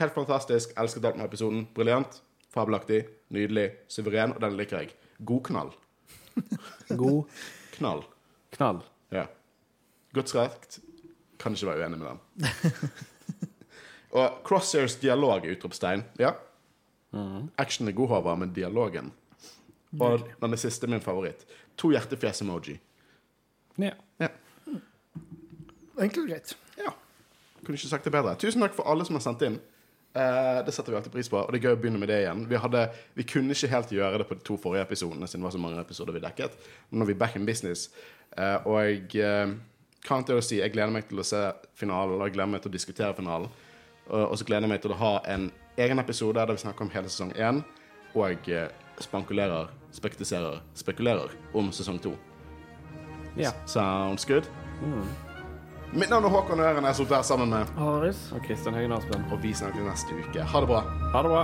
Helt 0.00 0.14
fantastisk. 0.16 0.70
Elsket 0.80 1.04
alt 1.04 1.16
med 1.20 1.26
episoden. 1.28 1.66
Briljant. 1.76 2.22
Fabelaktig. 2.48 3.02
Nydelig. 3.28 3.66
Suveren. 3.88 4.32
Og 4.32 4.40
den 4.40 4.56
liker 4.56 4.78
jeg. 4.80 4.94
God 5.28 5.42
knall. 5.44 5.72
God 7.02 7.24
Knall. 7.74 8.00
knall. 8.50 8.80
Ja. 9.12 9.26
Godt 10.16 10.32
sagt. 10.32 10.78
Kan 11.38 11.52
ikke 11.52 11.66
være 11.66 11.84
uenig 11.84 11.98
med 11.98 12.08
den. 12.08 12.50
og 14.16 14.40
Crosshairs 14.44 14.96
dialog, 14.96 15.44
utropstegn. 15.52 16.04
Ja. 16.18 16.32
Action 17.58 17.88
er 17.88 17.92
god, 17.92 18.08
Håvard, 18.08 18.38
men 18.38 18.52
dialogen 18.54 19.12
Og 20.00 20.22
den 20.40 20.56
siste 20.56 20.86
min 20.86 21.00
favoritt. 21.00 21.44
To 21.76 21.90
hjertefjes-emoji. 21.90 22.78
Ja. 23.78 23.92
Enkelt 26.00 26.24
og 26.24 26.32
greit. 26.32 26.56
ja. 26.80 26.94
Kunne 27.60 27.76
ikke 27.76 27.90
sagt 27.90 28.06
det 28.08 28.12
bedre. 28.14 28.32
Tusen 28.40 28.62
takk 28.64 28.72
for 28.76 28.88
alle 28.88 29.04
som 29.04 29.18
har 29.18 29.24
sendt 29.24 29.42
inn. 29.44 29.58
Eh, 30.14 30.60
det 30.66 30.72
setter 30.74 30.90
vi 30.90 30.96
alltid 30.98 31.12
pris 31.12 31.28
på, 31.30 31.38
og 31.38 31.52
det 31.52 31.60
er 31.60 31.68
gøy 31.68 31.76
å 31.76 31.80
begynne 31.80 32.00
med 32.02 32.10
det 32.10 32.22
igjen. 32.24 32.46
Vi, 32.50 32.58
hadde, 32.58 32.86
vi 33.14 33.26
kunne 33.28 33.54
ikke 33.54 33.70
helt 33.70 33.92
gjøre 33.94 34.22
det 34.22 34.26
på 34.26 34.38
de 34.38 34.46
to 34.46 34.56
forrige 34.58 34.82
episodene, 34.88 35.28
siden 35.30 35.44
det 35.44 35.50
var 35.50 35.54
så 35.54 35.62
mange 35.62 35.82
episoder 35.84 36.16
vi 36.16 36.22
dekket. 36.24 36.56
Men 36.90 37.02
nå 37.02 37.06
er 37.06 37.12
vi 37.12 37.18
back 37.20 37.36
in 37.38 37.46
business. 37.46 37.90
Eh, 38.34 38.56
og 38.66 38.80
jeg 38.80 39.22
eh, 39.22 39.54
kan 40.06 40.26
til 40.26 40.40
å 40.40 40.44
si 40.44 40.58
jeg 40.58 40.74
gleder 40.74 40.96
meg 40.96 41.06
til 41.10 41.22
å 41.22 41.26
se 41.26 41.44
finalen, 41.78 42.16
og 42.18 42.26
jeg 42.26 42.38
gleder 42.38 42.54
meg 42.56 42.64
til 42.64 42.72
å 42.72 42.78
diskutere 42.78 43.14
finalen. 43.20 43.46
Og, 44.08 44.24
og 44.24 44.34
så 44.40 44.48
gleder 44.48 44.66
jeg 44.66 44.74
meg 44.74 44.82
til 44.82 44.96
å 44.96 45.00
ha 45.04 45.14
en 45.30 45.50
egen 45.78 46.02
episode 46.02 46.40
der 46.40 46.56
vi 46.56 46.64
snakker 46.64 46.88
om 46.88 46.92
hele 46.96 47.12
sesong 47.12 47.30
én, 47.38 47.62
og 48.18 48.50
eh, 48.50 48.66
spankulerer, 49.00 49.70
spektiserer, 49.94 50.58
spekulerer 50.74 51.38
om 51.54 51.70
sesong 51.72 52.02
to. 52.02 52.16
ja. 53.38 53.54
Sounds 53.66 54.24
good? 54.26 54.48
Mitt 55.92 56.10
navn 56.10 56.24
er 56.24 56.30
Håkon 56.30 56.60
Øren, 56.60 56.76
jeg 56.84 56.86
har 56.86 56.94
sittet 56.94 57.16
her 57.16 57.22
sammen 57.26 57.50
med 57.50 57.66
Haris. 57.78 58.18
Og 58.32 58.42
Kristian 58.46 58.74
Høgen 58.74 58.92
Aspen. 58.94 59.24
og 59.32 59.42
vi 59.42 59.50
snakkes 59.54 59.82
neste 59.82 60.14
uke. 60.22 60.42
Ha 60.52 60.60
det 60.62 60.68
bra. 60.70 60.80
Ha 61.14 61.22
det 61.26 61.30
bra. 61.32 61.42